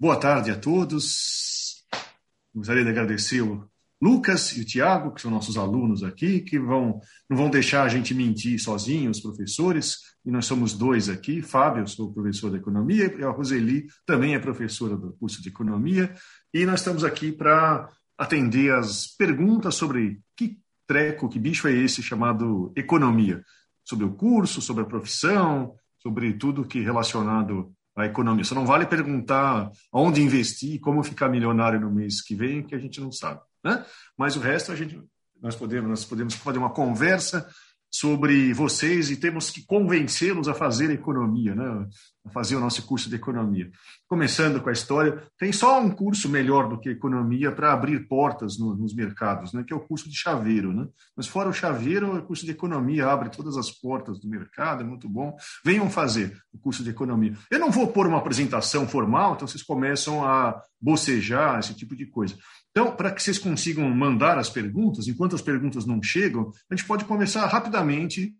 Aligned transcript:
Boa 0.00 0.16
tarde 0.16 0.50
a 0.50 0.56
todos. 0.56 1.84
Gostaria 2.54 2.82
de 2.82 2.88
agradecer 2.88 3.42
o 3.42 3.68
Lucas 4.00 4.56
e 4.56 4.62
o 4.62 4.64
Tiago, 4.64 5.12
que 5.12 5.20
são 5.20 5.30
nossos 5.30 5.58
alunos 5.58 6.02
aqui, 6.02 6.40
que 6.40 6.58
vão, 6.58 7.02
não 7.28 7.36
vão 7.36 7.50
deixar 7.50 7.82
a 7.82 7.88
gente 7.90 8.14
mentir 8.14 8.58
sozinhos, 8.58 9.18
os 9.18 9.22
professores, 9.22 9.98
e 10.24 10.30
nós 10.30 10.46
somos 10.46 10.72
dois 10.72 11.10
aqui. 11.10 11.42
Fábio, 11.42 11.86
sou 11.86 12.14
professor 12.14 12.50
de 12.50 12.56
economia, 12.56 13.14
e 13.14 13.22
a 13.22 13.28
Roseli 13.28 13.88
também 14.06 14.34
é 14.34 14.38
professora 14.38 14.96
do 14.96 15.12
curso 15.18 15.42
de 15.42 15.50
economia, 15.50 16.14
e 16.54 16.64
nós 16.64 16.80
estamos 16.80 17.04
aqui 17.04 17.30
para 17.30 17.86
atender 18.16 18.72
as 18.72 19.06
perguntas 19.06 19.74
sobre 19.74 20.22
que 20.34 20.58
treco, 20.86 21.28
que 21.28 21.38
bicho 21.38 21.68
é 21.68 21.72
esse 21.72 22.02
chamado 22.02 22.72
economia, 22.74 23.44
sobre 23.84 24.06
o 24.06 24.14
curso, 24.14 24.62
sobre 24.62 24.82
a 24.82 24.86
profissão, 24.86 25.74
sobre 25.98 26.32
tudo 26.32 26.64
que 26.64 26.78
é 26.78 26.84
relacionado 26.84 27.70
a 28.00 28.06
economia. 28.06 28.44
Só 28.44 28.54
não 28.54 28.66
vale 28.66 28.86
perguntar 28.86 29.70
onde 29.92 30.22
investir, 30.22 30.80
como 30.80 31.02
ficar 31.02 31.28
milionário 31.28 31.80
no 31.80 31.90
mês 31.90 32.22
que 32.22 32.34
vem, 32.34 32.62
que 32.62 32.74
a 32.74 32.78
gente 32.78 33.00
não 33.00 33.12
sabe. 33.12 33.40
Né? 33.64 33.84
Mas 34.16 34.36
o 34.36 34.40
resto 34.40 34.72
a 34.72 34.76
gente, 34.76 35.00
nós 35.40 35.54
podemos, 35.54 35.88
nós 35.88 36.04
podemos 36.04 36.34
fazer 36.34 36.58
uma 36.58 36.70
conversa 36.70 37.48
sobre 37.90 38.52
vocês 38.52 39.10
e 39.10 39.16
temos 39.16 39.50
que 39.50 39.64
convencê-los 39.66 40.48
a 40.48 40.54
fazer 40.54 40.90
economia, 40.90 41.54
né? 41.54 41.88
Fazer 42.32 42.56
o 42.56 42.60
nosso 42.60 42.82
curso 42.82 43.08
de 43.08 43.16
economia. 43.16 43.70
Começando 44.06 44.60
com 44.60 44.68
a 44.68 44.72
história, 44.72 45.22
tem 45.38 45.52
só 45.52 45.80
um 45.80 45.90
curso 45.90 46.28
melhor 46.28 46.68
do 46.68 46.78
que 46.78 46.90
economia 46.90 47.50
para 47.50 47.72
abrir 47.72 48.06
portas 48.06 48.58
no, 48.58 48.74
nos 48.74 48.94
mercados, 48.94 49.52
né? 49.52 49.64
que 49.66 49.72
é 49.72 49.76
o 49.76 49.80
curso 49.80 50.08
de 50.08 50.16
chaveiro. 50.16 50.72
Né? 50.72 50.86
Mas 51.16 51.26
fora 51.26 51.48
o 51.48 51.52
chaveiro, 51.52 52.18
o 52.18 52.22
curso 52.22 52.44
de 52.44 52.50
economia 52.50 53.06
abre 53.06 53.30
todas 53.30 53.56
as 53.56 53.70
portas 53.70 54.20
do 54.20 54.28
mercado, 54.28 54.82
é 54.82 54.86
muito 54.86 55.08
bom. 55.08 55.34
Venham 55.64 55.88
fazer 55.88 56.36
o 56.52 56.58
curso 56.58 56.84
de 56.84 56.90
economia. 56.90 57.34
Eu 57.50 57.58
não 57.58 57.70
vou 57.70 57.88
pôr 57.88 58.06
uma 58.06 58.18
apresentação 58.18 58.86
formal, 58.86 59.34
então 59.34 59.48
vocês 59.48 59.62
começam 59.62 60.24
a 60.24 60.60
bocejar, 60.80 61.58
esse 61.58 61.74
tipo 61.74 61.96
de 61.96 62.06
coisa. 62.06 62.36
Então, 62.70 62.94
para 62.94 63.10
que 63.10 63.22
vocês 63.22 63.38
consigam 63.38 63.88
mandar 63.90 64.38
as 64.38 64.48
perguntas, 64.48 65.08
enquanto 65.08 65.34
as 65.34 65.42
perguntas 65.42 65.84
não 65.84 66.02
chegam, 66.02 66.52
a 66.70 66.76
gente 66.76 66.86
pode 66.86 67.04
conversar 67.04 67.46
rapidamente 67.46 68.32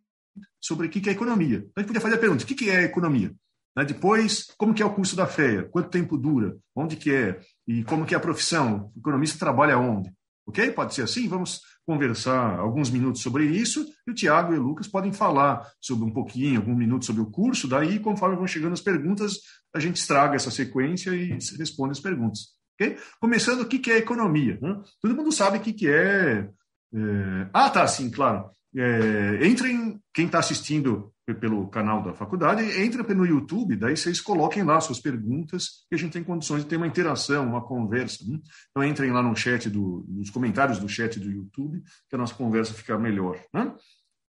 sobre 0.61 0.87
o 0.87 0.91
que 0.91 1.09
é 1.09 1.13
economia. 1.13 1.59
Então, 1.59 1.73
a 1.77 1.81
gente 1.81 1.89
podia 1.89 2.01
fazer 2.01 2.15
a 2.15 2.19
pergunta: 2.19 2.45
o 2.45 2.47
que 2.47 2.71
é 2.71 2.85
economia? 2.85 3.35
Né? 3.77 3.85
Depois, 3.85 4.47
como 4.57 4.75
que 4.75 4.83
é 4.83 4.87
o 4.87 4.95
curso 4.95 5.17
da 5.17 5.27
FEA? 5.27 5.65
Quanto 5.65 5.91
tempo 5.91 6.17
dura? 6.17 6.57
Onde 6.75 6.97
que 6.97 7.13
é? 7.13 7.41
E 7.67 7.85
como 7.85 8.05
que 8.05 8.15
é 8.15 8.17
a 8.17 8.21
profissão? 8.21 8.91
O 8.95 8.99
economista 8.99 9.39
trabalha 9.39 9.79
onde? 9.79 10.13
Ok? 10.47 10.71
Pode 10.73 10.95
ser 10.95 11.03
assim? 11.03 11.29
Vamos 11.29 11.61
conversar 11.87 12.59
alguns 12.59 12.91
minutos 12.91 13.23
sobre 13.23 13.45
isso 13.45 13.85
e 14.07 14.11
o 14.11 14.15
Tiago 14.15 14.55
e 14.55 14.59
o 14.59 14.63
Lucas 14.63 14.87
podem 14.87 15.13
falar 15.13 15.67
sobre 15.81 16.05
um 16.05 16.11
pouquinho, 16.11 16.61
algum 16.61 16.75
minuto 16.75 17.05
sobre 17.05 17.23
o 17.23 17.31
curso. 17.31 17.69
Daí, 17.69 17.99
conforme 17.99 18.37
vão 18.37 18.47
chegando 18.47 18.73
as 18.73 18.81
perguntas, 18.81 19.39
a 19.75 19.81
gente 19.81 19.97
estraga 19.97 20.37
essa 20.37 20.51
sequência 20.51 21.11
e 21.11 21.39
responde 21.59 21.93
as 21.93 22.01
perguntas. 22.01 22.61
Okay? 22.81 22.97
Começando, 23.21 23.61
o 23.61 23.67
que 23.67 23.91
é 23.91 23.99
economia? 23.99 24.59
Né? 24.61 24.81
Todo 25.01 25.15
mundo 25.15 25.31
sabe 25.31 25.59
o 25.59 25.61
que 25.61 25.89
é, 25.89 26.49
é... 26.95 27.51
Ah, 27.53 27.69
tá, 27.69 27.87
sim, 27.87 28.11
claro. 28.11 28.51
É, 28.77 29.47
entrem, 29.47 30.01
quem 30.15 30.27
está 30.27 30.39
assistindo 30.39 31.13
pelo 31.41 31.69
canal 31.69 32.03
da 32.03 32.13
faculdade, 32.13 32.63
entra 32.81 33.03
no 33.15 33.25
YouTube, 33.25 33.77
daí 33.77 33.97
vocês 33.97 34.21
coloquem 34.21 34.63
lá 34.63 34.81
suas 34.81 35.01
perguntas, 35.01 35.85
que 35.89 35.95
a 35.95 35.99
gente 35.99 36.13
tem 36.13 36.25
condições 36.25 36.63
de 36.63 36.69
ter 36.69 36.77
uma 36.77 36.87
interação, 36.87 37.47
uma 37.47 37.65
conversa. 37.65 38.25
Né? 38.27 38.39
Então 38.71 38.85
entrem 38.85 39.11
lá 39.11 39.23
no 39.23 39.37
chat, 39.37 39.69
do, 39.69 40.05
nos 40.09 40.31
comentários 40.31 40.79
do 40.79 40.89
chat 40.89 41.19
do 41.21 41.31
YouTube, 41.31 41.83
que 42.09 42.15
a 42.15 42.19
nossa 42.19 42.35
conversa 42.35 42.75
fica 42.75 42.99
melhor. 42.99 43.41
Né? 43.53 43.73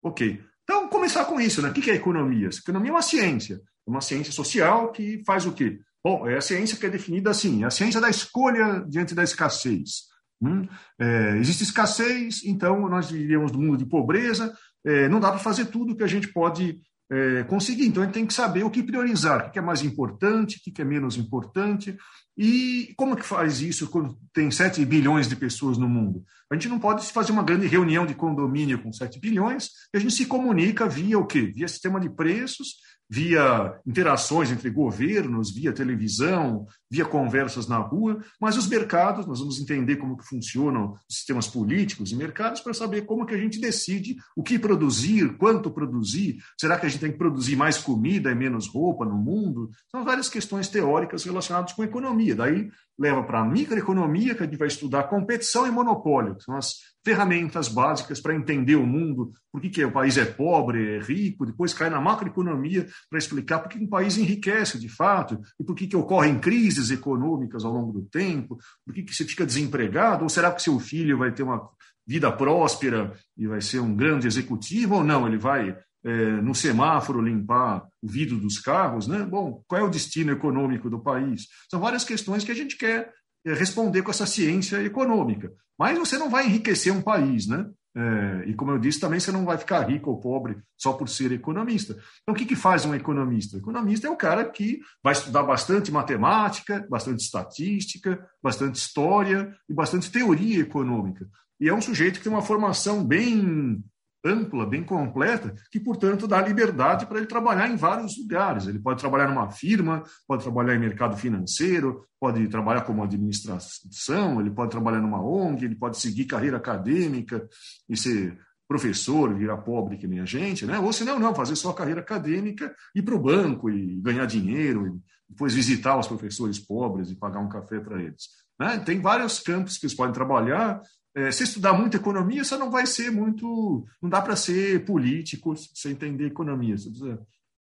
Ok. 0.02 0.42
Então, 0.62 0.88
começar 0.88 1.24
com 1.26 1.40
isso, 1.40 1.62
né? 1.62 1.70
O 1.70 1.72
que 1.72 1.90
é 1.90 1.94
economia? 1.94 2.48
Economia 2.48 2.90
é 2.90 2.94
uma 2.94 3.02
ciência, 3.02 3.62
é 3.86 3.90
uma 3.90 4.00
ciência 4.00 4.32
social 4.32 4.90
que 4.90 5.22
faz 5.24 5.46
o 5.46 5.52
quê? 5.52 5.78
Bom, 6.04 6.28
é 6.28 6.36
a 6.36 6.40
ciência 6.40 6.76
que 6.76 6.86
é 6.86 6.90
definida 6.90 7.30
assim, 7.30 7.62
é 7.62 7.66
a 7.66 7.70
ciência 7.70 8.00
da 8.00 8.10
escolha 8.10 8.84
diante 8.88 9.14
da 9.14 9.22
escassez. 9.22 10.06
Hum? 10.40 10.66
É, 10.98 11.36
existe 11.38 11.62
escassez, 11.62 12.42
então 12.44 12.88
nós 12.88 13.10
vivíamos 13.10 13.52
no 13.52 13.58
mundo 13.58 13.78
de 13.78 13.86
pobreza, 13.86 14.52
é, 14.84 15.08
não 15.08 15.18
dá 15.18 15.30
para 15.30 15.38
fazer 15.38 15.66
tudo 15.66 15.96
que 15.96 16.04
a 16.04 16.08
gente 16.08 16.28
pode 16.28 16.80
é, 17.10 17.44
conseguir. 17.44 17.86
Então, 17.86 18.02
a 18.02 18.06
gente 18.06 18.14
tem 18.14 18.26
que 18.26 18.34
saber 18.34 18.64
o 18.64 18.70
que 18.70 18.82
priorizar, 18.82 19.46
o 19.46 19.50
que 19.50 19.58
é 19.58 19.62
mais 19.62 19.82
importante, 19.82 20.58
o 20.58 20.72
que 20.72 20.82
é 20.82 20.84
menos 20.84 21.16
importante, 21.16 21.96
e 22.36 22.92
como 22.96 23.16
que 23.16 23.24
faz 23.24 23.60
isso 23.62 23.88
quando 23.88 24.18
tem 24.32 24.50
7 24.50 24.84
bilhões 24.84 25.28
de 25.28 25.36
pessoas 25.36 25.78
no 25.78 25.88
mundo? 25.88 26.22
A 26.50 26.54
gente 26.54 26.68
não 26.68 26.78
pode 26.78 27.06
fazer 27.06 27.32
uma 27.32 27.42
grande 27.42 27.66
reunião 27.66 28.04
de 28.04 28.14
condomínio 28.14 28.82
com 28.82 28.92
7 28.92 29.18
bilhões, 29.18 29.70
a 29.94 29.98
gente 29.98 30.14
se 30.14 30.26
comunica 30.26 30.88
via 30.88 31.18
o 31.18 31.26
quê? 31.26 31.42
Via 31.54 31.66
sistema 31.66 31.98
de 31.98 32.10
preços 32.10 32.76
via 33.08 33.78
interações 33.86 34.50
entre 34.50 34.68
governos, 34.70 35.54
via 35.54 35.72
televisão, 35.72 36.66
via 36.90 37.04
conversas 37.04 37.66
na 37.66 37.78
rua, 37.78 38.20
mas 38.40 38.56
os 38.56 38.66
mercados, 38.66 39.26
nós 39.26 39.38
vamos 39.38 39.60
entender 39.60 39.96
como 39.96 40.16
que 40.16 40.26
funcionam 40.26 40.94
os 41.08 41.16
sistemas 41.16 41.46
políticos 41.46 42.12
e 42.12 42.16
mercados 42.16 42.60
para 42.60 42.74
saber 42.74 43.02
como 43.02 43.26
que 43.26 43.34
a 43.34 43.38
gente 43.38 43.60
decide 43.60 44.16
o 44.36 44.42
que 44.42 44.58
produzir, 44.58 45.36
quanto 45.36 45.70
produzir, 45.70 46.38
será 46.58 46.78
que 46.78 46.86
a 46.86 46.88
gente 46.88 47.00
tem 47.00 47.12
que 47.12 47.18
produzir 47.18 47.56
mais 47.56 47.78
comida 47.78 48.30
e 48.30 48.34
menos 48.34 48.68
roupa 48.68 49.04
no 49.04 49.16
mundo? 49.16 49.70
São 49.90 50.04
várias 50.04 50.28
questões 50.28 50.68
teóricas 50.68 51.24
relacionadas 51.24 51.72
com 51.72 51.84
economia. 51.84 52.34
Daí 52.34 52.70
leva 52.98 53.22
para 53.22 53.40
a 53.40 53.44
microeconomia, 53.44 54.34
que 54.34 54.42
a 54.42 54.46
gente 54.46 54.58
vai 54.58 54.68
estudar 54.68 55.04
competição 55.04 55.66
e 55.66 55.70
monopólio, 55.70 56.36
que 56.36 56.44
são 56.44 56.56
as 56.56 56.76
ferramentas 57.06 57.68
básicas 57.68 58.20
para 58.20 58.34
entender 58.34 58.74
o 58.74 58.84
mundo, 58.84 59.30
por 59.52 59.60
que, 59.60 59.70
que 59.70 59.84
o 59.84 59.92
país 59.92 60.18
é 60.18 60.24
pobre, 60.24 60.96
é 60.96 60.98
rico, 60.98 61.46
depois 61.46 61.72
cai 61.72 61.88
na 61.88 62.00
macroeconomia 62.00 62.84
para 63.08 63.16
explicar 63.20 63.60
por 63.60 63.68
que 63.68 63.78
um 63.78 63.86
país 63.86 64.18
enriquece 64.18 64.76
de 64.76 64.88
fato, 64.88 65.40
e 65.60 65.62
por 65.62 65.76
que, 65.76 65.86
que 65.86 65.96
ocorrem 65.96 66.40
crises 66.40 66.90
econômicas 66.90 67.64
ao 67.64 67.72
longo 67.72 67.92
do 67.92 68.02
tempo, 68.06 68.58
por 68.84 68.92
que, 68.92 69.04
que 69.04 69.14
você 69.14 69.24
fica 69.24 69.46
desempregado, 69.46 70.24
ou 70.24 70.28
será 70.28 70.50
que 70.50 70.60
seu 70.60 70.80
filho 70.80 71.16
vai 71.16 71.30
ter 71.30 71.44
uma 71.44 71.68
vida 72.04 72.32
próspera 72.32 73.12
e 73.38 73.46
vai 73.46 73.60
ser 73.60 73.78
um 73.78 73.94
grande 73.94 74.26
executivo, 74.26 74.96
ou 74.96 75.04
não, 75.04 75.28
ele 75.28 75.38
vai 75.38 75.78
é, 76.04 76.40
no 76.40 76.56
semáforo 76.56 77.22
limpar 77.22 77.84
o 78.02 78.08
vidro 78.08 78.36
dos 78.36 78.58
carros, 78.58 79.06
né? 79.06 79.24
Bom, 79.24 79.62
qual 79.68 79.80
é 79.80 79.84
o 79.84 79.90
destino 79.90 80.32
econômico 80.32 80.90
do 80.90 80.98
país? 80.98 81.46
São 81.70 81.78
várias 81.78 82.02
questões 82.02 82.42
que 82.42 82.50
a 82.50 82.54
gente 82.54 82.76
quer 82.76 83.12
responder 83.54 84.02
com 84.02 84.10
essa 84.10 84.26
ciência 84.26 84.82
econômica. 84.82 85.52
Mas 85.78 85.98
você 85.98 86.16
não 86.16 86.30
vai 86.30 86.46
enriquecer 86.46 86.92
um 86.92 87.02
país, 87.02 87.46
né? 87.46 87.66
É, 87.98 88.50
e 88.50 88.54
como 88.54 88.72
eu 88.72 88.78
disse, 88.78 89.00
também 89.00 89.18
você 89.18 89.32
não 89.32 89.46
vai 89.46 89.56
ficar 89.56 89.88
rico 89.88 90.10
ou 90.10 90.20
pobre 90.20 90.58
só 90.76 90.92
por 90.92 91.08
ser 91.08 91.32
economista. 91.32 91.94
Então, 92.22 92.34
o 92.34 92.36
que, 92.36 92.44
que 92.44 92.54
faz 92.54 92.84
um 92.84 92.94
economista? 92.94 93.56
O 93.56 93.60
economista 93.60 94.06
é 94.06 94.10
o 94.10 94.16
cara 94.16 94.44
que 94.44 94.80
vai 95.02 95.14
estudar 95.14 95.42
bastante 95.42 95.90
matemática, 95.90 96.86
bastante 96.90 97.20
estatística, 97.20 98.22
bastante 98.42 98.74
história 98.74 99.54
e 99.66 99.72
bastante 99.72 100.10
teoria 100.10 100.60
econômica. 100.60 101.26
E 101.58 101.70
é 101.70 101.74
um 101.74 101.80
sujeito 101.80 102.18
que 102.18 102.24
tem 102.24 102.32
uma 102.32 102.42
formação 102.42 103.02
bem 103.02 103.82
ampla, 104.26 104.66
bem 104.66 104.82
completa, 104.82 105.54
que, 105.70 105.78
portanto, 105.78 106.26
dá 106.26 106.40
liberdade 106.40 107.06
para 107.06 107.18
ele 107.18 107.26
trabalhar 107.26 107.68
em 107.68 107.76
vários 107.76 108.18
lugares. 108.18 108.66
Ele 108.66 108.78
pode 108.78 109.00
trabalhar 109.00 109.28
numa 109.28 109.50
firma, 109.50 110.02
pode 110.26 110.42
trabalhar 110.42 110.74
em 110.74 110.78
mercado 110.78 111.16
financeiro, 111.16 112.04
pode 112.18 112.46
trabalhar 112.48 112.82
como 112.82 113.02
administração, 113.02 114.40
ele 114.40 114.50
pode 114.50 114.70
trabalhar 114.70 115.00
numa 115.00 115.22
ONG, 115.22 115.64
ele 115.64 115.76
pode 115.76 115.98
seguir 115.98 116.24
carreira 116.24 116.56
acadêmica 116.56 117.48
e 117.88 117.96
ser 117.96 118.38
professor, 118.68 119.32
virar 119.34 119.58
pobre 119.58 119.96
que 119.96 120.06
nem 120.06 120.20
a 120.20 120.24
gente, 120.24 120.66
né? 120.66 120.78
ou 120.78 120.92
se 120.92 121.04
não, 121.04 121.18
não, 121.18 121.34
fazer 121.34 121.54
só 121.54 121.72
carreira 121.72 122.00
acadêmica, 122.00 122.74
ir 122.94 123.02
para 123.02 123.14
o 123.14 123.22
banco 123.22 123.70
e 123.70 124.00
ganhar 124.00 124.26
dinheiro, 124.26 124.88
e 124.88 125.00
depois 125.28 125.54
visitar 125.54 125.96
os 125.98 126.08
professores 126.08 126.58
pobres 126.58 127.10
e 127.10 127.16
pagar 127.16 127.40
um 127.40 127.48
café 127.48 127.78
para 127.78 128.02
eles. 128.02 128.28
Né? 128.58 128.78
Tem 128.78 129.00
vários 129.00 129.38
campos 129.38 129.78
que 129.78 129.86
eles 129.86 129.94
podem 129.94 130.12
trabalhar, 130.12 130.80
é, 131.16 131.32
se 131.32 131.44
estudar 131.44 131.72
muito 131.72 131.96
economia, 131.96 132.44
você 132.44 132.58
não 132.58 132.70
vai 132.70 132.86
ser 132.86 133.10
muito. 133.10 133.86
Não 134.02 134.10
dá 134.10 134.20
para 134.20 134.36
ser 134.36 134.84
político 134.84 135.54
sem 135.56 135.92
entender 135.92 136.26
economia. 136.26 136.76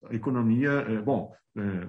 A 0.10 0.16
economia, 0.16 0.72
é, 0.72 1.00
bom, 1.00 1.32
é, 1.56 1.88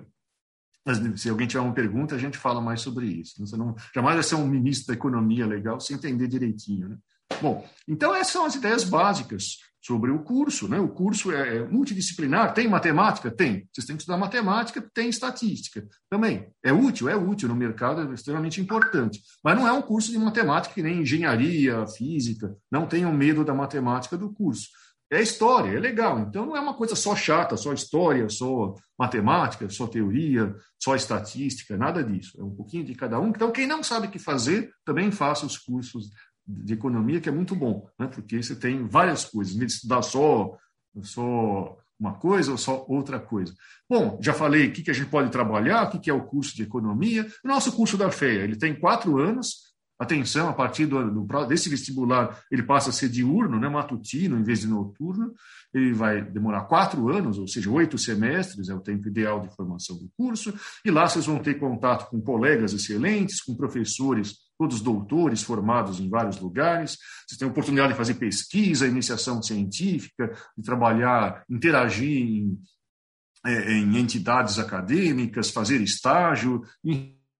se 1.16 1.30
alguém 1.30 1.46
tiver 1.46 1.62
uma 1.62 1.72
pergunta, 1.72 2.14
a 2.14 2.18
gente 2.18 2.36
fala 2.36 2.60
mais 2.60 2.82
sobre 2.82 3.06
isso. 3.06 3.40
Você 3.40 3.56
não, 3.56 3.74
jamais 3.94 4.14
vai 4.14 4.22
ser 4.22 4.34
um 4.34 4.46
ministro 4.46 4.88
da 4.88 4.92
economia 4.92 5.46
legal 5.46 5.80
sem 5.80 5.96
entender 5.96 6.28
direitinho. 6.28 6.90
Né? 6.90 6.98
Bom, 7.40 7.66
então 7.88 8.14
essas 8.14 8.32
são 8.32 8.44
as 8.44 8.54
ideias 8.54 8.84
básicas 8.84 9.58
sobre 9.84 10.10
o 10.10 10.20
curso. 10.20 10.66
Né? 10.66 10.78
O 10.78 10.88
curso 10.88 11.30
é, 11.30 11.58
é 11.58 11.68
multidisciplinar, 11.68 12.54
tem 12.54 12.66
matemática? 12.66 13.30
Tem. 13.30 13.68
Vocês 13.72 13.86
têm 13.86 13.96
que 13.96 14.02
estudar 14.02 14.16
matemática, 14.16 14.82
tem 14.94 15.08
estatística 15.08 15.86
também. 16.10 16.48
É 16.62 16.72
útil? 16.72 17.08
É 17.08 17.16
útil 17.16 17.48
no 17.48 17.54
mercado, 17.54 18.00
é 18.00 18.14
extremamente 18.14 18.60
importante. 18.60 19.20
Mas 19.42 19.56
não 19.56 19.68
é 19.68 19.72
um 19.72 19.82
curso 19.82 20.10
de 20.10 20.18
matemática 20.18 20.74
que 20.74 20.82
nem 20.82 21.02
engenharia, 21.02 21.86
física. 21.86 22.56
Não 22.70 22.86
tenham 22.86 23.12
medo 23.12 23.44
da 23.44 23.52
matemática 23.52 24.16
do 24.16 24.32
curso. 24.32 24.68
É 25.12 25.20
história, 25.20 25.76
é 25.76 25.78
legal. 25.78 26.18
Então 26.20 26.46
não 26.46 26.56
é 26.56 26.60
uma 26.60 26.74
coisa 26.74 26.96
só 26.96 27.14
chata, 27.14 27.56
só 27.56 27.72
história, 27.74 28.28
só 28.30 28.74
matemática, 28.98 29.68
só 29.68 29.86
teoria, 29.86 30.54
só 30.82 30.96
estatística, 30.96 31.76
nada 31.76 32.02
disso. 32.02 32.40
É 32.40 32.42
um 32.42 32.54
pouquinho 32.54 32.84
de 32.84 32.94
cada 32.94 33.20
um. 33.20 33.28
Então, 33.28 33.52
quem 33.52 33.66
não 33.66 33.82
sabe 33.82 34.06
o 34.06 34.10
que 34.10 34.18
fazer, 34.18 34.70
também 34.84 35.12
faça 35.12 35.44
os 35.44 35.58
cursos 35.58 36.08
de 36.46 36.74
economia, 36.74 37.20
que 37.20 37.28
é 37.28 37.32
muito 37.32 37.54
bom, 37.54 37.88
né? 37.98 38.06
porque 38.06 38.42
você 38.42 38.54
tem 38.54 38.86
várias 38.86 39.24
coisas, 39.24 39.56
em 39.56 39.64
estudar 39.64 40.02
só, 40.02 40.56
só 41.02 41.76
uma 41.98 42.14
coisa 42.14 42.52
ou 42.52 42.58
só 42.58 42.84
outra 42.88 43.18
coisa. 43.18 43.54
Bom, 43.88 44.18
já 44.20 44.34
falei 44.34 44.66
o 44.66 44.72
que, 44.72 44.82
que 44.82 44.90
a 44.90 44.94
gente 44.94 45.08
pode 45.08 45.30
trabalhar, 45.30 45.84
o 45.84 45.90
que, 45.90 45.98
que 45.98 46.10
é 46.10 46.14
o 46.14 46.24
curso 46.24 46.54
de 46.54 46.62
economia. 46.62 47.26
O 47.44 47.48
nosso 47.48 47.72
curso 47.72 47.96
da 47.96 48.10
FEA, 48.10 48.44
ele 48.44 48.56
tem 48.56 48.78
quatro 48.78 49.18
anos, 49.18 49.74
Atenção, 49.96 50.48
a 50.48 50.52
partir 50.52 50.86
do, 50.86 51.08
do, 51.08 51.46
desse 51.46 51.68
vestibular, 51.68 52.42
ele 52.50 52.64
passa 52.64 52.90
a 52.90 52.92
ser 52.92 53.08
diurno, 53.08 53.60
né, 53.60 53.68
matutino, 53.68 54.36
em 54.36 54.42
vez 54.42 54.60
de 54.60 54.66
noturno. 54.66 55.32
Ele 55.72 55.92
vai 55.92 56.20
demorar 56.20 56.62
quatro 56.62 57.08
anos, 57.08 57.38
ou 57.38 57.46
seja, 57.46 57.70
oito 57.70 57.96
semestres, 57.96 58.68
é 58.68 58.74
o 58.74 58.80
tempo 58.80 59.06
ideal 59.06 59.40
de 59.40 59.54
formação 59.54 59.96
do 59.96 60.10
curso. 60.16 60.52
E 60.84 60.90
lá 60.90 61.08
vocês 61.08 61.26
vão 61.26 61.38
ter 61.38 61.60
contato 61.60 62.10
com 62.10 62.20
colegas 62.20 62.72
excelentes, 62.72 63.40
com 63.40 63.54
professores, 63.54 64.34
todos 64.58 64.80
doutores, 64.80 65.42
formados 65.42 66.00
em 66.00 66.08
vários 66.08 66.38
lugares. 66.38 66.98
Vocês 67.26 67.38
têm 67.38 67.48
a 67.48 67.50
oportunidade 67.50 67.92
de 67.92 67.98
fazer 67.98 68.14
pesquisa, 68.14 68.86
iniciação 68.86 69.42
científica, 69.42 70.32
de 70.56 70.62
trabalhar, 70.62 71.44
interagir 71.48 72.22
em, 72.22 72.58
é, 73.44 73.72
em 73.72 73.98
entidades 73.98 74.58
acadêmicas, 74.58 75.50
fazer 75.50 75.80
estágio, 75.80 76.62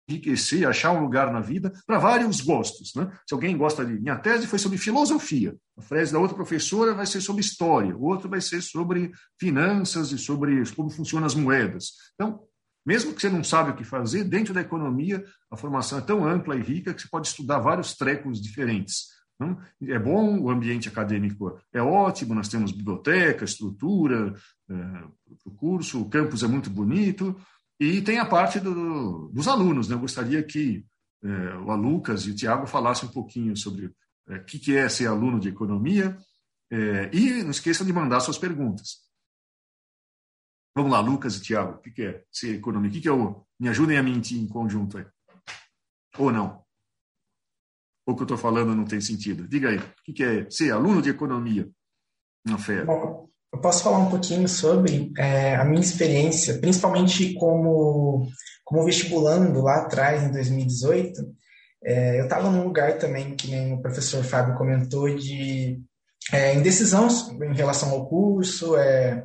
enriquecer, 0.08 0.69
achar 0.69 0.93
um 0.93 1.00
lugar 1.00 1.32
na 1.32 1.40
vida 1.40 1.72
para 1.87 1.99
vários 1.99 2.40
gostos. 2.40 2.93
Né? 2.94 3.11
Se 3.26 3.34
alguém 3.34 3.56
gosta 3.56 3.84
de. 3.84 3.94
Minha 3.94 4.19
tese 4.19 4.46
foi 4.46 4.58
sobre 4.58 4.78
filosofia, 4.78 5.56
a 5.78 5.82
tese 5.82 6.12
da 6.12 6.19
outra 6.19 6.37
professora 6.37 6.94
vai 6.94 7.06
ser 7.06 7.20
sobre 7.20 7.40
história, 7.43 7.96
o 7.96 8.05
outro 8.05 8.28
vai 8.28 8.40
ser 8.40 8.61
sobre 8.62 9.12
finanças 9.38 10.12
e 10.12 10.19
sobre 10.19 10.62
como 10.75 10.90
funcionam 10.90 11.26
as 11.26 11.34
moedas. 11.34 11.93
Então, 12.14 12.40
mesmo 12.85 13.15
que 13.15 13.21
você 13.21 13.31
não 13.31 13.43
sabe 13.43 13.71
o 13.71 13.77
que 13.77 13.85
fazer, 13.85 14.25
dentro 14.25 14.53
da 14.53 14.61
economia, 14.61 15.25
a 15.51 15.57
formação 15.57 15.99
é 15.99 16.03
tão 16.03 16.27
ampla 16.27 16.57
e 16.57 16.63
rica 16.63 16.93
que 16.93 17.03
você 17.03 17.09
pode 17.09 17.29
estudar 17.29 17.59
vários 17.59 17.95
trecos 17.95 18.41
diferentes. 18.41 19.15
Então, 19.35 19.59
é 19.83 19.99
bom, 19.99 20.39
o 20.39 20.51
ambiente 20.51 20.89
acadêmico 20.89 21.59
é 21.73 21.83
ótimo, 21.83 22.35
nós 22.35 22.49
temos 22.49 22.71
biblioteca, 22.71 23.45
estrutura 23.45 24.35
é, 24.69 24.75
o 25.45 25.51
curso, 25.51 26.01
o 26.01 26.09
campus 26.09 26.43
é 26.43 26.47
muito 26.47 26.71
bonito, 26.71 27.37
e 27.79 28.01
tem 28.01 28.19
a 28.19 28.27
parte 28.27 28.61
do, 28.61 29.29
dos 29.33 29.49
alunos. 29.49 29.89
Né? 29.89 29.95
Eu 29.95 30.01
gostaria 30.01 30.43
que 30.43 30.85
é, 31.23 31.57
o 31.57 31.75
Lucas 31.75 32.27
e 32.27 32.31
o 32.31 32.35
Tiago 32.35 32.67
falassem 32.67 33.09
um 33.09 33.13
pouquinho 33.13 33.57
sobre 33.57 33.91
é, 34.29 34.37
o 34.37 34.45
que, 34.45 34.59
que 34.59 34.77
é 34.77 34.89
ser 34.89 35.07
aluno 35.07 35.41
de 35.41 35.49
economia. 35.49 36.17
É, 36.71 37.11
e 37.13 37.43
não 37.43 37.51
esqueçam 37.51 37.87
de 37.87 37.93
mandar 37.93 38.21
suas 38.21 38.39
perguntas. 38.39 39.04
Vamos 40.75 40.91
lá, 40.91 41.00
Lucas 41.00 41.37
e 41.37 41.41
Tiago, 41.41 41.75
o 41.75 41.79
que, 41.79 41.91
que 41.91 42.03
é 42.03 42.23
ser 42.32 42.56
economia? 42.56 42.91
O 42.91 42.93
que, 42.93 43.00
que 43.00 43.09
é 43.09 43.12
o. 43.12 43.44
Me 43.61 43.69
ajudem 43.69 43.97
a 43.97 44.03
mentir 44.03 44.38
em 44.38 44.49
conjunto 44.49 44.99
aí. 44.99 45.06
Ou 46.19 46.32
não? 46.32 46.65
Ou 48.06 48.12
o 48.12 48.17
que 48.17 48.23
eu 48.23 48.25
estou 48.25 48.37
falando 48.37 48.75
não 48.75 48.85
tem 48.85 49.00
sentido? 49.00 49.49
Diga 49.49 49.69
aí, 49.69 49.79
o 49.79 49.85
que, 50.05 50.12
que 50.12 50.25
é 50.25 50.50
ser 50.50 50.73
aluno 50.73 51.00
de 51.00 51.11
economia 51.11 51.69
na 52.44 52.59
fé? 52.59 52.85
Bom, 52.85 53.29
eu 53.53 53.61
posso 53.61 53.85
falar 53.85 53.99
um 53.99 54.11
pouquinho 54.11 54.49
sobre 54.49 55.12
é, 55.17 55.55
a 55.55 55.65
minha 55.65 55.81
experiência, 55.81 56.59
principalmente 56.59 57.35
como, 57.35 58.29
como 58.65 58.85
vestibulando 58.85 59.62
lá 59.62 59.82
atrás, 59.82 60.25
em 60.25 60.32
2018. 60.32 61.23
É, 61.85 62.19
eu 62.19 62.25
estava 62.25 62.50
num 62.50 62.65
lugar 62.65 62.99
também, 62.99 63.37
que 63.37 63.49
nem 63.49 63.75
o 63.75 63.81
professor 63.81 64.25
Fábio 64.25 64.56
comentou, 64.56 65.09
de 65.15 65.81
é, 66.32 66.55
indecisão 66.56 67.06
em 67.43 67.55
relação 67.55 67.91
ao 67.91 68.09
curso, 68.09 68.76
é, 68.76 69.25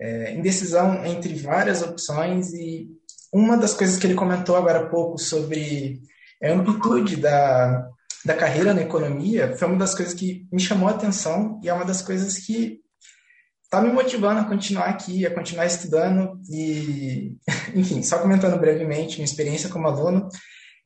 é, 0.00 0.32
indecisão 0.32 1.04
entre 1.04 1.34
várias 1.34 1.82
opções, 1.82 2.52
e 2.52 2.88
uma 3.32 3.56
das 3.56 3.74
coisas 3.74 3.98
que 3.98 4.06
ele 4.06 4.14
comentou 4.14 4.56
agora 4.56 4.80
há 4.80 4.86
pouco 4.88 5.18
sobre 5.18 6.00
a 6.42 6.50
amplitude 6.50 7.16
da, 7.16 7.86
da 8.24 8.34
carreira 8.34 8.72
na 8.72 8.82
economia 8.82 9.56
foi 9.56 9.68
uma 9.68 9.78
das 9.78 9.94
coisas 9.94 10.14
que 10.14 10.46
me 10.50 10.60
chamou 10.60 10.88
a 10.88 10.92
atenção 10.92 11.60
e 11.62 11.68
é 11.68 11.72
uma 11.72 11.84
das 11.84 12.02
coisas 12.02 12.38
que 12.38 12.80
está 13.62 13.80
me 13.80 13.92
motivando 13.92 14.40
a 14.40 14.44
continuar 14.44 14.86
aqui, 14.86 15.24
a 15.24 15.32
continuar 15.32 15.66
estudando 15.66 16.40
e, 16.50 17.36
enfim, 17.74 18.02
só 18.02 18.18
comentando 18.18 18.58
brevemente 18.58 19.16
minha 19.16 19.24
experiência 19.24 19.68
como 19.68 19.86
aluno, 19.86 20.28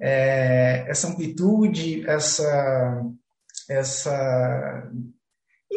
é, 0.00 0.84
essa 0.86 1.08
amplitude, 1.08 2.06
essa, 2.06 3.02
essa, 3.70 4.90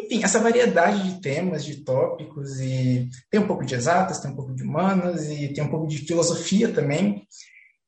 enfim, 0.08 0.24
essa 0.24 0.40
variedade 0.40 1.02
de 1.02 1.20
temas, 1.20 1.64
de 1.64 1.84
tópicos 1.84 2.58
e 2.60 3.08
tem 3.30 3.40
um 3.40 3.46
pouco 3.46 3.64
de 3.64 3.74
exatas, 3.74 4.20
tem 4.20 4.30
um 4.30 4.36
pouco 4.36 4.54
de 4.54 4.62
humanas 4.62 5.28
e 5.28 5.48
tem 5.52 5.62
um 5.62 5.70
pouco 5.70 5.86
de 5.86 5.98
filosofia 5.98 6.72
também 6.72 7.22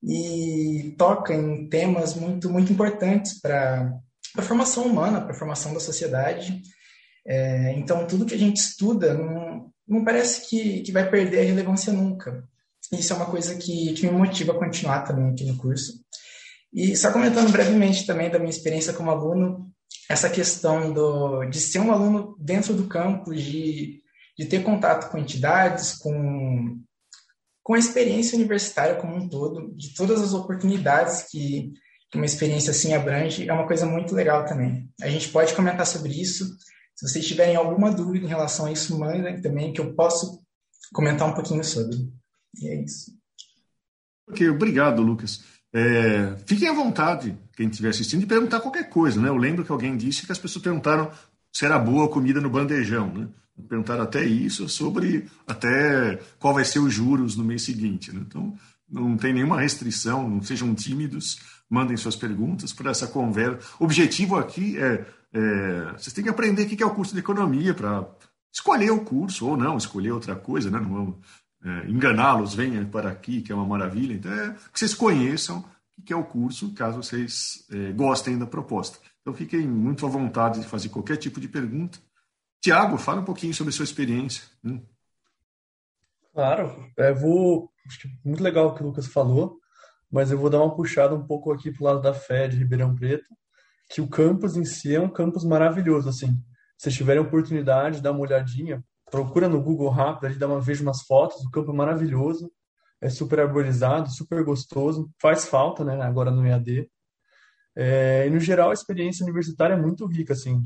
e 0.02 0.94
toca 0.96 1.34
em 1.34 1.68
temas 1.68 2.14
muito 2.14 2.48
muito 2.50 2.72
importantes 2.72 3.40
para 3.40 3.92
a 4.36 4.42
formação 4.42 4.84
humana, 4.84 5.20
para 5.20 5.32
a 5.32 5.38
formação 5.38 5.74
da 5.74 5.80
sociedade 5.80 6.62
é, 7.26 7.72
então, 7.74 8.06
tudo 8.06 8.26
que 8.26 8.34
a 8.34 8.38
gente 8.38 8.56
estuda 8.56 9.14
não, 9.14 9.70
não 9.86 10.04
parece 10.04 10.48
que, 10.48 10.80
que 10.80 10.92
vai 10.92 11.08
perder 11.08 11.40
a 11.40 11.44
relevância 11.44 11.92
nunca. 11.92 12.44
Isso 12.92 13.12
é 13.12 13.16
uma 13.16 13.26
coisa 13.30 13.54
que, 13.54 13.92
que 13.92 14.06
me 14.06 14.12
motiva 14.12 14.52
a 14.52 14.58
continuar 14.58 15.02
também 15.02 15.30
aqui 15.30 15.44
no 15.44 15.56
curso. 15.56 16.00
E 16.72 16.96
só 16.96 17.12
comentando 17.12 17.52
brevemente 17.52 18.06
também 18.06 18.30
da 18.30 18.38
minha 18.38 18.50
experiência 18.50 18.92
como 18.92 19.10
aluno, 19.10 19.69
essa 20.10 20.28
questão 20.28 20.92
do, 20.92 21.44
de 21.44 21.60
ser 21.60 21.78
um 21.78 21.92
aluno 21.92 22.36
dentro 22.36 22.74
do 22.74 22.88
campus, 22.88 23.40
de, 23.44 24.02
de 24.36 24.44
ter 24.44 24.64
contato 24.64 25.08
com 25.08 25.16
entidades, 25.16 25.92
com, 25.98 26.82
com 27.62 27.74
a 27.74 27.78
experiência 27.78 28.34
universitária 28.36 28.96
como 28.96 29.14
um 29.14 29.28
todo, 29.28 29.72
de 29.76 29.94
todas 29.94 30.20
as 30.20 30.34
oportunidades 30.34 31.28
que, 31.30 31.72
que 32.10 32.16
uma 32.16 32.26
experiência 32.26 32.72
assim 32.72 32.92
abrange, 32.92 33.48
é 33.48 33.52
uma 33.52 33.68
coisa 33.68 33.86
muito 33.86 34.12
legal 34.12 34.44
também. 34.44 34.90
A 35.00 35.08
gente 35.08 35.28
pode 35.28 35.54
comentar 35.54 35.86
sobre 35.86 36.20
isso, 36.20 36.44
se 36.96 37.08
vocês 37.08 37.24
tiverem 37.24 37.54
alguma 37.54 37.92
dúvida 37.92 38.26
em 38.26 38.28
relação 38.28 38.66
a 38.66 38.72
isso, 38.72 38.98
mandem 38.98 39.40
também, 39.40 39.72
que 39.72 39.80
eu 39.80 39.94
posso 39.94 40.42
comentar 40.92 41.28
um 41.28 41.34
pouquinho 41.34 41.62
sobre. 41.62 41.96
E 42.60 42.66
é 42.66 42.82
isso. 42.82 43.12
Ok, 44.28 44.48
obrigado, 44.48 45.02
Lucas. 45.02 45.40
É, 45.72 46.36
fiquem 46.46 46.68
à 46.68 46.72
vontade, 46.72 47.36
quem 47.56 47.68
estiver 47.68 47.90
assistindo, 47.90 48.20
de 48.20 48.26
perguntar 48.26 48.60
qualquer 48.60 48.88
coisa. 48.88 49.20
Né? 49.20 49.28
Eu 49.28 49.36
lembro 49.36 49.64
que 49.64 49.72
alguém 49.72 49.96
disse 49.96 50.26
que 50.26 50.32
as 50.32 50.38
pessoas 50.38 50.62
perguntaram 50.62 51.10
se 51.52 51.64
era 51.64 51.78
boa 51.78 52.06
a 52.06 52.08
comida 52.08 52.40
no 52.40 52.50
bandejão. 52.50 53.12
Né? 53.12 53.28
Perguntaram 53.68 54.02
até 54.02 54.24
isso, 54.24 54.68
sobre 54.68 55.26
até 55.46 56.18
qual 56.38 56.54
vai 56.54 56.64
ser 56.64 56.78
os 56.78 56.92
juros 56.92 57.36
no 57.36 57.44
mês 57.44 57.62
seguinte. 57.62 58.12
Né? 58.12 58.22
Então, 58.26 58.54
não 58.90 59.16
tem 59.16 59.32
nenhuma 59.32 59.60
restrição, 59.60 60.28
não 60.28 60.42
sejam 60.42 60.74
tímidos, 60.74 61.38
mandem 61.68 61.96
suas 61.96 62.16
perguntas 62.16 62.72
para 62.72 62.90
essa 62.90 63.06
conversa. 63.06 63.60
O 63.78 63.84
objetivo 63.84 64.36
aqui 64.36 64.78
é 64.78 65.04
é, 65.32 65.92
vocês 65.92 66.12
têm 66.12 66.24
que 66.24 66.30
aprender 66.30 66.64
o 66.64 66.68
que 66.68 66.82
é 66.82 66.86
o 66.86 66.94
curso 66.94 67.14
de 67.14 67.20
economia 67.20 67.72
para 67.72 68.06
escolher 68.52 68.90
o 68.90 69.04
curso 69.04 69.46
ou 69.46 69.56
não, 69.56 69.76
escolher 69.76 70.10
outra 70.10 70.34
coisa, 70.34 70.70
né? 70.70 70.80
Não 70.80 71.16
é, 71.64 71.90
enganá-los, 71.90 72.54
venham 72.54 72.84
para 72.86 73.10
aqui, 73.10 73.42
que 73.42 73.52
é 73.52 73.54
uma 73.54 73.66
maravilha. 73.66 74.14
Então, 74.14 74.32
é 74.32 74.54
que 74.72 74.78
vocês 74.78 74.94
conheçam 74.94 75.64
o 75.98 76.02
que 76.02 76.12
é 76.12 76.16
o 76.16 76.24
curso, 76.24 76.72
caso 76.74 77.02
vocês 77.02 77.66
é, 77.70 77.92
gostem 77.92 78.38
da 78.38 78.46
proposta. 78.46 78.98
Então, 79.20 79.34
fiquem 79.34 79.66
muito 79.66 80.06
à 80.06 80.08
vontade 80.08 80.60
de 80.60 80.66
fazer 80.66 80.88
qualquer 80.88 81.16
tipo 81.16 81.40
de 81.40 81.48
pergunta. 81.48 81.98
Tiago, 82.60 82.96
fala 82.98 83.20
um 83.20 83.24
pouquinho 83.24 83.54
sobre 83.54 83.72
a 83.72 83.76
sua 83.76 83.84
experiência. 83.84 84.44
Hum. 84.64 84.80
Claro, 86.32 86.90
é, 86.96 87.12
vou. 87.12 87.70
Muito 88.24 88.42
legal 88.42 88.68
o 88.68 88.74
que 88.74 88.82
o 88.82 88.86
Lucas 88.86 89.06
falou, 89.06 89.58
mas 90.10 90.30
eu 90.30 90.38
vou 90.38 90.48
dar 90.48 90.58
uma 90.62 90.74
puxada 90.74 91.14
um 91.14 91.26
pouco 91.26 91.52
aqui 91.52 91.72
para 91.72 91.82
o 91.82 91.86
lado 91.86 92.02
da 92.02 92.14
fé 92.14 92.46
de 92.46 92.56
Ribeirão 92.56 92.94
Preto 92.94 93.28
que 93.90 94.00
o 94.00 94.08
campus 94.08 94.56
em 94.56 94.64
si 94.64 94.94
é 94.94 95.00
um 95.00 95.08
campus 95.08 95.44
maravilhoso, 95.44 96.08
assim. 96.08 96.40
Se 96.78 96.90
tiverem 96.92 97.20
oportunidade, 97.20 98.00
dá 98.00 98.12
uma 98.12 98.20
olhadinha, 98.20 98.82
procura 99.10 99.48
no 99.48 99.60
Google 99.60 99.88
rápido, 99.88 100.26
ali 100.26 100.38
dá 100.38 100.46
uma 100.46 100.60
veja 100.60 100.82
umas 100.82 101.02
fotos, 101.02 101.44
o 101.44 101.50
campo 101.50 101.72
é 101.72 101.74
maravilhoso, 101.74 102.50
é 103.00 103.08
super 103.08 103.40
arborizado, 103.40 104.10
super 104.10 104.44
gostoso, 104.44 105.10
faz 105.20 105.46
falta, 105.46 105.84
né, 105.84 106.00
agora 106.02 106.30
no 106.30 106.46
EAD. 106.46 106.88
É, 107.76 108.26
e 108.26 108.30
no 108.30 108.40
geral 108.40 108.70
a 108.70 108.74
experiência 108.74 109.24
universitária 109.24 109.74
é 109.74 109.80
muito 109.80 110.06
rica, 110.06 110.32
assim. 110.32 110.60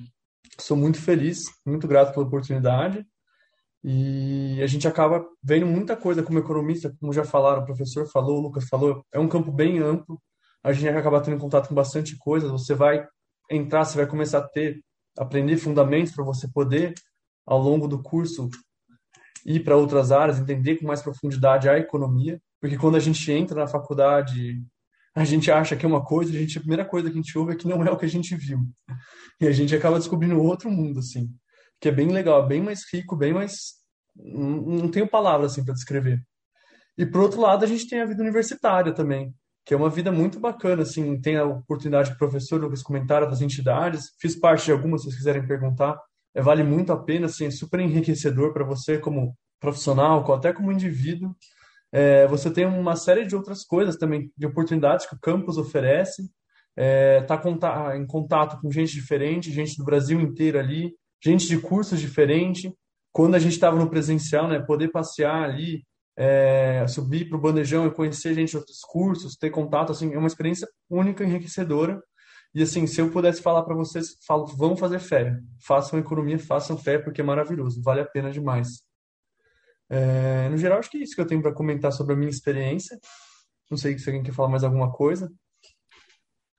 Sou 0.59 0.77
muito 0.77 1.01
feliz, 1.01 1.39
muito 1.65 1.87
grato 1.87 2.13
pela 2.13 2.27
oportunidade. 2.27 3.07
E 3.83 4.61
a 4.63 4.67
gente 4.67 4.89
acaba 4.89 5.25
vendo 5.43 5.67
muita 5.67 5.95
coisa 5.97 6.23
como 6.23 6.39
economista, 6.39 6.95
como 6.99 7.13
já 7.13 7.23
falaram, 7.23 7.63
o 7.63 7.67
professor 7.67 8.07
falou, 8.07 8.39
o 8.39 8.41
Lucas 8.41 8.65
falou, 8.65 9.05
é 9.13 9.19
um 9.19 9.29
campo 9.29 9.53
bem 9.53 9.79
amplo, 9.79 10.19
a 10.63 10.73
gente 10.73 10.89
acaba 10.89 11.21
tendo 11.21 11.39
contato 11.39 11.69
com 11.69 11.75
bastante 11.75 12.17
coisa. 12.17 12.49
Você 12.49 12.75
vai 12.75 13.07
entrar, 13.51 13.85
você 13.85 13.99
vai 13.99 14.07
começar 14.07 14.39
a 14.39 14.49
ter, 14.49 14.81
aprender 15.19 15.59
fundamentos 15.59 16.15
para 16.15 16.25
você 16.25 16.49
poder, 16.49 16.95
ao 17.47 17.61
longo 17.61 17.87
do 17.87 18.03
curso, 18.03 18.49
ir 19.45 19.61
para 19.61 19.77
outras 19.77 20.11
áreas, 20.11 20.39
entender 20.39 20.77
com 20.77 20.87
mais 20.87 21.03
profundidade 21.03 21.69
a 21.69 21.79
economia. 21.79 22.41
Porque 22.61 22.79
quando 22.79 22.97
a 22.97 23.01
gente 23.01 23.31
entra 23.31 23.61
na 23.61 23.67
faculdade, 23.67 24.63
a 25.15 25.25
gente 25.25 25.51
acha 25.51 25.77
que 25.77 25.85
é 25.85 25.89
uma 25.89 26.05
coisa, 26.05 26.31
a, 26.33 26.35
gente, 26.35 26.57
a 26.57 26.61
primeira 26.61 26.85
coisa 26.85 27.09
que 27.09 27.19
a 27.19 27.21
gente 27.21 27.39
ouve 27.39 27.53
é 27.53 27.57
que 27.57 27.69
não 27.69 27.85
é 27.85 27.91
o 27.91 27.97
que 27.97 28.07
a 28.07 28.09
gente 28.09 28.35
viu. 28.35 28.61
E 29.41 29.47
a 29.47 29.53
gente 29.53 29.75
acaba 29.75 29.99
descobrindo 29.99 30.41
outro 30.41 30.71
mundo, 30.71 30.99
assim. 30.99 31.31
Que 31.81 31.89
é 31.89 31.93
bem 31.93 32.09
legal, 32.09 32.47
bem 32.47 32.63
mais 32.63 32.83
rico, 32.93 33.15
bem 33.15 33.33
mais. 33.33 33.75
Não 34.17 34.91
tenho 34.91 35.07
palavras 35.07 35.53
assim 35.53 35.65
para 35.65 35.75
descrever. 35.75 36.23
E 36.97 37.05
por 37.05 37.21
outro 37.21 37.41
lado, 37.41 37.65
a 37.65 37.69
gente 37.69 37.89
tem 37.89 38.01
a 38.01 38.07
vida 38.07 38.23
universitária 38.23 38.93
também, 38.93 39.35
que 39.65 39.75
é 39.75 39.77
uma 39.77 39.91
vida 39.91 40.13
muito 40.13 40.39
bacana, 40.39 40.83
assim, 40.83 41.21
tem 41.21 41.37
a 41.37 41.45
oportunidade 41.45 42.11
de 42.11 42.19
professor, 42.19 42.61
Lucas 42.61 42.83
comentaram 42.83 43.29
das 43.29 43.41
entidades, 43.41 44.13
fiz 44.21 44.37
parte 44.37 44.67
de 44.67 44.73
algumas, 44.73 45.01
se 45.01 45.07
vocês 45.09 45.19
quiserem 45.19 45.47
perguntar, 45.47 45.99
vale 46.43 46.63
muito 46.63 46.93
a 46.93 46.97
pena, 46.97 47.27
assim, 47.27 47.47
é 47.47 47.51
super 47.51 47.81
enriquecedor 47.81 48.53
para 48.53 48.65
você 48.65 48.99
como 48.99 49.37
profissional, 49.61 50.31
até 50.33 50.53
como 50.53 50.73
indivíduo. 50.73 51.35
É, 51.93 52.27
você 52.27 52.51
tem 52.51 52.67
uma 52.67 52.97
série 52.97 53.25
de 53.25 53.37
outras 53.37 53.65
coisas 53.65 53.97
também, 53.97 54.31
de 54.37 54.47
oportunidades 54.47 55.07
que 55.07 55.15
o 55.15 55.21
campus 55.21 55.57
oferece. 55.57 56.29
Está 56.77 57.41
é, 57.93 57.97
em 57.97 58.05
contato 58.05 58.61
com 58.61 58.71
gente 58.71 58.93
diferente, 58.93 59.53
gente 59.53 59.77
do 59.77 59.85
Brasil 59.85 60.21
inteiro 60.21 60.59
ali, 60.59 60.93
gente 61.23 61.47
de 61.47 61.59
cursos 61.59 62.01
diferentes. 62.01 62.71
Quando 63.13 63.37
a 63.37 63.39
gente 63.39 63.53
estava 63.53 63.79
no 63.79 63.89
presencial, 63.89 64.49
né, 64.49 64.59
poder 64.59 64.89
passear 64.89 65.45
ali, 65.45 65.85
é, 66.17 66.85
subir 66.89 67.29
para 67.29 67.39
o 67.39 67.41
bandejão 67.41 67.87
e 67.87 67.95
conhecer 67.95 68.35
gente 68.35 68.51
de 68.51 68.57
outros 68.57 68.81
cursos, 68.81 69.37
ter 69.37 69.51
contato, 69.51 69.93
assim, 69.93 70.13
é 70.13 70.19
uma 70.19 70.27
experiência 70.27 70.67
única, 70.91 71.25
enriquecedora. 71.25 72.03
E 72.55 72.63
assim, 72.63 72.87
se 72.87 73.01
eu 73.01 73.11
pudesse 73.11 73.43
falar 73.43 73.65
para 73.65 73.75
vocês, 73.75 74.17
falo, 74.25 74.47
vão 74.47 74.77
fazer 74.77 75.01
fé, 75.01 75.41
façam 75.61 75.99
economia, 75.99 76.39
façam 76.39 76.79
fé, 76.79 76.99
porque 76.99 77.21
é 77.21 77.25
maravilhoso, 77.25 77.83
vale 77.83 78.01
a 78.01 78.07
pena 78.07 78.31
demais. 78.31 78.83
É, 79.91 80.49
no 80.49 80.57
geral, 80.57 80.79
acho 80.79 80.91
que 80.91 80.99
é 80.99 81.03
isso 81.03 81.15
que 81.15 81.21
eu 81.21 81.27
tenho 81.27 81.43
para 81.43 81.53
comentar 81.53 81.93
sobre 81.93 82.15
a 82.15 82.17
minha 82.17 82.31
experiência. 82.31 82.99
Não 83.71 83.77
sei 83.77 83.99
se 83.99 84.09
alguém 84.09 84.23
quer 84.23 84.33
falar 84.33 84.49
mais 84.49 84.63
alguma 84.63 84.93
coisa. 84.93 85.33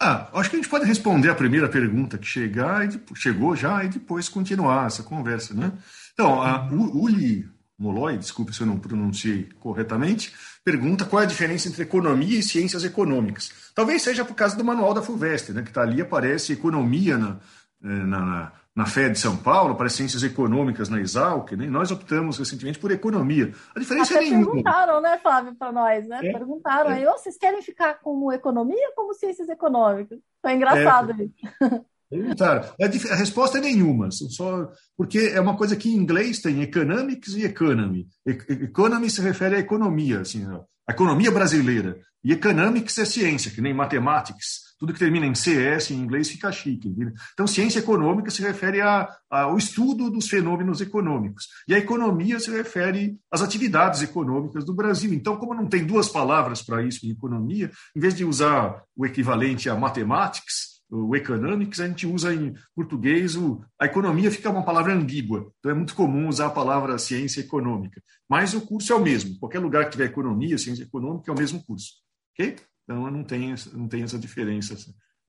Ah, 0.01 0.29
acho 0.33 0.49
que 0.49 0.57
a 0.57 0.59
gente 0.59 0.69
pode 0.69 0.85
responder 0.85 1.29
a 1.29 1.35
primeira 1.35 1.69
pergunta 1.69 2.17
que 2.17 2.27
chegar 2.27 2.85
e, 2.85 3.01
chegou 3.15 3.55
já 3.55 3.83
e 3.83 3.87
depois 3.87 4.27
continuar 4.27 4.87
essa 4.87 5.01
conversa, 5.01 5.53
né? 5.53 5.71
Então, 6.13 6.41
a 6.41 6.69
Uli 6.69 7.49
Molloy, 7.77 8.17
desculpe 8.17 8.53
se 8.53 8.61
eu 8.61 8.67
não 8.67 8.79
pronunciei 8.79 9.49
corretamente, 9.59 10.33
pergunta 10.63 11.05
qual 11.05 11.21
é 11.21 11.25
a 11.25 11.27
diferença 11.27 11.67
entre 11.67 11.83
economia 11.83 12.39
e 12.39 12.43
ciências 12.43 12.83
econômicas. 12.85 13.51
Talvez 13.73 14.01
seja 14.01 14.23
por 14.23 14.33
causa 14.33 14.55
do 14.55 14.63
manual 14.63 14.93
da 14.93 15.01
FUVEST, 15.01 15.51
né, 15.51 15.61
que 15.61 15.69
está 15.69 15.81
ali, 15.81 16.01
aparece 16.01 16.53
economia 16.53 17.17
na, 17.17 17.37
eh, 17.83 17.87
na, 17.87 18.53
na 18.73 18.85
FED 18.85 19.11
de 19.11 19.19
São 19.19 19.35
Paulo, 19.37 19.75
para 19.75 19.89
ciências 19.89 20.23
econômicas 20.23 20.89
na 20.89 20.99
Exalc, 20.99 21.51
né? 21.51 21.67
nós 21.67 21.91
optamos 21.91 22.37
recentemente 22.37 22.79
por 22.79 22.91
economia. 22.91 23.53
A 23.75 23.79
diferença 23.79 24.15
Até 24.15 24.25
é 24.25 24.29
nenhuma. 24.29 24.45
perguntaram, 24.45 25.01
né, 25.01 25.17
Flávio, 25.17 25.55
para 25.55 25.71
nós, 25.71 26.07
né? 26.07 26.19
É, 26.23 26.31
perguntaram 26.31 26.91
é. 26.91 26.95
aí, 26.95 27.07
oh, 27.07 27.13
vocês 27.13 27.37
querem 27.37 27.61
ficar 27.61 27.95
como 27.95 28.31
economia 28.31 28.87
ou 28.89 28.95
como 28.95 29.13
ciências 29.13 29.49
econômicas? 29.49 30.19
Foi 30.41 30.53
engraçado 30.53 31.11
é. 31.11 31.25
isso. 31.25 31.85
Perguntaram. 32.17 32.63
A, 32.81 33.13
a 33.13 33.15
resposta 33.15 33.57
é 33.57 33.61
nenhuma, 33.61 34.09
só 34.11 34.69
porque 34.97 35.19
é 35.19 35.39
uma 35.39 35.57
coisa 35.57 35.75
que 35.75 35.89
em 35.89 35.95
inglês 35.95 36.39
tem 36.39 36.61
economics 36.61 37.33
e 37.33 37.43
economy. 37.43 38.07
Economy 38.25 39.09
se 39.09 39.21
refere 39.21 39.55
à 39.55 39.59
economia, 39.59 40.21
assim, 40.21 40.45
a 40.87 40.91
economia 40.91 41.31
brasileira. 41.31 41.97
E 42.23 42.31
economics 42.31 42.97
é 42.97 43.05
ciência, 43.05 43.51
que 43.51 43.61
nem 43.61 43.73
mathematics. 43.73 44.65
Tudo 44.79 44.91
que 44.91 44.99
termina 44.99 45.27
em 45.27 45.35
CS 45.35 45.91
em 45.91 45.95
inglês 45.95 46.29
fica 46.29 46.51
chique. 46.51 46.93
Então, 47.33 47.45
ciência 47.45 47.79
econômica 47.79 48.31
se 48.31 48.41
refere 48.41 48.81
ao 48.81 49.57
estudo 49.57 50.09
dos 50.09 50.27
fenômenos 50.27 50.81
econômicos. 50.81 51.47
E 51.67 51.75
a 51.75 51.77
economia 51.77 52.39
se 52.39 52.49
refere 52.51 53.17
às 53.31 53.41
atividades 53.41 54.01
econômicas 54.01 54.65
do 54.65 54.73
Brasil. 54.73 55.13
Então, 55.13 55.37
como 55.37 55.53
não 55.53 55.67
tem 55.67 55.85
duas 55.85 56.09
palavras 56.09 56.61
para 56.61 56.83
isso 56.83 57.05
em 57.05 57.11
economia, 57.11 57.71
em 57.95 57.99
vez 57.99 58.15
de 58.15 58.25
usar 58.25 58.83
o 58.95 59.05
equivalente 59.05 59.69
a 59.69 59.75
mathematics, 59.75 60.74
o 60.95 61.15
economics, 61.15 61.79
a 61.79 61.87
gente 61.87 62.07
usa 62.07 62.33
em 62.33 62.53
português, 62.75 63.35
o, 63.35 63.63
a 63.79 63.85
economia 63.85 64.31
fica 64.31 64.49
uma 64.49 64.63
palavra 64.63 64.93
ambígua, 64.93 65.51
então 65.59 65.71
é 65.71 65.75
muito 65.75 65.95
comum 65.95 66.27
usar 66.27 66.47
a 66.47 66.51
palavra 66.51 66.97
ciência 66.97 67.41
econômica. 67.41 68.01
Mas 68.29 68.53
o 68.53 68.61
curso 68.61 68.93
é 68.93 68.95
o 68.95 69.01
mesmo, 69.01 69.37
qualquer 69.39 69.59
lugar 69.59 69.85
que 69.85 69.91
tiver 69.91 70.05
economia, 70.05 70.57
ciência 70.57 70.83
econômica, 70.83 71.29
é 71.29 71.33
o 71.33 71.37
mesmo 71.37 71.63
curso. 71.63 71.93
Ok? 72.33 72.55
Então 72.83 73.09
não 73.11 73.23
tem, 73.23 73.53
não 73.73 73.87
tem 73.87 74.03
essa 74.03 74.17
diferença 74.17 74.75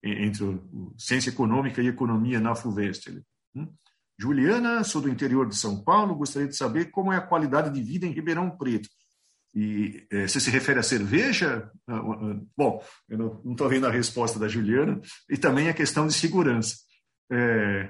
entre 0.03 0.45
o, 0.45 0.95
ciência 0.97 1.31
econômica 1.31 1.83
e 1.83 1.89
economia 1.89 2.39
na 2.39 2.55
FUVEST. 2.55 3.23
Hum? 3.55 3.69
Juliana, 4.19 4.83
sou 4.83 5.03
do 5.03 5.09
interior 5.09 5.47
de 5.47 5.57
São 5.57 5.83
Paulo, 5.83 6.15
gostaria 6.15 6.49
de 6.49 6.57
saber 6.57 6.87
como 6.87 7.13
é 7.13 7.17
a 7.17 7.27
qualidade 7.27 7.73
de 7.73 7.83
vida 7.83 8.07
em 8.07 8.13
Ribeirão 8.13 8.51
Preto. 8.51 8.89
E 9.57 10.07
é, 10.13 10.29
se 10.29 10.39
se 10.39 10.51
refere 10.51 10.79
à 10.79 10.83
cerveja, 10.83 11.71
ah, 11.89 11.97
ah, 11.97 12.37
bom, 12.55 12.85
eu 13.09 13.17
não 13.17 13.53
estou 13.53 13.71
vendo 13.71 13.87
a 13.87 13.91
resposta 13.91 14.39
da 14.39 14.47
Juliana, 14.47 15.01
e 15.31 15.39
também 15.39 15.71
a 15.71 15.75
questão 15.75 16.07
de 16.07 16.13
segurança. 16.13 16.77
É, 17.33 17.89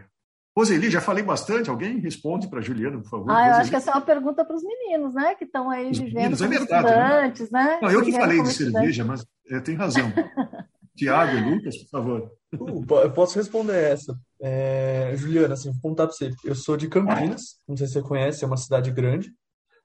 Roseli, 0.56 0.88
já 0.88 1.00
falei 1.00 1.24
bastante, 1.24 1.68
alguém 1.68 1.98
responde 1.98 2.48
para 2.48 2.60
a 2.60 2.62
Juliana, 2.62 2.98
por 2.98 3.10
favor. 3.10 3.30
Ah, 3.32 3.34
eu 3.34 3.46
Roseli. 3.46 3.60
acho 3.60 3.70
que 3.70 3.76
essa 3.76 3.90
é 3.90 3.94
uma 3.94 4.00
pergunta 4.00 4.44
para 4.44 4.54
os 4.54 4.62
meninos, 4.62 5.12
né? 5.12 5.34
Que 5.34 5.42
estão 5.42 5.68
aí 5.68 5.90
os 5.90 5.98
vivendo 5.98 6.14
meninos, 6.14 6.40
como 6.40 6.54
é 6.54 6.58
verdade, 6.58 6.86
estudantes, 6.86 7.50
né? 7.50 7.64
né? 7.64 7.78
Não, 7.82 7.90
eu 7.90 8.04
que 8.04 8.12
falei 8.12 8.40
de 8.40 8.52
cerveja, 8.52 9.04
mas 9.04 9.26
é, 9.50 9.58
tem 9.58 9.74
razão. 9.74 10.12
Tiago 10.96 11.36
e 11.36 11.40
Lucas, 11.50 11.76
por 11.78 11.88
favor. 11.90 12.32
Uh, 12.54 12.94
eu 13.02 13.12
posso 13.12 13.36
responder 13.36 13.92
essa. 13.92 14.16
É, 14.40 15.12
Juliana, 15.16 15.54
assim, 15.54 15.72
vou 15.72 15.80
contar 15.82 16.06
para 16.06 16.14
você. 16.14 16.30
Eu 16.44 16.54
sou 16.54 16.76
de 16.76 16.88
Campinas, 16.88 17.58
não 17.68 17.76
sei 17.76 17.88
se 17.88 17.94
você 17.94 18.02
conhece, 18.02 18.44
é 18.44 18.46
uma 18.46 18.56
cidade 18.56 18.90
grande, 18.92 19.32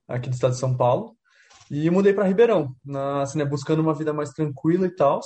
aqui 0.08 0.30
do 0.30 0.34
estado 0.34 0.52
de 0.52 0.60
São 0.60 0.78
Paulo. 0.78 1.18
E 1.72 1.90
mudei 1.90 2.12
para 2.12 2.28
Ribeirão, 2.28 2.76
na, 2.84 3.22
assim, 3.22 3.38
né, 3.38 3.46
buscando 3.46 3.82
uma 3.82 3.94
vida 3.94 4.12
mais 4.12 4.32
tranquila 4.32 4.86
e 4.86 4.94
tal. 4.94 5.22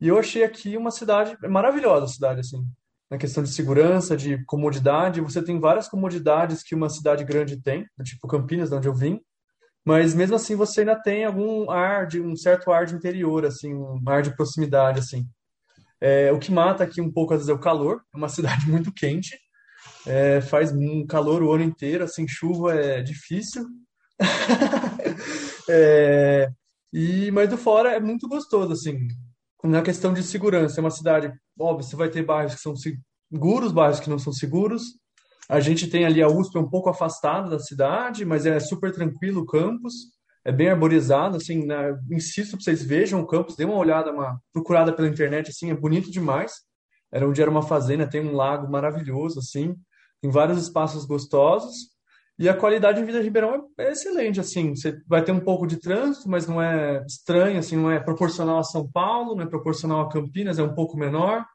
E 0.00 0.08
eu 0.08 0.18
achei 0.18 0.42
aqui 0.42 0.76
uma 0.76 0.90
cidade 0.90 1.36
maravilhosa, 1.48 2.08
cidade 2.12 2.40
assim, 2.40 2.60
na 3.08 3.16
questão 3.16 3.40
de 3.40 3.52
segurança, 3.52 4.16
de 4.16 4.44
comodidade. 4.46 5.20
Você 5.20 5.40
tem 5.40 5.60
várias 5.60 5.88
comodidades 5.88 6.64
que 6.64 6.74
uma 6.74 6.90
cidade 6.90 7.22
grande 7.22 7.62
tem, 7.62 7.86
tipo 8.02 8.26
Campinas, 8.26 8.68
de 8.68 8.74
onde 8.74 8.88
eu 8.88 8.94
vim. 8.94 9.20
Mas 9.84 10.12
mesmo 10.12 10.34
assim 10.34 10.56
você 10.56 10.80
ainda 10.80 11.00
tem 11.00 11.24
algum 11.24 11.70
ar 11.70 12.08
de 12.08 12.20
um 12.20 12.34
certo 12.34 12.72
ar 12.72 12.84
de 12.84 12.96
interior, 12.96 13.46
assim, 13.46 13.72
um 13.72 14.02
ar 14.08 14.22
de 14.22 14.34
proximidade, 14.34 14.98
assim. 14.98 15.24
É, 16.00 16.32
o 16.32 16.40
que 16.40 16.50
mata 16.50 16.82
aqui 16.82 17.00
um 17.00 17.12
pouco 17.12 17.32
às 17.32 17.38
vezes 17.38 17.50
é 17.50 17.54
o 17.54 17.60
calor. 17.60 18.02
É 18.12 18.16
uma 18.16 18.28
cidade 18.28 18.68
muito 18.68 18.92
quente, 18.92 19.38
é, 20.04 20.40
faz 20.40 20.72
um 20.72 21.06
calor 21.06 21.44
o 21.44 21.52
ano 21.52 21.62
inteiro, 21.62 22.02
assim, 22.02 22.26
chuva 22.26 22.74
é 22.74 23.00
difícil. 23.02 23.64
É, 25.68 26.48
e, 26.92 27.30
mas 27.30 27.48
do 27.48 27.56
fora 27.56 27.92
é 27.92 28.00
muito 28.00 28.28
gostoso, 28.28 28.72
assim. 28.72 29.08
Na 29.64 29.82
questão 29.82 30.12
de 30.12 30.22
segurança, 30.22 30.80
é 30.80 30.82
uma 30.82 30.90
cidade, 30.90 31.32
óbvio, 31.58 31.84
você 31.84 31.96
vai 31.96 32.08
ter 32.08 32.22
bairros 32.22 32.54
que 32.54 32.60
são 32.60 32.74
seguros, 32.76 33.72
bairros 33.72 34.00
que 34.00 34.10
não 34.10 34.18
são 34.18 34.32
seguros. 34.32 34.82
A 35.48 35.60
gente 35.60 35.88
tem 35.88 36.04
ali 36.04 36.22
a 36.22 36.28
USP 36.28 36.58
um 36.58 36.68
pouco 36.68 36.88
afastada 36.88 37.48
da 37.48 37.58
cidade, 37.58 38.24
mas 38.24 38.46
é 38.46 38.58
super 38.60 38.92
tranquilo 38.92 39.42
o 39.42 39.46
campus, 39.46 39.94
é 40.44 40.52
bem 40.52 40.68
arborizado, 40.68 41.36
assim, 41.36 41.66
né? 41.66 41.98
insisto 42.10 42.52
para 42.52 42.64
vocês 42.64 42.82
vejam 42.82 43.20
o 43.20 43.26
campus, 43.26 43.56
dê 43.56 43.64
uma 43.64 43.76
olhada, 43.76 44.12
uma 44.12 44.40
procurada 44.52 44.92
pela 44.92 45.08
internet, 45.08 45.50
assim, 45.50 45.70
é 45.70 45.74
bonito 45.74 46.10
demais. 46.10 46.52
Era 47.12 47.28
onde 47.28 47.40
era 47.40 47.50
uma 47.50 47.62
fazenda, 47.62 48.06
tem 48.08 48.20
um 48.20 48.34
lago 48.34 48.70
maravilhoso, 48.70 49.38
assim, 49.38 49.74
tem 50.20 50.30
vários 50.30 50.62
espaços 50.62 51.04
gostosos. 51.04 51.95
E 52.38 52.48
a 52.48 52.56
qualidade 52.56 52.98
de 52.98 53.04
vida 53.04 53.18
de 53.18 53.24
Ribeirão 53.24 53.68
é, 53.78 53.92
excelente, 53.92 54.38
assim, 54.38 54.74
você 54.74 55.00
vai 55.06 55.22
ter 55.22 55.32
um 55.32 55.40
pouco 55.40 55.66
de 55.66 55.78
trânsito, 55.78 56.28
mas 56.28 56.46
não 56.46 56.60
é 56.60 57.02
estranho, 57.06 57.58
assim, 57.58 57.76
não 57.76 57.90
é 57.90 57.98
proporcional 57.98 58.58
a 58.58 58.64
São 58.64 58.86
Paulo, 58.86 59.34
não 59.34 59.42
é 59.42 59.46
proporcional 59.46 60.02
a 60.02 60.08
Campinas, 60.10 60.58
é 60.58 60.62
um 60.62 60.74
pouco 60.74 60.98
menor. 60.98 61.46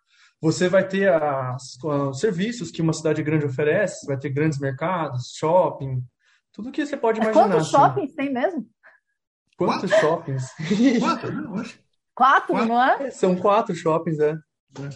Você 0.41 0.67
vai 0.67 0.87
ter 0.87 1.13
as, 1.13 1.77
os 1.83 2.19
serviços 2.19 2.71
que 2.71 2.81
uma 2.81 2.93
cidade 2.93 3.21
grande 3.21 3.45
oferece, 3.45 4.07
vai 4.07 4.17
ter 4.17 4.29
grandes 4.29 4.57
mercados, 4.57 5.33
shopping, 5.35 6.03
tudo 6.51 6.71
que 6.71 6.83
você 6.83 6.97
pode 6.97 7.19
é 7.19 7.23
imaginar. 7.23 7.47
Quantos 7.47 7.67
assim. 7.67 7.71
shoppings 7.71 8.15
tem 8.15 8.33
mesmo? 8.33 8.67
Quantos 9.55 9.91
quatro? 9.91 10.07
shoppings? 10.07 10.43
Quatro, 10.99 11.31
não, 11.31 11.53
quatro, 11.53 11.73
quatro, 12.15 12.65
não 12.65 12.83
é? 12.83 13.11
São 13.11 13.35
quatro 13.35 13.75
shoppings, 13.75 14.19
é. 14.19 14.35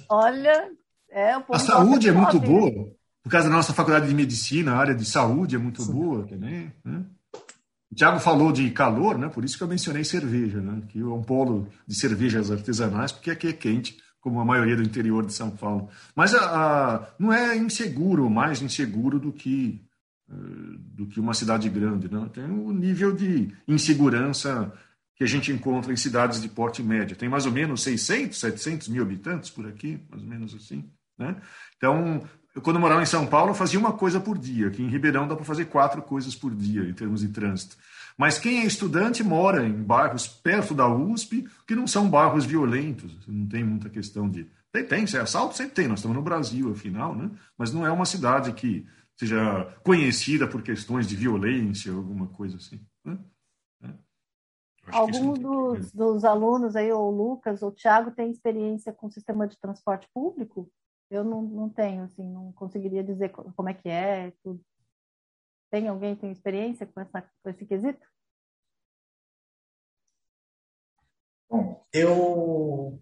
Olha, 0.09 0.71
é, 1.11 1.37
o 1.37 1.43
A 1.51 1.59
saúde 1.59 2.09
é 2.09 2.11
muito 2.11 2.39
boa 2.39 2.91
por 3.25 3.31
causa 3.31 3.49
da 3.49 3.55
nossa 3.55 3.73
faculdade 3.73 4.07
de 4.07 4.13
medicina, 4.13 4.73
a 4.73 4.77
área 4.77 4.93
de 4.93 5.03
saúde 5.03 5.55
é 5.55 5.57
muito 5.57 5.81
Sim. 5.81 5.93
boa 5.93 6.27
também. 6.27 6.71
Né? 6.83 7.03
O 7.91 7.95
Tiago 7.95 8.19
falou 8.19 8.51
de 8.51 8.69
calor, 8.69 9.17
né? 9.17 9.29
por 9.29 9.43
isso 9.43 9.57
que 9.57 9.63
eu 9.63 9.67
mencionei 9.67 10.03
cerveja, 10.03 10.61
né? 10.61 10.83
que 10.89 10.99
é 10.99 11.03
um 11.03 11.23
polo 11.23 11.67
de 11.87 11.95
cervejas 11.95 12.51
artesanais, 12.51 13.11
porque 13.11 13.31
aqui 13.31 13.47
é 13.47 13.53
quente, 13.53 13.97
como 14.21 14.39
a 14.39 14.45
maioria 14.45 14.75
do 14.75 14.83
interior 14.83 15.25
de 15.25 15.33
São 15.33 15.49
Paulo. 15.49 15.89
Mas 16.15 16.35
a, 16.35 16.97
a 16.97 17.07
não 17.17 17.33
é 17.33 17.57
inseguro, 17.57 18.29
mais 18.29 18.61
inseguro 18.61 19.19
do 19.19 19.33
que, 19.33 19.83
uh, 20.29 20.77
do 20.77 21.07
que 21.07 21.19
uma 21.19 21.33
cidade 21.33 21.67
grande. 21.67 22.07
Né? 22.07 22.29
Tem 22.31 22.43
o 22.43 22.67
um 22.67 22.71
nível 22.71 23.11
de 23.11 23.51
insegurança 23.67 24.71
que 25.15 25.23
a 25.23 25.27
gente 25.27 25.51
encontra 25.51 25.91
em 25.91 25.97
cidades 25.97 26.39
de 26.39 26.47
porte 26.47 26.83
médio. 26.83 27.17
Tem 27.17 27.27
mais 27.27 27.47
ou 27.47 27.51
menos 27.51 27.81
600, 27.81 28.39
700 28.39 28.87
mil 28.87 29.01
habitantes 29.01 29.49
por 29.49 29.65
aqui, 29.65 29.99
mais 30.11 30.21
ou 30.21 30.29
menos 30.29 30.53
assim. 30.53 30.87
Né? 31.17 31.35
Então, 31.75 32.21
eu, 32.55 32.61
quando 32.61 32.79
morava 32.79 33.03
em 33.03 33.05
São 33.05 33.27
Paulo, 33.27 33.53
fazia 33.53 33.77
uma 33.77 33.91
coisa 33.91 34.17
por 34.17 34.37
dia. 34.37 34.67
Aqui 34.67 34.81
em 34.81 34.87
Ribeirão 34.87 35.27
dá 35.27 35.35
para 35.35 35.43
fazer 35.43 35.65
quatro 35.65 36.01
coisas 36.01 36.33
por 36.33 36.55
dia, 36.55 36.87
em 36.87 36.93
termos 36.93 37.19
de 37.19 37.27
trânsito. 37.27 37.75
Mas 38.17 38.39
quem 38.39 38.61
é 38.61 38.65
estudante 38.65 39.21
mora 39.21 39.67
em 39.67 39.73
bairros 39.73 40.25
perto 40.25 40.73
da 40.73 40.87
USP, 40.87 41.45
que 41.67 41.75
não 41.75 41.85
são 41.85 42.09
bairros 42.09 42.45
violentos. 42.45 43.27
Não 43.27 43.45
tem 43.45 43.61
muita 43.61 43.89
questão 43.89 44.29
de. 44.29 44.49
Tem, 44.71 44.85
tem, 44.85 45.05
se 45.05 45.17
é 45.17 45.19
assalto, 45.19 45.55
sempre 45.55 45.73
tem. 45.73 45.87
Nós 45.89 45.99
estamos 45.99 46.15
no 46.15 46.23
Brasil, 46.23 46.71
afinal, 46.71 47.13
né? 47.13 47.29
Mas 47.57 47.73
não 47.73 47.85
é 47.85 47.91
uma 47.91 48.05
cidade 48.05 48.53
que 48.53 48.87
seja 49.17 49.65
conhecida 49.83 50.47
por 50.47 50.61
questões 50.61 51.07
de 51.07 51.15
violência, 51.15 51.91
alguma 51.91 52.27
coisa 52.27 52.55
assim. 52.55 52.79
Né? 53.03 53.17
É. 53.83 53.89
Algum 54.91 55.33
dos, 55.33 55.91
dos 55.91 56.23
alunos 56.23 56.77
aí, 56.77 56.89
ou 56.89 57.11
o 57.11 57.15
Lucas 57.15 57.61
ou 57.61 57.69
o 57.69 57.73
Thiago, 57.73 58.11
tem 58.11 58.31
experiência 58.31 58.93
com 58.93 59.09
sistema 59.09 59.45
de 59.45 59.57
transporte 59.57 60.07
público? 60.13 60.69
Eu 61.09 61.23
não, 61.23 61.41
não 61.41 61.69
tenho, 61.69 62.03
assim, 62.03 62.27
não 62.27 62.51
conseguiria 62.53 63.03
dizer 63.03 63.29
como 63.29 63.69
é 63.69 63.73
que 63.73 63.89
é 63.89 64.31
tudo. 64.43 64.63
Tem 65.69 65.87
alguém 65.87 66.15
que 66.15 66.21
tem 66.21 66.31
experiência 66.31 66.85
com, 66.85 67.01
essa, 67.01 67.21
com 67.43 67.49
esse 67.49 67.65
quesito? 67.65 68.05
Bom, 71.49 71.85
eu, 71.93 73.01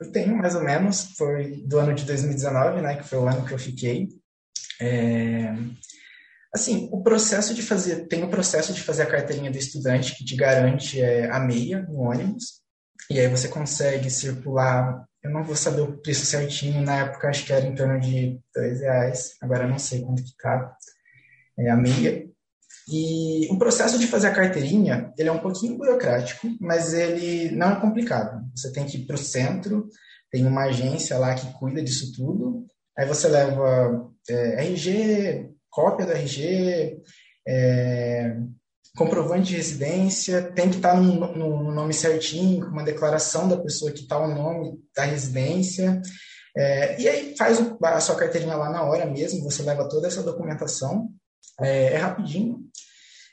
eu 0.00 0.12
tenho 0.12 0.36
mais 0.36 0.54
ou 0.54 0.62
menos, 0.62 1.16
foi 1.16 1.62
do 1.66 1.78
ano 1.78 1.94
de 1.94 2.04
2019, 2.04 2.80
né, 2.80 2.96
que 2.96 3.04
foi 3.04 3.18
o 3.18 3.28
ano 3.28 3.46
que 3.46 3.52
eu 3.52 3.58
fiquei. 3.58 4.08
É, 4.80 5.52
assim, 6.52 6.88
o 6.92 7.02
processo 7.02 7.54
de 7.54 7.62
fazer, 7.62 8.06
tem 8.08 8.24
o 8.24 8.30
processo 8.30 8.72
de 8.72 8.82
fazer 8.82 9.02
a 9.02 9.10
carteirinha 9.10 9.50
do 9.50 9.58
estudante 9.58 10.16
que 10.16 10.24
te 10.24 10.34
garante 10.34 11.00
é, 11.00 11.30
a 11.30 11.38
meia 11.40 11.82
no 11.82 12.00
ônibus, 12.00 12.62
e 13.10 13.18
aí 13.18 13.28
você 13.28 13.48
consegue 13.48 14.10
circular, 14.10 15.06
eu 15.22 15.30
não 15.30 15.44
vou 15.44 15.56
saber 15.56 15.82
o 15.82 15.98
preço 15.98 16.26
certinho, 16.26 16.82
na 16.82 17.00
época 17.00 17.28
acho 17.28 17.46
que 17.46 17.52
era 17.52 17.66
em 17.66 17.74
torno 17.74 18.00
de 18.00 18.40
dois 18.54 18.80
reais, 18.80 19.36
agora 19.40 19.68
não 19.68 19.78
sei 19.78 20.02
quanto 20.02 20.22
que 20.22 20.36
tá 20.36 20.76
é, 21.58 21.70
a 21.70 21.76
meia, 21.76 22.26
e 22.88 23.48
o 23.50 23.58
processo 23.58 23.98
de 23.98 24.06
fazer 24.06 24.28
a 24.28 24.34
carteirinha, 24.34 25.12
ele 25.16 25.28
é 25.28 25.32
um 25.32 25.38
pouquinho 25.38 25.76
burocrático, 25.76 26.48
mas 26.60 26.92
ele 26.92 27.54
não 27.54 27.72
é 27.72 27.80
complicado. 27.80 28.44
Você 28.54 28.72
tem 28.72 28.84
que 28.84 28.98
ir 28.98 29.06
para 29.06 29.14
o 29.14 29.18
centro, 29.18 29.88
tem 30.30 30.44
uma 30.46 30.64
agência 30.64 31.16
lá 31.18 31.34
que 31.34 31.52
cuida 31.54 31.82
disso 31.82 32.12
tudo. 32.12 32.66
Aí 32.98 33.06
você 33.06 33.28
leva 33.28 34.10
é, 34.28 34.64
RG, 34.64 35.50
cópia 35.70 36.06
do 36.06 36.12
RG, 36.12 37.00
é, 37.46 38.36
comprovante 38.96 39.48
de 39.48 39.56
residência, 39.56 40.42
tem 40.52 40.68
que 40.68 40.76
estar 40.76 40.94
no, 40.94 41.34
no, 41.34 41.62
no, 41.64 41.72
nome 41.72 41.94
certinho, 41.94 42.64
com 42.64 42.72
uma 42.72 42.84
declaração 42.84 43.48
da 43.48 43.56
pessoa 43.56 43.90
que 43.90 44.00
está 44.00 44.18
o 44.18 44.28
nome 44.28 44.78
da 44.94 45.04
residência. 45.04 46.00
É, 46.56 47.00
e 47.00 47.08
aí 47.08 47.34
faz 47.36 47.58
a 47.82 48.00
sua 48.00 48.16
carteirinha 48.16 48.54
lá 48.54 48.68
na 48.70 48.82
hora 48.82 49.06
mesmo, 49.06 49.42
você 49.42 49.62
leva 49.62 49.88
toda 49.88 50.06
essa 50.06 50.22
documentação 50.22 51.08
é, 51.60 51.94
é 51.94 51.96
rapidinho. 51.96 52.60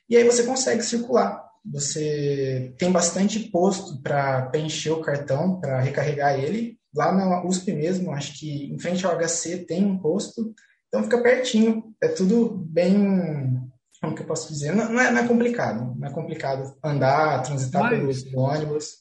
E 0.09 0.17
aí 0.17 0.23
você 0.23 0.43
consegue 0.43 0.81
circular. 0.81 1.43
Você 1.65 2.73
tem 2.77 2.91
bastante 2.91 3.39
posto 3.39 4.01
para 4.01 4.43
preencher 4.47 4.91
o 4.91 5.01
cartão, 5.01 5.59
para 5.59 5.79
recarregar 5.81 6.39
ele. 6.39 6.77
Lá 6.95 7.11
na 7.11 7.45
USP 7.45 7.71
mesmo, 7.73 8.11
acho 8.11 8.39
que 8.39 8.73
em 8.73 8.79
frente 8.79 9.05
ao 9.05 9.15
HC 9.15 9.65
tem 9.65 9.85
um 9.85 9.99
posto. 9.99 10.53
Então 10.87 11.03
fica 11.03 11.21
pertinho. 11.21 11.93
É 12.01 12.07
tudo 12.07 12.49
bem. 12.67 13.61
Como 14.01 14.15
que 14.15 14.21
eu 14.21 14.27
posso 14.27 14.51
dizer? 14.51 14.73
Não, 14.73 14.91
não, 14.91 14.99
é, 14.99 15.11
não 15.11 15.19
é, 15.19 15.27
complicado. 15.27 15.95
Não 15.97 16.07
é 16.07 16.11
complicado 16.11 16.75
andar, 16.83 17.43
transitar 17.43 17.83
mas, 17.83 18.25
ônibus. 18.33 18.99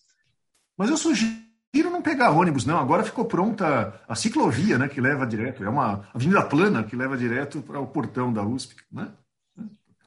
Mas 0.77 0.91
eu 0.91 0.97
sugiro 0.97 1.49
não 1.91 2.03
pegar 2.03 2.31
ônibus, 2.31 2.65
não. 2.65 2.79
Agora 2.79 3.05
ficou 3.05 3.25
pronta 3.25 4.01
a 4.09 4.15
ciclovia, 4.15 4.79
né, 4.79 4.89
que 4.89 5.01
leva 5.01 5.27
direto. 5.27 5.63
É 5.63 5.69
uma 5.69 6.09
avenida 6.13 6.43
plana 6.43 6.83
que 6.83 6.97
leva 6.97 7.17
direto 7.17 7.63
para 7.63 7.81
o 7.81 7.87
portão 7.87 8.33
da 8.33 8.43
USP, 8.43 8.75
né? 8.91 9.13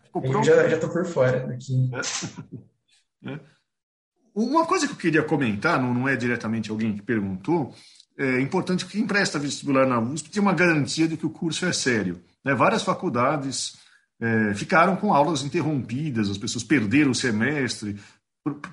Ficou 0.05 0.21
pronto. 0.21 0.49
Eu 0.49 0.69
já, 0.69 0.75
estou 0.75 0.89
por 0.89 1.05
fora 1.05 1.47
daqui. 1.47 1.89
É. 1.93 2.61
É. 3.23 3.39
Uma 4.33 4.65
coisa 4.65 4.87
que 4.87 4.93
eu 4.93 4.97
queria 4.97 5.21
comentar, 5.21 5.79
não, 5.79 5.93
não 5.93 6.09
é 6.09 6.15
diretamente 6.15 6.71
alguém 6.71 6.95
que 6.95 7.03
perguntou, 7.03 7.71
é 8.17 8.41
importante 8.41 8.83
que 8.83 8.93
quem 8.93 9.05
presta 9.05 9.37
vestibular 9.37 9.85
na 9.85 9.99
USP 9.99 10.31
tem 10.31 10.41
uma 10.41 10.55
garantia 10.55 11.07
de 11.07 11.15
que 11.15 11.25
o 11.27 11.29
curso 11.29 11.67
é 11.67 11.71
sério. 11.71 12.19
Né? 12.43 12.55
Várias 12.55 12.81
faculdades 12.81 13.77
é, 14.21 14.53
ficaram 14.53 14.95
com 14.95 15.13
aulas 15.13 15.43
interrompidas, 15.43 16.29
as 16.29 16.37
pessoas 16.37 16.63
perderam 16.63 17.09
o 17.09 17.15
semestre, 17.15 17.99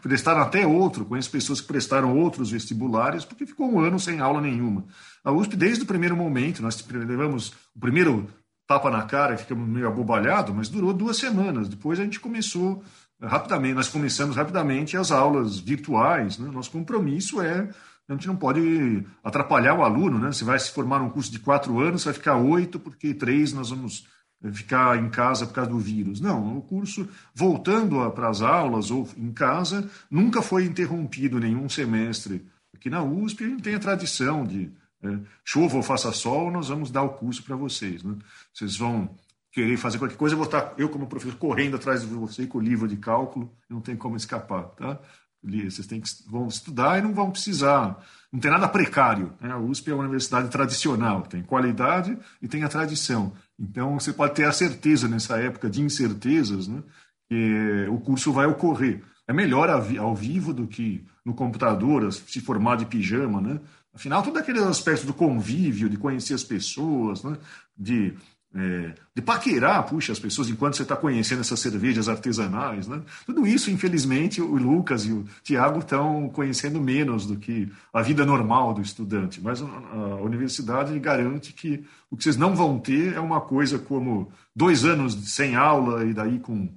prestaram 0.02 0.43
até 0.43 0.67
outro, 0.67 1.07
conheço 1.07 1.31
pessoas 1.31 1.61
que 1.61 1.67
prestaram 1.67 2.17
outros 2.17 2.50
vestibulares, 2.50 3.25
porque 3.25 3.47
ficou 3.47 3.71
um 3.73 3.81
ano 3.81 3.99
sem 3.99 4.21
aula 4.21 4.40
nenhuma. 4.40 4.85
A 5.25 5.33
USP, 5.33 5.57
desde 5.57 5.85
o 5.85 5.87
primeiro 5.87 6.17
momento, 6.17 6.62
nós 6.62 6.87
levamos 6.87 7.52
o 7.75 7.81
primeiro 7.81 8.28
tapa 8.67 8.90
na 8.90 9.02
cara 9.02 9.35
e 9.35 9.38
ficamos 9.38 9.67
meio 9.67 9.88
abobalhados, 9.88 10.55
mas 10.55 10.69
durou 10.69 10.93
duas 10.93 11.17
semanas. 11.17 11.69
Depois 11.69 11.99
a 11.99 12.05
gente 12.05 12.21
começou 12.21 12.85
eh, 13.21 13.26
rapidamente, 13.26 13.75
nós 13.75 13.88
começamos 13.88 14.37
rapidamente 14.37 14.97
as 14.97 15.11
aulas 15.11 15.59
virtuais. 15.59 16.38
Né? 16.38 16.50
Nosso 16.50 16.71
compromisso 16.71 17.40
é 17.40 17.71
a 18.07 18.12
gente 18.12 18.26
não 18.26 18.37
pode 18.37 19.05
atrapalhar 19.23 19.75
o 19.75 19.83
aluno, 19.83 20.19
né? 20.19 20.33
Você 20.33 20.43
vai 20.43 20.59
se 20.59 20.71
formar 20.71 20.99
num 20.99 21.11
curso 21.11 21.31
de 21.31 21.38
quatro 21.38 21.78
anos, 21.78 22.05
vai 22.05 22.14
ficar 22.14 22.37
oito, 22.37 22.79
porque 22.79 23.12
três 23.12 23.53
nós 23.53 23.68
vamos 23.68 24.07
ficar 24.53 24.96
em 25.03 25.09
casa 25.09 25.46
por 25.46 25.55
causa 25.55 25.70
do 25.70 25.79
vírus. 25.79 26.20
Não, 26.20 26.59
o 26.59 26.62
curso, 26.62 27.09
voltando 27.35 28.11
para 28.12 28.29
as 28.29 28.40
aulas 28.40 28.90
ou 28.90 29.09
em 29.16 29.33
casa, 29.33 29.88
nunca 30.11 30.40
foi 30.40 30.64
interrompido 30.64 31.40
nenhum 31.40 31.68
semestre. 31.68 32.46
Aqui 32.74 32.88
na 32.88 33.03
USP 33.03 33.44
a 33.44 33.48
gente 33.48 33.62
tem 33.62 33.74
a 33.74 33.81
tradição 33.81 34.44
de 34.44 34.70
é, 35.03 35.18
ou 35.57 35.83
faça 35.83 36.12
sol, 36.12 36.51
nós 36.51 36.68
vamos 36.68 36.90
dar 36.90 37.03
o 37.03 37.11
curso 37.11 37.42
para 37.42 37.57
vocês. 37.57 38.03
Né? 38.03 38.16
Vocês 38.53 38.77
vão 38.77 39.11
querer 39.53 39.77
fazer 39.77 39.98
qualquer 39.98 40.16
coisa, 40.16 40.35
eu 40.35 40.38
vou 40.38 40.46
estar, 40.46 40.74
eu 40.79 40.88
como 40.88 41.07
professor, 41.07 41.37
correndo 41.37 41.77
atrás 41.77 42.03
de 42.03 42.07
você 42.09 42.46
com 42.46 42.59
o 42.59 42.61
livro 42.61 42.87
de 42.87 42.96
cálculo, 42.96 43.53
não 43.68 43.81
tem 43.81 43.96
como 43.96 44.16
escapar. 44.16 44.64
Tá? 44.70 45.01
Vocês 45.42 45.87
têm 45.87 46.01
que, 46.01 46.09
vão 46.29 46.48
estudar 46.48 46.98
e 46.98 47.03
não 47.03 47.14
vão 47.14 47.31
precisar. 47.31 48.05
Não 48.33 48.40
tem 48.40 48.51
nada 48.51 48.68
precário. 48.68 49.33
Né? 49.40 49.51
A 49.51 49.59
USP 49.59 49.90
é 49.90 49.94
uma 49.94 50.03
universidade 50.03 50.48
tradicional, 50.48 51.22
tem 51.22 51.42
qualidade 51.42 52.18
e 52.42 52.48
tem 52.48 52.64
a 52.64 52.68
tradição. 52.68 53.33
Então, 53.59 53.99
você 53.99 54.12
pode 54.12 54.35
ter 54.35 54.44
a 54.44 54.53
certeza 54.53 55.09
nessa 55.09 55.38
época 55.38 55.68
de 55.68 55.83
incertezas 55.83 56.68
né, 56.68 56.83
que 57.29 57.87
o 57.90 57.99
curso 57.99 58.33
vai 58.33 58.47
ocorrer. 58.47 59.03
É 59.27 59.33
melhor 59.33 59.68
ao 59.68 60.14
vivo 60.14 60.55
do 60.55 60.66
que 60.66 61.05
no 61.25 61.35
computador, 61.35 62.11
se 62.12 62.40
formar 62.40 62.77
de 62.77 62.87
pijama, 62.87 63.40
né? 63.40 63.61
Afinal, 63.92 64.23
todos 64.23 64.40
aqueles 64.40 64.62
aspectos 64.62 65.05
do 65.05 65.12
convívio, 65.12 65.88
de 65.88 65.97
conhecer 65.97 66.35
as 66.35 66.44
pessoas, 66.44 67.25
né? 67.25 67.37
de, 67.77 68.14
é, 68.55 68.95
de 69.15 69.21
paquerar, 69.21 69.87
puxa, 69.87 70.13
as 70.13 70.19
pessoas 70.19 70.49
enquanto 70.49 70.77
você 70.77 70.83
está 70.83 70.97
conhecendo 70.97 71.41
essas 71.41 71.61
cervejas 71.61 72.09
artesanais. 72.09 72.89
Né? 72.89 73.03
Tudo 73.27 73.47
isso, 73.47 73.71
infelizmente, 73.71 74.41
o 74.41 74.57
Lucas 74.57 75.05
e 75.05 75.13
o 75.13 75.27
Tiago 75.43 75.81
estão 75.81 76.29
conhecendo 76.31 76.81
menos 76.81 77.27
do 77.27 77.37
que 77.37 77.71
a 77.93 78.01
vida 78.01 78.25
normal 78.25 78.73
do 78.73 78.81
estudante. 78.81 79.41
Mas 79.41 79.61
a 79.61 80.17
universidade 80.23 80.99
garante 80.99 81.53
que 81.53 81.85
o 82.11 82.17
que 82.17 82.25
vocês 82.25 82.37
não 82.37 82.57
vão 82.57 82.79
ter 82.79 83.15
é 83.15 83.21
uma 83.21 83.41
coisa 83.41 83.79
como 83.79 84.33
dois 84.57 84.85
anos 84.85 85.15
sem 85.31 85.55
aula 85.55 86.05
e 86.07 86.15
daí 86.15 86.39
com 86.39 86.69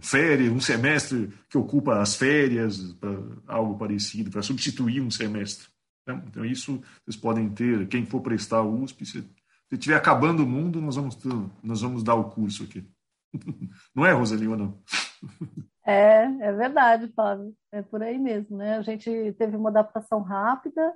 férias, 0.00 0.52
um 0.52 0.60
semestre 0.60 1.32
que 1.48 1.58
ocupa 1.58 2.00
as 2.00 2.14
férias, 2.14 2.94
algo 3.48 3.76
parecido, 3.76 4.30
para 4.30 4.42
substituir 4.42 5.00
um 5.00 5.10
semestre. 5.10 5.66
Né? 6.06 6.22
Então, 6.28 6.44
isso 6.44 6.80
vocês 7.04 7.16
podem 7.16 7.48
ter, 7.48 7.88
quem 7.88 8.06
for 8.06 8.20
prestar 8.20 8.62
o 8.62 8.82
USP, 8.82 9.04
se, 9.68 9.74
estiver 9.74 9.96
acabando 9.96 10.44
o 10.44 10.46
mundo, 10.46 10.80
nós 10.80 10.96
vamos, 10.96 11.18
nós 11.62 11.80
vamos 11.80 12.02
dar 12.02 12.14
o 12.14 12.30
curso 12.30 12.64
aqui. 12.64 12.88
Não 13.94 14.04
é, 14.06 14.12
Roseli, 14.12 14.48
ou 14.48 14.56
não? 14.56 14.82
É, 15.84 16.24
é 16.24 16.52
verdade, 16.52 17.12
Fábio. 17.14 17.54
É 17.70 17.82
por 17.82 18.02
aí 18.02 18.18
mesmo, 18.18 18.56
né? 18.56 18.76
A 18.76 18.82
gente 18.82 19.34
teve 19.38 19.56
uma 19.56 19.70
adaptação 19.70 20.20
rápida 20.20 20.94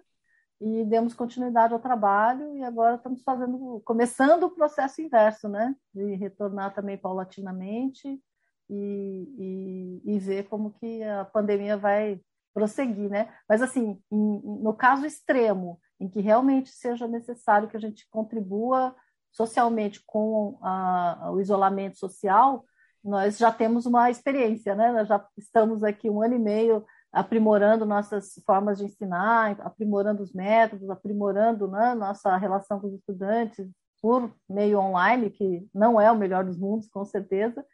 e 0.60 0.84
demos 0.84 1.14
continuidade 1.14 1.72
ao 1.72 1.80
trabalho 1.80 2.56
e 2.56 2.62
agora 2.62 2.96
estamos 2.96 3.22
fazendo, 3.22 3.80
começando 3.84 4.44
o 4.44 4.50
processo 4.50 5.00
inverso, 5.00 5.48
né? 5.48 5.74
De 5.94 6.14
retornar 6.16 6.74
também 6.74 6.98
paulatinamente 6.98 8.20
e, 8.68 10.00
e, 10.04 10.14
e 10.14 10.18
ver 10.18 10.48
como 10.48 10.72
que 10.72 11.02
a 11.02 11.24
pandemia 11.24 11.76
vai 11.76 12.20
prosseguir, 12.52 13.08
né? 13.08 13.32
Mas 13.48 13.62
assim, 13.62 14.00
em, 14.10 14.40
no 14.42 14.74
caso 14.74 15.06
extremo, 15.06 15.80
em 16.00 16.08
que 16.08 16.20
realmente 16.20 16.70
seja 16.70 17.06
necessário 17.06 17.68
que 17.68 17.76
a 17.76 17.80
gente 17.80 18.08
contribua 18.10 18.94
socialmente 19.30 20.02
com 20.04 20.58
a, 20.62 21.30
o 21.32 21.40
isolamento 21.40 21.98
social, 21.98 22.64
nós 23.04 23.38
já 23.38 23.52
temos 23.52 23.86
uma 23.86 24.10
experiência, 24.10 24.74
né? 24.74 24.92
Nós 24.92 25.08
já 25.08 25.24
estamos 25.36 25.84
aqui 25.84 26.10
um 26.10 26.22
ano 26.22 26.34
e 26.34 26.38
meio 26.38 26.84
aprimorando 27.12 27.84
nossas 27.84 28.34
formas 28.46 28.78
de 28.78 28.84
ensinar, 28.84 29.60
aprimorando 29.60 30.22
os 30.22 30.32
métodos, 30.32 30.88
aprimorando 30.90 31.68
né, 31.68 31.94
nossa 31.94 32.36
relação 32.36 32.80
com 32.80 32.86
os 32.86 32.94
estudantes 32.94 33.68
por 34.00 34.32
meio 34.48 34.78
online, 34.78 35.30
que 35.30 35.68
não 35.74 36.00
é 36.00 36.10
o 36.10 36.16
melhor 36.16 36.44
dos 36.44 36.56
mundos, 36.56 36.88
com 36.88 37.04
certeza. 37.04 37.64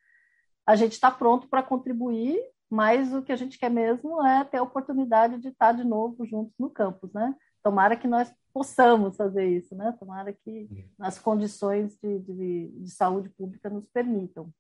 A 0.67 0.75
gente 0.75 0.93
está 0.93 1.11
pronto 1.11 1.49
para 1.49 1.63
contribuir 1.63 2.39
mas 2.71 3.13
o 3.13 3.23
que 3.23 3.33
a 3.33 3.37
gente 3.37 3.59
quer 3.59 3.71
mesmo 3.71 4.25
é 4.25 4.45
ter 4.45 4.59
a 4.59 4.63
oportunidade 4.63 5.39
de 5.39 5.49
estar 5.49 5.73
de 5.73 5.85
novo 5.85 6.25
juntos 6.27 6.55
no 6.59 6.71
campus, 6.71 7.13
né? 7.13 7.35
Tomara 7.67 7.97
que 7.97 8.07
nós 8.07 8.33
possamos 8.55 9.17
fazer 9.17 9.45
isso, 9.45 9.75
né? 9.75 9.93
Tomara 9.99 10.33
que 10.33 10.69
as 11.01 11.19
condições 11.19 11.99
de, 12.01 12.21
de, 12.21 12.69
de 12.69 12.91
saúde 12.93 13.29
pública 13.31 13.69
nos 13.69 13.89
permitam. 13.89 14.55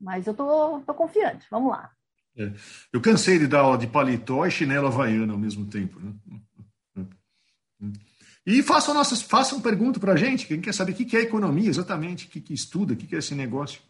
Mas 0.00 0.26
eu 0.26 0.32
estou 0.32 0.80
tô, 0.80 0.86
tô 0.86 0.94
confiante, 0.94 1.46
vamos 1.48 1.70
lá. 1.70 1.92
É. 2.36 2.52
Eu 2.92 3.00
cansei 3.00 3.38
de 3.38 3.46
dar 3.46 3.60
aula 3.60 3.78
de 3.78 3.86
paletó 3.86 4.44
e 4.44 4.50
chinelo 4.50 4.88
havaiana 4.88 5.32
ao 5.32 5.38
mesmo 5.38 5.64
tempo. 5.70 6.00
Né? 6.00 7.12
E 8.44 8.64
façam, 8.64 8.92
nossas, 8.94 9.22
façam 9.22 9.60
pergunta 9.60 10.00
para 10.00 10.14
a 10.14 10.16
gente, 10.16 10.48
quem 10.48 10.60
quer 10.60 10.74
saber 10.74 10.90
o 10.90 10.96
que 10.96 11.16
é 11.16 11.20
economia 11.20 11.68
exatamente, 11.68 12.26
o 12.26 12.28
que, 12.28 12.40
que 12.40 12.52
estuda, 12.52 12.94
o 12.94 12.96
que 12.96 13.14
é 13.14 13.18
esse 13.18 13.36
negócio. 13.36 13.80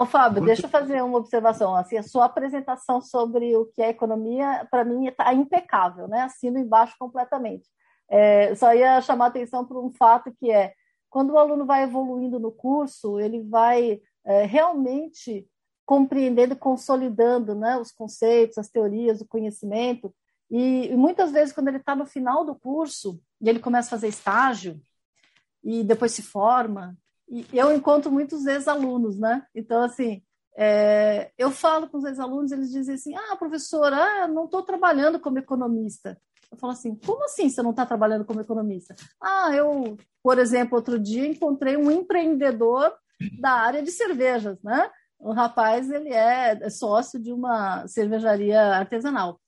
Ô, 0.00 0.06
Fábio, 0.06 0.42
deixa 0.42 0.64
eu 0.64 0.70
fazer 0.70 1.02
uma 1.02 1.18
observação. 1.18 1.76
Assim, 1.76 1.98
a 1.98 2.02
sua 2.02 2.24
apresentação 2.24 3.02
sobre 3.02 3.54
o 3.54 3.66
que 3.66 3.82
é 3.82 3.90
economia, 3.90 4.66
para 4.70 4.82
mim, 4.82 5.06
está 5.06 5.34
impecável, 5.34 6.08
né? 6.08 6.22
Assino 6.22 6.58
embaixo 6.58 6.96
completamente. 6.98 7.68
É, 8.08 8.54
só 8.54 8.72
ia 8.74 8.98
chamar 9.02 9.26
atenção 9.26 9.62
para 9.62 9.78
um 9.78 9.90
fato 9.90 10.34
que 10.40 10.50
é 10.50 10.72
quando 11.10 11.32
o 11.34 11.38
aluno 11.38 11.66
vai 11.66 11.82
evoluindo 11.82 12.40
no 12.40 12.50
curso, 12.50 13.20
ele 13.20 13.42
vai 13.42 14.00
é, 14.24 14.46
realmente 14.46 15.46
compreendendo, 15.84 16.56
consolidando 16.56 17.54
né, 17.54 17.76
os 17.76 17.92
conceitos, 17.92 18.56
as 18.56 18.70
teorias, 18.70 19.20
o 19.20 19.28
conhecimento. 19.28 20.14
E, 20.50 20.86
e 20.86 20.96
muitas 20.96 21.30
vezes, 21.30 21.52
quando 21.52 21.68
ele 21.68 21.76
está 21.76 21.94
no 21.94 22.06
final 22.06 22.42
do 22.42 22.54
curso 22.54 23.20
e 23.38 23.50
ele 23.50 23.58
começa 23.58 23.88
a 23.88 23.90
fazer 23.98 24.08
estágio 24.08 24.80
e 25.62 25.84
depois 25.84 26.12
se 26.12 26.22
forma, 26.22 26.96
e 27.30 27.46
eu 27.52 27.72
encontro 27.72 28.10
muitos 28.10 28.44
ex-alunos, 28.44 29.16
né? 29.16 29.46
Então, 29.54 29.82
assim, 29.82 30.20
é, 30.56 31.30
eu 31.38 31.50
falo 31.50 31.88
com 31.88 31.98
os 31.98 32.04
ex-alunos, 32.04 32.50
eles 32.50 32.70
dizem 32.70 32.96
assim: 32.96 33.14
ah, 33.14 33.36
professora, 33.36 33.96
ah, 33.96 34.28
não 34.28 34.46
estou 34.46 34.62
trabalhando 34.62 35.20
como 35.20 35.38
economista. 35.38 36.20
Eu 36.50 36.58
falo 36.58 36.72
assim: 36.72 36.96
como 37.06 37.24
assim 37.24 37.48
você 37.48 37.62
não 37.62 37.70
está 37.70 37.86
trabalhando 37.86 38.24
como 38.24 38.40
economista? 38.40 38.96
Ah, 39.22 39.50
eu, 39.54 39.96
por 40.22 40.38
exemplo, 40.38 40.76
outro 40.76 40.98
dia 40.98 41.26
encontrei 41.26 41.76
um 41.76 41.90
empreendedor 41.90 42.92
da 43.38 43.52
área 43.52 43.82
de 43.82 43.92
cervejas, 43.92 44.60
né? 44.62 44.90
O 45.18 45.32
rapaz, 45.32 45.90
ele 45.90 46.08
é 46.08 46.68
sócio 46.70 47.20
de 47.20 47.32
uma 47.32 47.86
cervejaria 47.86 48.60
artesanal. 48.60 49.38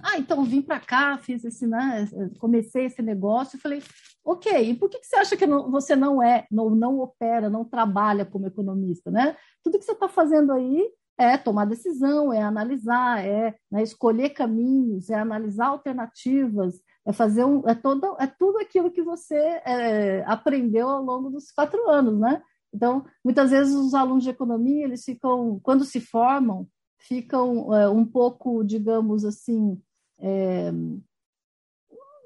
Ah, 0.00 0.18
então 0.18 0.44
vim 0.44 0.62
para 0.62 0.80
cá, 0.80 1.18
fiz 1.18 1.44
esse, 1.44 1.66
né, 1.66 2.08
comecei 2.38 2.86
esse 2.86 3.02
negócio 3.02 3.56
e 3.56 3.60
falei, 3.60 3.82
ok, 4.26 4.70
e 4.70 4.74
por 4.74 4.90
que, 4.90 4.98
que 4.98 5.06
você 5.06 5.16
acha 5.16 5.36
que 5.36 5.46
não, 5.46 5.70
você 5.70 5.94
não 5.94 6.20
é, 6.20 6.46
não, 6.50 6.68
não 6.70 6.98
opera, 6.98 7.48
não 7.48 7.64
trabalha 7.64 8.26
como 8.26 8.48
economista, 8.48 9.08
né? 9.08 9.36
Tudo 9.62 9.78
que 9.78 9.84
você 9.84 9.92
está 9.92 10.08
fazendo 10.08 10.52
aí 10.52 10.90
é 11.16 11.38
tomar 11.38 11.64
decisão, 11.64 12.32
é 12.32 12.42
analisar, 12.42 13.24
é 13.24 13.54
né, 13.70 13.82
escolher 13.82 14.30
caminhos, 14.30 15.08
é 15.10 15.14
analisar 15.14 15.68
alternativas, 15.68 16.74
é 17.06 17.12
fazer 17.12 17.44
um, 17.44 17.66
é 17.68 17.74
todo, 17.74 18.16
é 18.18 18.26
tudo 18.26 18.58
aquilo 18.58 18.90
que 18.90 19.02
você 19.02 19.36
é, 19.36 20.24
aprendeu 20.26 20.88
ao 20.88 21.02
longo 21.02 21.30
dos 21.30 21.52
quatro 21.52 21.88
anos, 21.88 22.18
né? 22.18 22.42
Então, 22.74 23.06
muitas 23.24 23.50
vezes 23.52 23.74
os 23.74 23.94
alunos 23.94 24.24
de 24.24 24.30
economia 24.30 24.84
eles 24.84 25.04
ficam, 25.04 25.60
quando 25.62 25.84
se 25.84 26.00
formam, 26.00 26.66
ficam 26.98 27.72
é, 27.72 27.88
um 27.88 28.04
pouco, 28.04 28.64
digamos 28.64 29.24
assim, 29.24 29.80
é, 30.18 30.72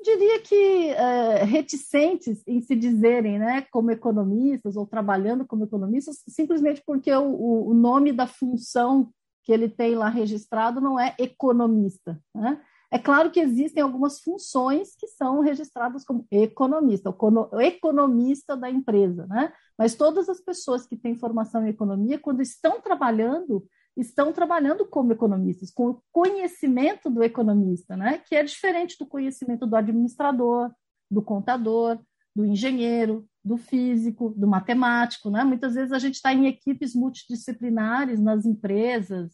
diria 0.03 0.41
que 0.41 0.89
é, 0.91 1.45
reticentes 1.45 2.43
em 2.47 2.61
se 2.61 2.75
dizerem 2.75 3.39
né, 3.39 3.67
como 3.71 3.91
economistas 3.91 4.77
ou 4.77 4.87
trabalhando 4.87 5.47
como 5.47 5.65
economistas, 5.65 6.23
simplesmente 6.29 6.83
porque 6.87 7.13
o, 7.13 7.69
o 7.69 7.75
nome 7.75 8.13
da 8.13 8.27
função 8.27 9.11
que 9.43 9.53
ele 9.53 9.69
tem 9.69 9.95
lá 9.95 10.09
registrado 10.09 10.81
não 10.81 10.99
é 10.99 11.15
economista. 11.19 12.21
Né? 12.35 12.61
É 12.93 12.99
claro 12.99 13.31
que 13.31 13.39
existem 13.39 13.83
algumas 13.83 14.21
funções 14.21 14.97
que 14.97 15.07
são 15.07 15.41
registradas 15.41 16.05
como 16.05 16.27
economista, 16.31 17.11
o 17.11 17.61
economista 17.61 18.57
da 18.57 18.69
empresa, 18.69 19.27
né? 19.29 19.53
Mas 19.79 19.95
todas 19.95 20.29
as 20.29 20.41
pessoas 20.41 20.87
que 20.87 20.97
têm 20.97 21.17
formação 21.17 21.65
em 21.65 21.71
economia, 21.71 22.19
quando 22.19 22.43
estão 22.43 22.81
trabalhando, 22.81 23.65
estão 24.01 24.33
trabalhando 24.33 24.87
como 24.87 25.13
economistas, 25.13 25.71
com 25.71 25.91
o 25.91 26.03
conhecimento 26.13 27.11
do 27.11 27.23
economista, 27.23 27.97
né? 27.97 28.19
que 28.19 28.35
é 28.35 28.43
diferente 28.43 28.97
do 28.99 29.07
conhecimento 29.07 29.67
do 29.67 29.77
administrador, 29.77 30.71
do 31.11 31.23
contador, 31.23 31.99
do 32.35 32.45
engenheiro, 32.45 33.27
do 33.45 33.57
físico, 33.57 34.31
do 34.37 34.47
matemático. 34.47 35.31
Né? 35.31 35.45
Muitas 35.45 35.75
vezes 35.75 35.93
a 35.93 35.99
gente 35.99 36.15
está 36.15 36.33
em 36.33 36.47
equipes 36.47 36.95
multidisciplinares 36.95 38.21
nas 38.21 38.45
empresas, 38.47 39.33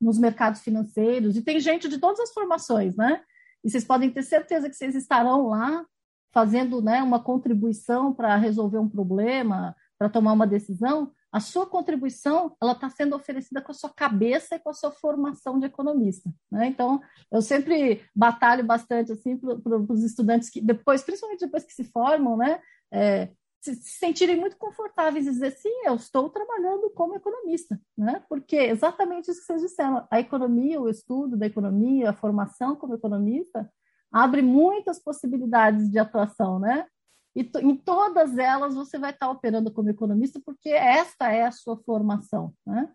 nos 0.00 0.18
mercados 0.18 0.60
financeiros, 0.60 1.36
e 1.36 1.42
tem 1.42 1.60
gente 1.60 1.88
de 1.88 1.98
todas 1.98 2.18
as 2.18 2.32
formações, 2.32 2.96
né? 2.96 3.22
E 3.64 3.70
vocês 3.70 3.84
podem 3.84 4.10
ter 4.10 4.24
certeza 4.24 4.68
que 4.68 4.74
vocês 4.74 4.96
estarão 4.96 5.46
lá 5.46 5.86
fazendo 6.32 6.82
né, 6.82 7.00
uma 7.02 7.22
contribuição 7.22 8.12
para 8.12 8.34
resolver 8.36 8.78
um 8.78 8.88
problema, 8.88 9.76
para 9.96 10.08
tomar 10.08 10.32
uma 10.32 10.46
decisão, 10.46 11.12
a 11.32 11.40
sua 11.40 11.66
contribuição 11.66 12.54
ela 12.60 12.72
está 12.72 12.90
sendo 12.90 13.16
oferecida 13.16 13.62
com 13.62 13.72
a 13.72 13.74
sua 13.74 13.88
cabeça 13.88 14.54
e 14.56 14.58
com 14.58 14.68
a 14.68 14.74
sua 14.74 14.92
formação 14.92 15.58
de 15.58 15.64
economista. 15.64 16.30
Né? 16.50 16.66
Então, 16.66 17.00
eu 17.30 17.40
sempre 17.40 18.04
batalho 18.14 18.62
bastante 18.62 19.12
assim 19.12 19.38
para 19.38 19.78
os 19.78 20.04
estudantes 20.04 20.50
que 20.50 20.60
depois, 20.60 21.02
principalmente 21.02 21.40
depois 21.40 21.64
que 21.64 21.72
se 21.72 21.84
formam, 21.84 22.36
né, 22.36 22.60
é, 22.92 23.30
se, 23.62 23.74
se, 23.76 23.98
sentirem 23.98 24.36
muito 24.36 24.58
confortáveis 24.58 25.26
e 25.26 25.30
dizer 25.30 25.52
sim, 25.52 25.86
eu 25.86 25.94
estou 25.94 26.28
trabalhando 26.28 26.90
como 26.90 27.14
economista, 27.14 27.80
né? 27.96 28.22
Porque 28.28 28.56
exatamente 28.56 29.30
isso 29.30 29.40
que 29.40 29.46
vocês 29.46 29.62
disseram, 29.62 30.06
a 30.10 30.20
economia, 30.20 30.80
o 30.80 30.88
estudo 30.88 31.36
da 31.36 31.46
economia, 31.46 32.10
a 32.10 32.12
formação 32.12 32.76
como 32.76 32.94
economista 32.94 33.70
abre 34.12 34.42
muitas 34.42 34.98
possibilidades 34.98 35.88
de 35.88 35.98
atuação, 35.98 36.58
né? 36.58 36.86
E 37.34 37.50
em 37.62 37.76
todas 37.76 38.36
elas 38.36 38.74
você 38.74 38.98
vai 38.98 39.10
estar 39.10 39.30
operando 39.30 39.72
como 39.72 39.88
economista, 39.88 40.40
porque 40.44 40.68
esta 40.68 41.32
é 41.32 41.46
a 41.46 41.52
sua 41.52 41.76
formação. 41.78 42.54
Né? 42.66 42.92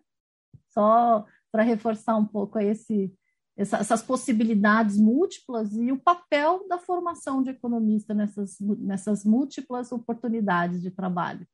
Só 0.68 1.26
para 1.50 1.62
reforçar 1.62 2.16
um 2.16 2.24
pouco 2.24 2.58
esse, 2.58 3.12
essa, 3.56 3.78
essas 3.78 4.02
possibilidades 4.02 4.96
múltiplas 4.96 5.72
e 5.74 5.90
o 5.90 5.98
papel 5.98 6.66
da 6.68 6.78
formação 6.78 7.42
de 7.42 7.50
economista 7.50 8.14
nessas, 8.14 8.56
nessas 8.60 9.24
múltiplas 9.24 9.90
oportunidades 9.90 10.80
de 10.80 10.90
trabalho. 10.90 11.46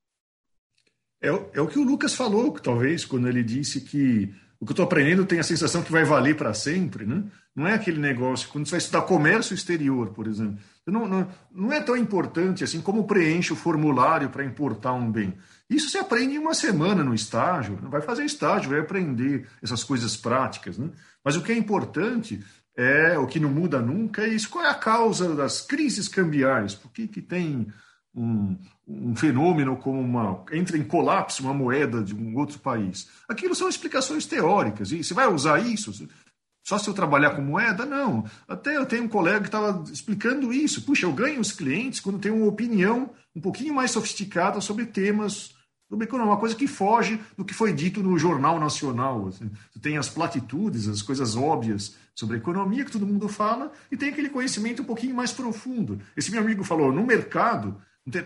É, 1.22 1.28
é 1.28 1.60
o 1.60 1.68
que 1.68 1.78
o 1.78 1.84
Lucas 1.84 2.14
falou, 2.14 2.52
talvez, 2.52 3.06
quando 3.06 3.26
ele 3.26 3.42
disse 3.42 3.80
que 3.80 4.34
o 4.60 4.66
que 4.66 4.72
eu 4.72 4.74
estou 4.74 4.84
aprendendo 4.84 5.24
tem 5.24 5.38
a 5.38 5.44
sensação 5.44 5.82
que 5.82 5.92
vai 5.92 6.04
valer 6.04 6.36
para 6.36 6.52
sempre, 6.52 7.06
né? 7.06 7.24
Não 7.54 7.66
é 7.66 7.74
aquele 7.74 7.98
negócio, 7.98 8.48
quando 8.48 8.66
você 8.66 8.72
vai 8.72 8.78
estudar 8.78 9.02
comércio 9.02 9.54
exterior, 9.54 10.12
por 10.12 10.26
exemplo, 10.26 10.58
não, 10.86 11.08
não, 11.08 11.28
não 11.50 11.72
é 11.72 11.80
tão 11.80 11.96
importante 11.96 12.62
assim 12.62 12.80
como 12.80 13.06
preenche 13.06 13.52
o 13.52 13.56
formulário 13.56 14.28
para 14.30 14.44
importar 14.44 14.92
um 14.92 15.10
bem. 15.10 15.34
Isso 15.68 15.88
você 15.88 15.98
aprende 15.98 16.34
em 16.34 16.38
uma 16.38 16.54
semana 16.54 17.02
no 17.02 17.14
estágio, 17.14 17.78
vai 17.82 18.02
fazer 18.02 18.24
estágio, 18.24 18.70
vai 18.70 18.80
aprender 18.80 19.48
essas 19.62 19.82
coisas 19.82 20.16
práticas, 20.16 20.76
né? 20.76 20.90
Mas 21.24 21.36
o 21.36 21.42
que 21.42 21.52
é 21.52 21.56
importante 21.56 22.44
é, 22.76 23.16
o 23.18 23.26
que 23.26 23.40
não 23.40 23.50
muda 23.50 23.80
nunca, 23.80 24.22
é 24.22 24.28
isso, 24.28 24.50
qual 24.50 24.64
é 24.64 24.68
a 24.68 24.74
causa 24.74 25.34
das 25.34 25.60
crises 25.60 26.08
cambiais, 26.08 26.74
por 26.74 26.90
que, 26.90 27.06
que 27.06 27.22
tem 27.22 27.72
um, 28.14 28.56
um 28.86 29.16
fenômeno 29.16 29.76
como 29.76 30.00
uma 30.00 30.44
entra 30.52 30.78
em 30.78 30.84
colapso 30.84 31.42
uma 31.42 31.52
moeda 31.52 32.02
de 32.02 32.14
um 32.14 32.36
outro 32.36 32.58
país. 32.60 33.08
Aquilo 33.28 33.54
são 33.54 33.68
explicações 33.68 34.24
teóricas. 34.24 34.92
E 34.92 35.02
você 35.02 35.12
vai 35.12 35.26
usar 35.26 35.58
isso? 35.58 36.08
Só 36.64 36.78
se 36.78 36.88
eu 36.88 36.94
trabalhar 36.94 37.30
com 37.30 37.42
moeda? 37.42 37.84
Não. 37.84 38.24
Até 38.48 38.76
eu 38.76 38.86
tenho 38.86 39.04
um 39.04 39.08
colega 39.08 39.40
que 39.40 39.48
estava 39.48 39.84
explicando 39.92 40.52
isso. 40.52 40.82
Puxa, 40.82 41.04
eu 41.06 41.12
ganho 41.12 41.40
os 41.40 41.52
clientes 41.52 42.00
quando 42.00 42.18
tenho 42.18 42.36
uma 42.36 42.46
opinião 42.46 43.10
um 43.36 43.40
pouquinho 43.40 43.74
mais 43.74 43.90
sofisticada 43.90 44.60
sobre 44.60 44.86
temas 44.86 45.54
sobre 45.88 46.06
economia, 46.06 46.32
uma 46.32 46.40
coisa 46.40 46.56
que 46.56 46.66
foge 46.66 47.20
do 47.36 47.44
que 47.44 47.54
foi 47.54 47.72
dito 47.72 48.02
no 48.02 48.18
Jornal 48.18 48.58
Nacional. 48.58 49.28
Assim. 49.28 49.50
Você 49.70 49.78
tem 49.78 49.96
as 49.96 50.08
platitudes, 50.08 50.88
as 50.88 51.02
coisas 51.02 51.36
óbvias 51.36 51.94
sobre 52.14 52.38
economia 52.38 52.84
que 52.84 52.90
todo 52.90 53.06
mundo 53.06 53.28
fala, 53.28 53.70
e 53.92 53.96
tem 53.96 54.08
aquele 54.08 54.28
conhecimento 54.28 54.82
um 54.82 54.86
pouquinho 54.86 55.14
mais 55.14 55.32
profundo. 55.32 56.00
Esse 56.16 56.30
meu 56.30 56.40
amigo 56.40 56.64
falou, 56.64 56.92
no 56.92 57.04
mercado, 57.04 57.76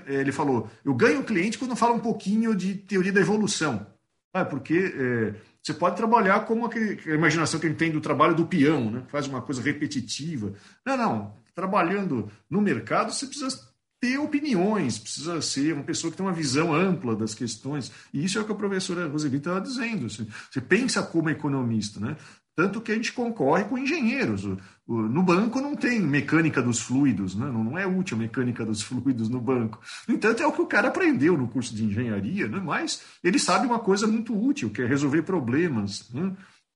ele 0.07 0.33
falou: 0.33 0.69
eu 0.85 0.95
ganho 0.95 1.25
cliente 1.25 1.59
quando 1.59 1.77
fala 1.77 1.95
um 1.95 2.01
pouquinho 2.01 2.55
de 2.55 2.75
teoria 2.75 3.13
da 3.13 3.21
evolução. 3.21 3.87
Ah, 4.33 4.45
porque 4.45 4.93
é, 4.95 5.35
você 5.63 5.75
pode 5.75 5.97
trabalhar 5.97 6.41
como 6.47 6.67
aquele, 6.67 6.99
a 7.11 7.15
imaginação 7.15 7.61
que 7.61 7.67
a 7.67 7.69
gente 7.69 7.79
tem 7.79 7.91
do 7.91 8.01
trabalho 8.01 8.35
do 8.35 8.47
peão, 8.47 8.91
né? 8.91 9.03
faz 9.09 9.27
uma 9.27 9.43
coisa 9.43 9.61
repetitiva. 9.61 10.55
Não, 10.85 10.97
não. 10.97 11.37
Trabalhando 11.55 12.31
no 12.49 12.61
mercado, 12.61 13.13
você 13.13 13.27
precisa 13.27 13.69
ter 14.01 14.19
opiniões, 14.19 14.99
precisa 14.99 15.43
ser 15.43 15.75
uma 15.75 15.83
pessoa 15.83 16.11
que 16.11 16.17
tem 16.17 16.25
uma 16.25 16.33
visão 16.33 16.73
ampla 16.73 17.17
das 17.17 17.35
questões. 17.35 17.91
E 18.15 18.25
isso 18.25 18.39
é 18.39 18.41
o 18.41 18.45
que 18.45 18.53
a 18.53 18.55
professora 18.55 19.09
Roseli 19.09 19.39
estava 19.39 19.61
dizendo. 19.61 20.09
Você 20.09 20.61
pensa 20.61 21.03
como 21.03 21.31
economista, 21.31 21.99
né? 21.99 22.17
Tanto 22.59 22.81
que 22.81 22.91
a 22.91 22.95
gente 22.97 23.13
concorre 23.13 23.63
com 23.67 23.79
engenheiros. 23.79 24.45
No 24.85 25.23
banco 25.23 25.61
não 25.61 25.77
tem 25.77 26.01
mecânica 26.01 26.61
dos 26.61 26.81
fluidos, 26.81 27.37
né? 27.37 27.47
não 27.53 27.79
é 27.79 27.87
útil 27.87 28.17
a 28.17 28.21
mecânica 28.21 28.65
dos 28.65 28.83
fluidos 28.83 29.29
no 29.29 29.41
banco. 29.41 29.81
No 30.09 30.17
entanto, 30.17 30.43
é 30.43 30.47
o 30.49 30.51
que 30.51 30.61
o 30.61 30.67
cara 30.67 30.89
aprendeu 30.89 31.39
no 31.39 31.47
curso 31.47 31.73
de 31.73 31.85
engenharia, 31.85 32.49
né? 32.49 32.61
mas 32.61 33.01
ele 33.23 33.39
sabe 33.39 33.65
uma 33.65 33.79
coisa 33.79 34.09
muito 34.09 34.37
útil, 34.37 34.71
que 34.71 34.83
é 34.83 34.87
resolver 34.87 35.23
problemas 35.23 36.13
né? 36.13 36.33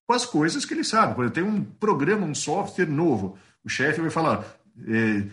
com 0.07 0.14
as 0.14 0.25
coisas 0.25 0.64
que 0.64 0.73
ele 0.73 0.85
sabe. 0.85 1.16
Quando 1.16 1.33
tem 1.33 1.42
um 1.42 1.64
programa, 1.64 2.25
um 2.25 2.35
software 2.35 2.87
novo, 2.87 3.37
o 3.64 3.68
chefe 3.68 4.01
vai 4.01 4.11
falar: 4.11 4.45
é, 4.87 5.27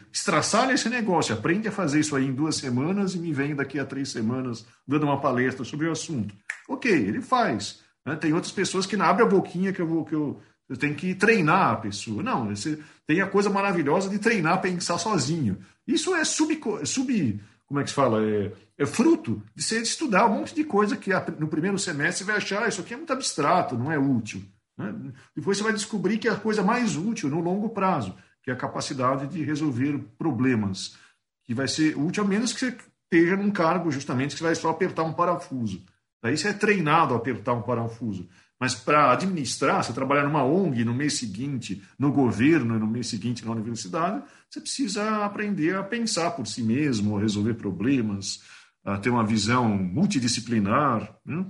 esse 0.74 0.90
negócio, 0.90 1.36
aprende 1.36 1.68
a 1.68 1.72
fazer 1.72 2.00
isso 2.00 2.16
aí 2.16 2.26
em 2.26 2.34
duas 2.34 2.56
semanas 2.56 3.14
e 3.14 3.20
me 3.20 3.32
vem 3.32 3.56
daqui 3.56 3.78
a 3.78 3.86
três 3.86 4.10
semanas 4.10 4.66
dando 4.88 5.04
uma 5.04 5.22
palestra 5.22 5.64
sobre 5.64 5.88
o 5.88 5.92
assunto. 5.92 6.34
Ok, 6.68 6.92
ele 6.92 7.22
faz. 7.22 7.88
Né? 8.10 8.16
Tem 8.16 8.34
outras 8.34 8.52
pessoas 8.52 8.88
que 8.88 8.98
não 8.98 9.06
abrem 9.06 9.28
a 9.28 9.30
boquinha 9.30 9.72
que 9.72 9.80
eu 9.80 9.88
vou 9.88 10.04
que 10.04 10.16
eu, 10.16 10.42
eu 10.68 10.76
tenho 10.76 10.96
que 10.96 11.14
treinar 11.14 11.74
a 11.74 11.76
pessoa. 11.76 12.24
Não, 12.24 12.48
você 12.48 12.80
tem 13.06 13.22
a 13.22 13.28
coisa 13.28 13.52
maravilhosa 13.52 14.10
de 14.10 14.18
treinar 14.18 14.54
a 14.54 14.58
pensar 14.58 14.98
sozinho. 14.98 15.60
Isso 15.88 16.16
é 16.16 16.26
sub, 16.26 16.60
sub 16.86 17.40
como 17.68 17.80
é 17.80 17.84
que 17.84 17.90
se 17.90 17.96
fala? 17.96 18.26
É, 18.26 18.52
é 18.80 18.86
fruto 18.88 19.44
de 19.56 19.62
você 19.62 19.80
estudar 19.80 20.26
um 20.26 20.40
monte 20.40 20.56
de 20.56 20.64
coisa 20.64 20.98
que 20.98 21.12
no 21.38 21.48
primeiro 21.48 21.78
semestre 21.78 22.26
você 22.26 22.32
vai 22.32 22.38
achar 22.38 22.64
ah, 22.64 22.68
isso 22.68 22.82
aqui 22.82 22.96
é 22.96 22.98
muito 22.98 23.14
abstrato, 23.14 23.78
não 23.78 23.92
é 23.92 24.00
útil. 24.00 24.42
Né? 24.76 24.92
Depois 25.36 25.58
você 25.58 25.64
vai 25.64 25.74
descobrir 25.74 26.18
que 26.18 26.28
é 26.28 26.32
a 26.32 26.36
coisa 26.36 26.64
mais 26.64 26.96
útil 26.96 27.30
no 27.30 27.40
longo 27.40 27.70
prazo, 27.70 28.16
que 28.42 28.50
é 28.50 28.54
a 28.54 28.58
capacidade 28.58 29.28
de 29.28 29.44
resolver 29.44 30.00
problemas, 30.18 30.98
que 31.46 31.54
vai 31.54 31.68
ser 31.68 31.96
útil 31.96 32.24
a 32.24 32.28
menos 32.28 32.54
que 32.54 32.60
você 32.60 32.78
esteja 33.04 33.38
num 33.38 33.52
cargo 33.52 33.92
justamente 33.92 34.36
que 34.36 34.42
vai 34.42 34.56
só 34.56 34.70
apertar 34.72 35.04
um 35.04 35.14
parafuso. 35.14 35.84
Daí 36.22 36.38
você 36.38 36.50
é 36.50 36.54
treinado 36.54 37.14
a 37.14 37.18
apertar 37.18 37.54
um 37.54 37.62
parafuso. 37.62 38.28
Mas 38.60 38.76
para 38.76 39.14
administrar, 39.14 39.84
você 39.84 39.94
trabalhar 39.94 40.24
numa 40.24 40.44
ONG 40.44 40.84
no 40.84 40.94
mês 40.94 41.14
seguinte, 41.14 41.82
no 41.98 42.12
governo, 42.12 42.78
no 42.78 42.88
mês 42.88 43.08
seguinte 43.08 43.46
na 43.46 43.52
universidade, 43.52 44.22
você 44.50 44.60
precisa 44.60 45.24
aprender 45.24 45.78
a 45.78 45.84
pensar 45.84 46.32
por 46.32 46.46
si 46.46 46.62
mesmo, 46.62 47.18
a 47.18 47.22
resolver 47.22 47.54
problemas, 47.54 48.44
a 48.84 48.98
ter 48.98 49.10
uma 49.10 49.26
visão 49.26 49.70
multidisciplinar. 49.70 51.16
Né? 51.26 51.46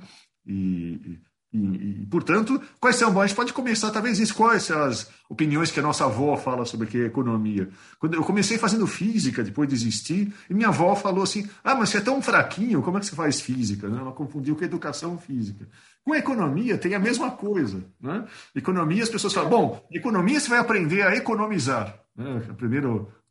E, 0.46 1.20
e, 1.52 1.58
e, 2.04 2.06
portanto, 2.06 2.62
quais 2.80 2.96
são? 2.96 3.12
Bom, 3.12 3.22
a 3.22 3.28
gente 3.28 3.36
pode 3.36 3.54
começar, 3.54 3.90
talvez, 3.90 4.20
isso, 4.20 4.36
quais 4.36 4.64
são 4.64 4.84
as 4.84 5.10
opiniões 5.28 5.72
que 5.72 5.80
a 5.80 5.84
nossa 5.84 6.06
avó 6.06 6.38
fala 6.38 6.64
sobre 6.64 6.86
que 6.86 7.00
é 7.00 7.06
economia. 7.06 7.70
Quando 7.98 8.14
eu 8.14 8.24
comecei 8.24 8.58
fazendo 8.60 8.86
física, 8.86 9.44
depois 9.44 9.68
desisti, 9.68 10.32
e 10.48 10.54
minha 10.54 10.68
avó 10.68 10.96
falou 10.96 11.24
assim: 11.24 11.50
Ah, 11.64 11.74
mas 11.74 11.90
você 11.90 11.98
é 11.98 12.02
tão 12.02 12.22
fraquinho, 12.22 12.84
como 12.84 12.98
é 12.98 13.00
que 13.00 13.08
você 13.08 13.16
faz 13.16 13.42
física? 13.42 13.90
Né? 13.90 14.00
Ela 14.00 14.12
confundiu 14.12 14.56
com 14.56 14.64
educação 14.64 15.18
física. 15.18 15.68
Com 16.04 16.14
economia 16.14 16.78
tem 16.78 16.94
a 16.94 17.00
mesma 17.00 17.32
coisa. 17.32 17.84
Né? 18.00 18.26
Economia, 18.56 19.02
as 19.02 19.10
pessoas 19.10 19.34
falam: 19.34 19.50
Bom, 19.50 19.88
economia 19.92 20.40
você 20.40 20.50
vai 20.50 20.60
aprender 20.60 21.02
a 21.02 21.16
economizar. 21.16 22.00
Né? 22.16 22.44
A 22.48 22.54
primeira 22.54 22.88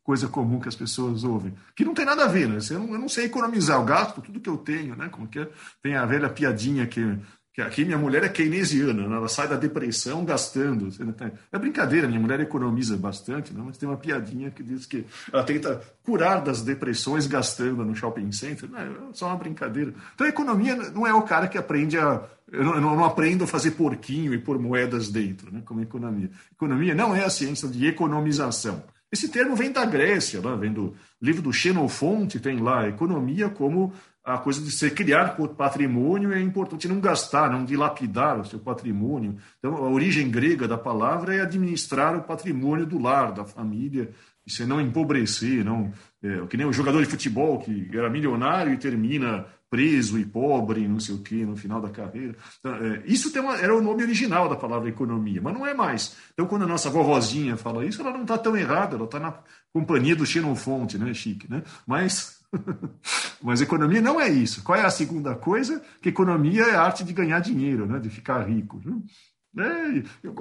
coisa 0.09 0.26
comum 0.26 0.59
que 0.59 0.70
as 0.70 0.74
pessoas 0.74 1.22
ouvem, 1.22 1.52
que 1.76 1.85
não 1.85 1.92
tem 1.92 2.07
nada 2.07 2.24
a 2.24 2.26
ver, 2.26 2.48
né? 2.48 2.57
Eu 2.70 2.78
não, 2.78 2.94
eu 2.94 2.98
não 2.98 3.11
sei 3.11 3.26
economizar, 3.26 3.78
eu 3.78 3.85
gasto 3.85 4.22
tudo 4.22 4.40
que 4.40 4.48
eu 4.48 4.57
tenho, 4.57 4.96
né? 4.96 5.11
Como 5.11 5.28
que 5.28 5.38
é? 5.38 5.46
Tem 5.83 5.96
a 5.96 6.07
velha 6.07 6.31
piadinha 6.31 6.87
que 6.87 7.18
que 7.58 7.62
aqui 7.62 7.84
minha 7.84 7.98
mulher 7.98 8.22
é 8.22 8.28
keynesiana, 8.28 9.08
né? 9.08 9.16
ela 9.16 9.26
sai 9.26 9.48
da 9.48 9.56
depressão 9.56 10.24
gastando. 10.24 10.90
É 11.50 11.58
brincadeira, 11.58 12.06
minha 12.06 12.20
mulher 12.20 12.38
economiza 12.38 12.96
bastante, 12.96 13.52
né? 13.52 13.60
mas 13.66 13.76
tem 13.76 13.88
uma 13.88 13.98
piadinha 13.98 14.48
que 14.48 14.62
diz 14.62 14.86
que 14.86 15.04
ela 15.32 15.42
tenta 15.42 15.82
curar 16.04 16.40
das 16.40 16.62
depressões 16.62 17.26
gastando 17.26 17.84
no 17.84 17.96
shopping 17.96 18.30
center. 18.30 18.70
Não, 18.70 18.78
é 18.78 18.88
só 19.12 19.26
uma 19.26 19.34
brincadeira. 19.34 19.92
Então 20.14 20.24
a 20.24 20.30
economia 20.30 20.76
não 20.76 21.04
é 21.04 21.12
o 21.12 21.22
cara 21.22 21.48
que 21.48 21.58
aprende 21.58 21.98
a. 21.98 22.22
Eu 22.48 22.62
não, 22.62 22.74
eu 22.76 22.80
não 22.80 23.04
aprendo 23.04 23.42
a 23.42 23.46
fazer 23.48 23.72
porquinho 23.72 24.32
e 24.32 24.38
pôr 24.38 24.56
moedas 24.56 25.08
dentro, 25.08 25.52
né? 25.52 25.60
como 25.64 25.80
economia. 25.80 26.30
Economia 26.52 26.94
não 26.94 27.12
é 27.12 27.24
a 27.24 27.30
ciência 27.30 27.68
de 27.68 27.88
economização. 27.88 28.84
Esse 29.10 29.28
termo 29.28 29.56
vem 29.56 29.72
da 29.72 29.84
Grécia, 29.84 30.40
né? 30.40 30.56
vem 30.60 30.72
do 30.72 30.94
livro 31.20 31.42
do 31.42 31.52
Xenofonte, 31.52 32.38
tem 32.38 32.60
lá 32.60 32.86
economia 32.86 33.48
como 33.48 33.92
a 34.24 34.38
coisa 34.38 34.61
de 34.61 34.70
se 34.70 34.90
criar 34.90 35.37
patrimônio 35.57 36.33
é 36.33 36.40
importante 36.40 36.87
não 36.87 37.00
gastar, 37.00 37.50
não 37.50 37.64
dilapidar 37.64 38.40
o 38.40 38.44
seu 38.44 38.59
patrimônio. 38.59 39.37
Então, 39.59 39.76
a 39.76 39.88
origem 39.88 40.31
grega 40.31 40.68
da 40.68 40.76
palavra 40.76 41.35
é 41.35 41.40
administrar 41.40 42.16
o 42.16 42.22
patrimônio 42.22 42.85
do 42.85 42.98
lar, 42.98 43.33
da 43.33 43.44
família, 43.44 44.11
e 44.46 44.50
você 44.50 44.66
não 44.66 44.81
empobrecer, 44.81 45.64
não 45.64 45.92
é, 46.22 46.46
que 46.46 46.57
nem 46.57 46.66
o 46.66 46.72
jogador 46.72 47.02
de 47.02 47.09
futebol 47.09 47.59
que 47.59 47.90
era 47.92 48.11
milionário 48.11 48.72
e 48.72 48.78
termina 48.78 49.46
preso 49.70 50.18
e 50.18 50.24
pobre, 50.24 50.88
não 50.88 50.98
sei 50.98 51.14
o 51.14 51.18
que, 51.18 51.44
no 51.44 51.57
final 51.57 51.81
da 51.81 51.90
carreira. 51.90 52.35
Então, 52.59 52.74
é, 52.74 53.02
isso 53.07 53.31
uma, 53.40 53.57
era 53.57 53.76
o 53.76 53.83
nome 53.83 54.02
original 54.02 54.48
da 54.48 54.57
palavra 54.57 54.88
economia, 54.88 55.40
mas 55.42 55.52
não 55.52 55.66
é 55.66 55.74
mais. 55.74 56.16
Então, 56.33 56.46
quando 56.46 56.62
a 56.62 56.66
nossa 56.66 56.88
vovozinha 56.88 57.57
fala 57.57 57.85
isso, 57.85 58.00
ela 58.00 58.12
não 58.12 58.22
está 58.22 58.38
tão 58.38 58.57
errada, 58.57 58.96
ela 58.96 59.04
está 59.04 59.20
na 59.20 59.38
companhia 59.72 60.16
do 60.16 60.24
Xenofonte, 60.24 60.96
né, 60.96 61.12
chique, 61.12 61.50
né? 61.50 61.62
Mas 61.87 62.38
Mas 63.42 63.61
economia 63.61 64.00
não 64.00 64.20
é 64.20 64.28
isso. 64.28 64.62
Qual 64.62 64.78
é 64.78 64.84
a 64.84 64.90
segunda 64.90 65.34
coisa? 65.34 65.82
Que 66.00 66.08
economia 66.08 66.62
é 66.62 66.74
a 66.74 66.82
arte 66.82 67.04
de 67.04 67.12
ganhar 67.12 67.40
dinheiro, 67.40 67.87
né? 67.87 67.98
de 67.98 68.08
ficar 68.08 68.42
rico. 68.42 68.80
É, 69.56 70.02
eu, 70.22 70.34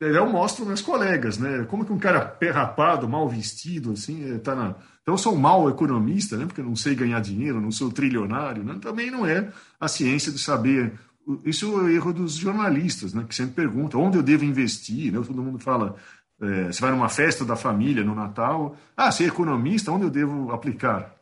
eu, 0.00 0.08
eu, 0.08 0.26
mostro 0.26 0.66
meus 0.66 0.80
colegas, 0.80 1.38
né? 1.38 1.64
Como 1.64 1.84
que 1.84 1.92
um 1.92 1.98
cara 1.98 2.24
perrapado, 2.24 3.08
mal 3.08 3.28
vestido, 3.28 3.92
assim, 3.92 4.34
é, 4.34 4.38
tá 4.38 4.54
na. 4.54 4.76
Então 5.02 5.14
eu 5.14 5.18
sou 5.18 5.34
um 5.34 5.38
mau 5.38 5.68
economista, 5.68 6.36
né? 6.36 6.46
Porque 6.46 6.60
eu 6.60 6.64
não 6.64 6.76
sei 6.76 6.94
ganhar 6.94 7.20
dinheiro, 7.20 7.60
não 7.60 7.70
sou 7.70 7.90
trilionário, 7.90 8.64
né? 8.64 8.78
Também 8.80 9.10
não 9.10 9.26
é 9.26 9.50
a 9.80 9.88
ciência 9.88 10.32
de 10.32 10.38
saber. 10.38 10.92
Isso 11.44 11.66
é 11.66 11.68
o 11.68 11.88
erro 11.88 12.12
dos 12.12 12.34
jornalistas, 12.34 13.12
né? 13.12 13.24
Que 13.28 13.34
sempre 13.34 13.54
perguntam 13.54 14.00
onde 14.00 14.16
eu 14.16 14.22
devo 14.22 14.44
investir, 14.44 15.12
né? 15.12 15.20
Todo 15.26 15.42
mundo 15.42 15.58
fala 15.58 15.96
é, 16.40 16.66
você 16.66 16.80
vai 16.80 16.90
numa 16.90 17.08
festa 17.08 17.44
da 17.44 17.56
família 17.56 18.04
no 18.04 18.14
Natal, 18.14 18.76
ah, 18.96 19.10
ser 19.10 19.24
é 19.24 19.26
economista, 19.28 19.90
onde 19.90 20.04
eu 20.04 20.10
devo 20.10 20.52
aplicar? 20.52 21.16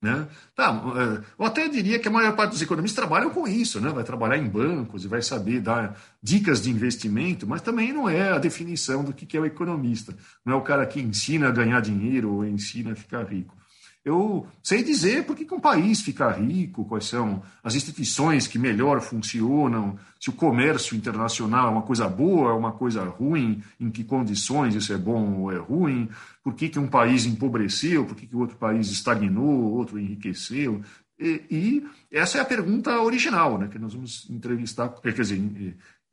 Né? 0.00 0.28
Tá, 0.54 0.82
é, 0.96 1.24
eu 1.38 1.46
até 1.46 1.66
diria 1.66 1.98
que 1.98 2.08
a 2.08 2.10
maior 2.10 2.36
parte 2.36 2.50
dos 2.50 2.62
economistas 2.62 2.96
trabalham 2.96 3.30
com 3.30 3.48
isso, 3.48 3.80
né? 3.80 3.88
vai 3.88 4.04
trabalhar 4.04 4.36
em 4.36 4.46
bancos 4.46 5.04
e 5.04 5.08
vai 5.08 5.22
saber 5.22 5.60
dar 5.60 5.98
dicas 6.22 6.60
de 6.60 6.70
investimento, 6.70 7.46
mas 7.46 7.62
também 7.62 7.90
não 7.90 8.08
é 8.08 8.32
a 8.32 8.38
definição 8.38 9.02
do 9.02 9.14
que 9.14 9.34
é 9.34 9.40
o 9.40 9.46
economista. 9.46 10.14
Não 10.44 10.52
é 10.52 10.56
o 10.56 10.62
cara 10.62 10.84
que 10.84 11.00
ensina 11.00 11.48
a 11.48 11.50
ganhar 11.50 11.80
dinheiro 11.80 12.34
ou 12.34 12.44
ensina 12.44 12.92
a 12.92 12.96
ficar 12.96 13.24
rico. 13.24 13.56
Eu 14.04 14.46
sei 14.62 14.82
dizer 14.82 15.24
por 15.24 15.34
que 15.34 15.52
um 15.54 15.58
país 15.58 16.02
fica 16.02 16.30
rico, 16.30 16.84
quais 16.84 17.06
são 17.06 17.42
as 17.62 17.74
instituições 17.74 18.46
que 18.46 18.58
melhor 18.58 19.00
funcionam, 19.00 19.98
se 20.20 20.28
o 20.28 20.34
comércio 20.34 20.94
internacional 20.94 21.68
é 21.68 21.70
uma 21.70 21.82
coisa 21.82 22.06
boa, 22.06 22.50
é 22.50 22.54
uma 22.54 22.72
coisa 22.72 23.02
ruim, 23.04 23.62
em 23.80 23.90
que 23.90 24.04
condições 24.04 24.74
isso 24.74 24.92
é 24.92 24.98
bom 24.98 25.40
ou 25.40 25.50
é 25.50 25.56
ruim, 25.56 26.10
por 26.42 26.54
que, 26.54 26.68
que 26.68 26.78
um 26.78 26.86
país 26.86 27.24
empobreceu, 27.24 28.04
por 28.04 28.14
que, 28.14 28.26
que 28.26 28.36
outro 28.36 28.56
país 28.56 28.90
estagnou, 28.90 29.72
outro 29.72 29.98
enriqueceu. 29.98 30.82
E, 31.18 31.42
e 31.50 31.86
essa 32.12 32.36
é 32.36 32.40
a 32.42 32.44
pergunta 32.44 33.00
original, 33.00 33.56
né, 33.58 33.68
que 33.68 33.78
nós 33.78 33.94
vamos 33.94 34.28
entrevistar, 34.28 34.90
quer 35.00 35.12
dizer, 35.12 35.40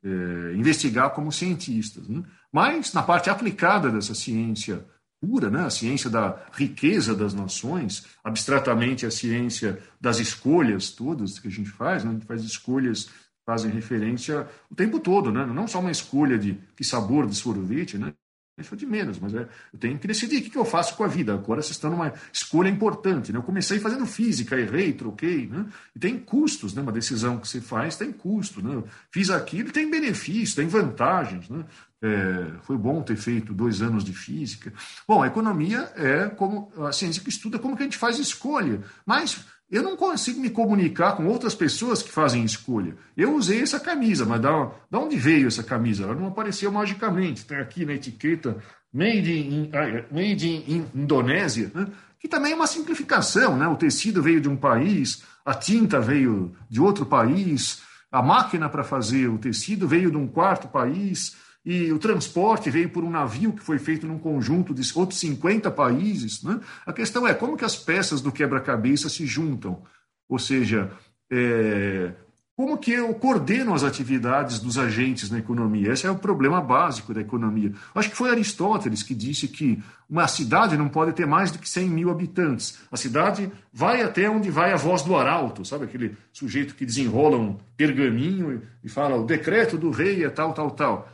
é, 0.03 0.53
investigar 0.55 1.09
como 1.09 1.29
cientistas. 1.29 2.07
Né? 2.07 2.23
Mas, 2.53 2.93
na 2.93 3.03
parte 3.03 3.29
aplicada 3.29 3.91
dessa 3.91 4.15
ciência 4.15 4.85
pura, 5.21 5.51
né? 5.51 5.65
a 5.65 5.69
ciência 5.69 6.09
da 6.09 6.43
riqueza 6.51 7.15
das 7.15 7.33
nações, 7.33 8.07
abstratamente 8.23 9.05
a 9.05 9.11
ciência 9.11 9.79
das 9.99 10.19
escolhas 10.19 10.89
todas 10.89 11.37
que 11.37 11.47
a 11.47 11.51
gente 11.51 11.69
faz, 11.69 12.03
né? 12.03 12.09
a 12.09 12.13
gente 12.13 12.25
faz 12.25 12.43
escolhas 12.43 13.07
fazem 13.45 13.71
referência 13.71 14.47
o 14.69 14.75
tempo 14.75 14.99
todo, 14.99 15.31
né? 15.31 15.45
não 15.45 15.67
só 15.67 15.79
uma 15.79 15.91
escolha 15.91 16.37
de 16.37 16.57
que 16.75 16.83
sabor 16.83 17.27
de 17.27 17.35
sorvete, 17.35 17.97
né? 17.97 18.13
É 18.57 18.75
de 18.75 18.85
menos, 18.85 19.19
mas 19.19 19.33
é, 19.33 19.47
eu 19.73 19.79
tenho 19.79 19.97
que 19.97 20.07
decidir 20.07 20.37
o 20.37 20.49
que, 20.49 20.57
eu 20.57 20.65
faço 20.65 20.95
com 20.95 21.03
a 21.03 21.07
vida. 21.07 21.33
Agora 21.33 21.61
vocês 21.61 21.75
estão 21.75 21.89
numa 21.89 22.13
escolha 22.31 22.69
importante. 22.69 23.31
Né? 23.31 23.39
Eu 23.39 23.43
comecei 23.43 23.79
fazendo 23.79 24.05
física, 24.05 24.59
errei, 24.59 24.93
troquei. 24.93 25.47
Né? 25.47 25.65
E 25.95 25.99
tem 25.99 26.19
custos, 26.19 26.73
né? 26.73 26.81
uma 26.81 26.91
decisão 26.91 27.37
que 27.37 27.47
você 27.47 27.61
faz 27.61 27.95
tem 27.95 28.11
custo. 28.11 28.61
Né? 28.61 28.83
Fiz 29.09 29.29
aquilo, 29.29 29.71
tem 29.71 29.89
benefícios, 29.89 30.53
tem 30.53 30.67
vantagens. 30.67 31.49
Né? 31.49 31.65
É, 32.03 32.51
foi 32.63 32.77
bom 32.77 33.01
ter 33.01 33.15
feito 33.15 33.53
dois 33.53 33.81
anos 33.81 34.03
de 34.03 34.13
física. 34.13 34.73
Bom, 35.07 35.23
a 35.23 35.27
economia 35.27 35.91
é 35.95 36.29
como 36.29 36.71
a 36.85 36.91
ciência 36.91 37.23
que 37.23 37.29
estuda 37.29 37.57
como 37.57 37.75
que 37.75 37.83
a 37.83 37.85
gente 37.85 37.97
faz 37.97 38.19
escolha, 38.19 38.81
mas 39.05 39.45
eu 39.71 39.81
não 39.81 39.95
consigo 39.95 40.41
me 40.41 40.49
comunicar 40.49 41.13
com 41.13 41.25
outras 41.27 41.55
pessoas 41.55 42.03
que 42.03 42.11
fazem 42.11 42.43
escolha. 42.43 42.95
Eu 43.15 43.33
usei 43.35 43.61
essa 43.61 43.79
camisa, 43.79 44.25
mas 44.25 44.41
da, 44.41 44.69
da 44.89 44.99
onde 44.99 45.15
veio 45.15 45.47
essa 45.47 45.63
camisa? 45.63 46.03
Ela 46.03 46.13
não 46.13 46.27
apareceu 46.27 46.69
magicamente. 46.71 47.45
Tem 47.45 47.57
aqui 47.57 47.85
na 47.85 47.93
etiqueta 47.93 48.57
Made 48.93 49.31
in, 49.31 49.71
made 50.11 50.45
in 50.45 50.85
Indonésia, 50.93 51.71
né? 51.73 51.87
que 52.19 52.27
também 52.27 52.51
é 52.51 52.55
uma 52.55 52.67
simplificação. 52.67 53.55
Né? 53.55 53.65
O 53.67 53.77
tecido 53.77 54.21
veio 54.21 54.41
de 54.41 54.49
um 54.49 54.57
país, 54.57 55.23
a 55.45 55.53
tinta 55.53 56.01
veio 56.01 56.53
de 56.69 56.81
outro 56.81 57.05
país, 57.05 57.81
a 58.11 58.21
máquina 58.21 58.67
para 58.67 58.83
fazer 58.83 59.29
o 59.29 59.37
tecido 59.37 59.87
veio 59.87 60.11
de 60.11 60.17
um 60.17 60.27
quarto 60.27 60.67
país 60.67 61.37
e 61.63 61.91
o 61.91 61.99
transporte 61.99 62.71
veio 62.71 62.89
por 62.89 63.03
um 63.03 63.09
navio 63.09 63.53
que 63.53 63.63
foi 63.63 63.77
feito 63.77 64.07
num 64.07 64.17
conjunto 64.17 64.73
de 64.73 64.81
outros 64.95 65.19
50 65.19 65.69
países. 65.69 66.41
Né? 66.41 66.59
A 66.85 66.91
questão 66.91 67.27
é 67.27 67.33
como 67.33 67.55
que 67.55 67.65
as 67.65 67.75
peças 67.75 68.19
do 68.19 68.31
quebra-cabeça 68.31 69.09
se 69.09 69.27
juntam. 69.27 69.83
Ou 70.27 70.39
seja, 70.39 70.91
é, 71.31 72.13
como 72.61 72.77
que 72.77 72.91
eu 72.91 73.11
coordeno 73.15 73.73
as 73.73 73.83
atividades 73.83 74.59
dos 74.59 74.77
agentes 74.77 75.31
na 75.31 75.39
economia? 75.39 75.93
Esse 75.93 76.05
é 76.05 76.11
o 76.11 76.15
problema 76.15 76.61
básico 76.61 77.11
da 77.11 77.19
economia. 77.19 77.73
Acho 77.95 78.11
que 78.11 78.15
foi 78.15 78.29
Aristóteles 78.29 79.01
que 79.01 79.15
disse 79.15 79.47
que 79.47 79.81
uma 80.07 80.27
cidade 80.27 80.77
não 80.77 80.87
pode 80.87 81.13
ter 81.13 81.25
mais 81.25 81.49
do 81.49 81.57
que 81.57 81.67
100 81.67 81.89
mil 81.89 82.11
habitantes. 82.11 82.77
A 82.91 82.97
cidade 82.97 83.51
vai 83.73 84.03
até 84.03 84.29
onde 84.29 84.51
vai 84.51 84.71
a 84.71 84.75
voz 84.75 85.01
do 85.01 85.15
arauto, 85.15 85.65
sabe? 85.65 85.85
Aquele 85.85 86.15
sujeito 86.31 86.75
que 86.75 86.85
desenrola 86.85 87.35
um 87.35 87.57
pergaminho 87.75 88.61
e 88.83 88.87
fala 88.87 89.15
o 89.15 89.25
decreto 89.25 89.75
do 89.75 89.89
rei 89.89 90.23
é 90.23 90.29
tal, 90.29 90.53
tal, 90.53 90.69
tal. 90.69 91.09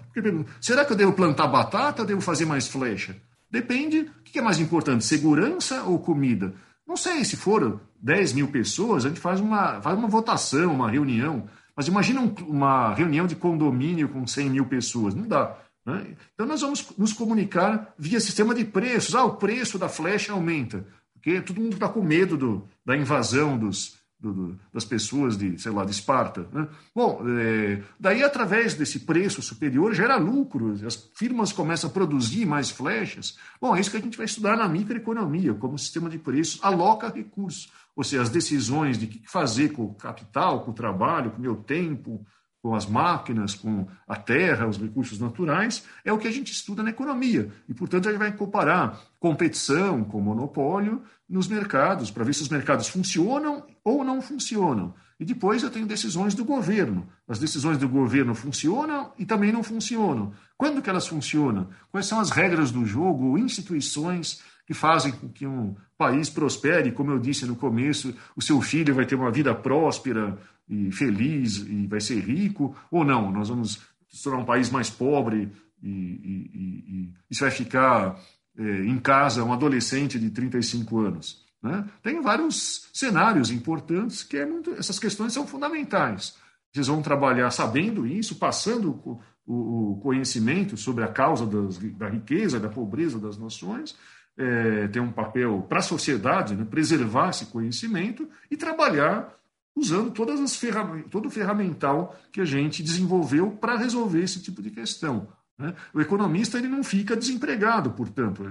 Será 0.59 0.83
que 0.83 0.91
eu 0.91 0.97
devo 0.97 1.13
plantar 1.13 1.47
batata 1.47 2.01
ou 2.01 2.07
devo 2.07 2.19
fazer 2.19 2.45
mais 2.45 2.67
flecha? 2.67 3.15
Depende. 3.49 4.01
O 4.01 4.23
que 4.25 4.37
é 4.37 4.41
mais 4.41 4.59
importante, 4.59 5.05
segurança 5.05 5.83
ou 5.83 5.97
comida? 5.97 6.53
Não 6.87 6.95
sei, 6.95 7.25
se 7.25 7.35
for 7.35 7.81
10 8.01 8.33
mil 8.33 8.47
pessoas, 8.47 9.05
a 9.05 9.09
gente 9.09 9.19
faz 9.19 9.39
uma, 9.39 9.81
faz 9.81 9.97
uma 9.97 10.07
votação, 10.07 10.73
uma 10.73 10.89
reunião. 10.89 11.49
Mas 11.75 11.87
imagina 11.87 12.21
um, 12.21 12.33
uma 12.47 12.93
reunião 12.93 13.27
de 13.27 13.35
condomínio 13.35 14.07
com 14.07 14.25
100 14.25 14.49
mil 14.49 14.65
pessoas. 14.65 15.13
Não 15.13 15.27
dá. 15.27 15.57
Né? 15.85 16.15
Então 16.33 16.45
nós 16.45 16.61
vamos 16.61 16.85
nos 16.97 17.13
comunicar 17.13 17.93
via 17.99 18.19
sistema 18.19 18.55
de 18.55 18.63
preços. 18.63 19.15
Ah, 19.15 19.25
o 19.25 19.35
preço 19.35 19.77
da 19.77 19.89
flecha 19.89 20.31
aumenta. 20.31 20.85
Porque 21.13 21.41
todo 21.41 21.59
mundo 21.59 21.73
está 21.73 21.89
com 21.89 22.01
medo 22.01 22.37
do, 22.37 22.67
da 22.85 22.95
invasão 22.95 23.57
dos, 23.57 23.96
do, 24.19 24.57
das 24.73 24.83
pessoas 24.83 25.37
de, 25.37 25.59
sei 25.59 25.71
lá, 25.71 25.85
de 25.85 25.91
Esparta. 25.91 26.47
Né? 26.51 26.67
Bom, 26.95 27.21
é, 27.39 27.83
daí 27.99 28.23
através 28.23 28.73
desse 28.73 29.01
preço 29.01 29.41
superior 29.41 29.93
gera 29.93 30.17
lucro, 30.17 30.73
as 30.85 31.09
firmas 31.15 31.53
começam 31.53 31.89
a 31.89 31.93
produzir 31.93 32.45
mais 32.45 32.69
flechas. 32.69 33.37
Bom, 33.61 33.75
é 33.75 33.79
isso 33.79 33.91
que 33.91 33.97
a 33.97 34.01
gente 34.01 34.17
vai 34.17 34.25
estudar 34.25 34.57
na 34.57 34.67
microeconomia, 34.67 35.53
como 35.53 35.75
o 35.75 35.79
sistema 35.79 36.09
de 36.09 36.17
preços 36.17 36.63
aloca 36.63 37.09
recursos, 37.09 37.71
ou 37.95 38.03
seja, 38.03 38.23
as 38.23 38.29
decisões 38.29 38.97
de 38.97 39.05
o 39.05 39.09
que 39.09 39.21
fazer 39.27 39.69
com 39.69 39.83
o 39.83 39.93
capital, 39.93 40.63
com 40.63 40.71
o 40.71 40.73
trabalho, 40.73 41.31
com 41.31 41.37
o 41.37 41.41
meu 41.41 41.55
tempo, 41.55 42.25
com 42.61 42.75
as 42.75 42.85
máquinas, 42.85 43.55
com 43.55 43.87
a 44.07 44.15
terra, 44.15 44.67
os 44.67 44.77
recursos 44.77 45.19
naturais, 45.19 45.85
é 46.03 46.11
o 46.11 46.17
que 46.17 46.27
a 46.27 46.31
gente 46.31 46.51
estuda 46.51 46.83
na 46.83 46.89
economia. 46.89 47.51
E, 47.69 47.73
portanto, 47.73 48.07
a 48.07 48.11
gente 48.11 48.19
vai 48.19 48.31
comparar 48.31 48.99
competição 49.19 50.03
com 50.03 50.19
monopólio 50.19 51.01
nos 51.29 51.47
mercados, 51.47 52.09
para 52.09 52.23
ver 52.23 52.33
se 52.33 52.41
os 52.41 52.49
mercados 52.49 52.87
funcionam 52.87 53.65
ou 53.83 54.03
não 54.03 54.21
funcionam. 54.21 54.93
E 55.19 55.25
depois 55.25 55.63
eu 55.63 55.69
tenho 55.69 55.85
decisões 55.85 56.35
do 56.35 56.45
governo. 56.45 57.07
As 57.27 57.39
decisões 57.39 57.77
do 57.77 57.89
governo 57.89 58.35
funcionam 58.35 59.11
e 59.17 59.25
também 59.25 59.51
não 59.51 59.63
funcionam. 59.63 60.31
Quando 60.55 60.81
que 60.81 60.89
elas 60.89 61.07
funcionam? 61.07 61.69
Quais 61.91 62.05
são 62.05 62.19
as 62.19 62.29
regras 62.29 62.71
do 62.71 62.85
jogo, 62.85 63.37
instituições 63.37 64.41
que 64.65 64.73
fazem 64.73 65.11
com 65.11 65.27
que 65.27 65.45
um 65.45 65.75
país 65.97 66.29
prospere? 66.29 66.91
Como 66.91 67.11
eu 67.11 67.19
disse 67.19 67.45
no 67.45 67.55
começo, 67.55 68.13
o 68.35 68.41
seu 68.41 68.61
filho 68.61 68.93
vai 68.93 69.05
ter 69.05 69.15
uma 69.15 69.31
vida 69.31 69.53
próspera, 69.55 70.37
e 70.69 70.91
feliz 70.91 71.57
e 71.57 71.87
vai 71.87 72.01
ser 72.01 72.19
rico, 72.19 72.75
ou 72.91 73.05
não, 73.05 73.31
nós 73.31 73.49
vamos 73.49 73.79
tornar 74.23 74.39
um 74.39 74.45
país 74.45 74.69
mais 74.69 74.89
pobre 74.89 75.51
e, 75.81 75.89
e, 75.89 76.51
e, 76.53 77.13
e 77.31 77.39
vai 77.39 77.51
ficar 77.51 78.19
em 78.57 78.97
casa 78.99 79.43
um 79.43 79.53
adolescente 79.53 80.19
de 80.19 80.29
35 80.29 80.99
anos. 80.99 81.45
Né? 81.61 81.85
Tem 82.01 82.21
vários 82.21 82.89
cenários 82.93 83.51
importantes 83.51 84.23
que 84.23 84.37
é 84.37 84.45
muito, 84.45 84.71
essas 84.73 84.99
questões 84.99 85.33
são 85.33 85.45
fundamentais. 85.45 86.35
Vocês 86.71 86.87
vão 86.87 87.01
trabalhar 87.01 87.49
sabendo 87.51 88.05
isso, 88.05 88.35
passando 88.35 89.19
o, 89.45 89.93
o 89.93 89.99
conhecimento 90.01 90.75
sobre 90.75 91.03
a 91.03 91.07
causa 91.07 91.45
das, 91.45 91.77
da 91.77 92.09
riqueza, 92.09 92.59
da 92.59 92.69
pobreza 92.69 93.17
das 93.17 93.37
nações, 93.37 93.95
é, 94.37 94.87
tem 94.89 95.01
um 95.01 95.11
papel 95.11 95.65
para 95.67 95.79
a 95.79 95.81
sociedade, 95.81 96.55
né, 96.55 96.63
preservar 96.63 97.29
esse 97.29 97.47
conhecimento 97.47 98.29
e 98.51 98.55
trabalhar 98.55 99.35
usando 99.75 100.11
todas 100.11 100.39
as 100.39 100.55
ferramentas, 100.55 101.09
todo 101.09 101.27
o 101.27 101.31
ferramental 101.31 102.15
que 102.31 102.41
a 102.41 102.45
gente 102.45 102.83
desenvolveu 102.83 103.51
para 103.51 103.77
resolver 103.77 104.21
esse 104.21 104.41
tipo 104.41 104.61
de 104.61 104.69
questão. 104.69 105.27
Né? 105.57 105.73
O 105.93 105.99
economista 105.99 106.57
ele 106.57 106.67
não 106.67 106.83
fica 106.83 107.15
desempregado, 107.15 107.91
portanto. 107.91 108.43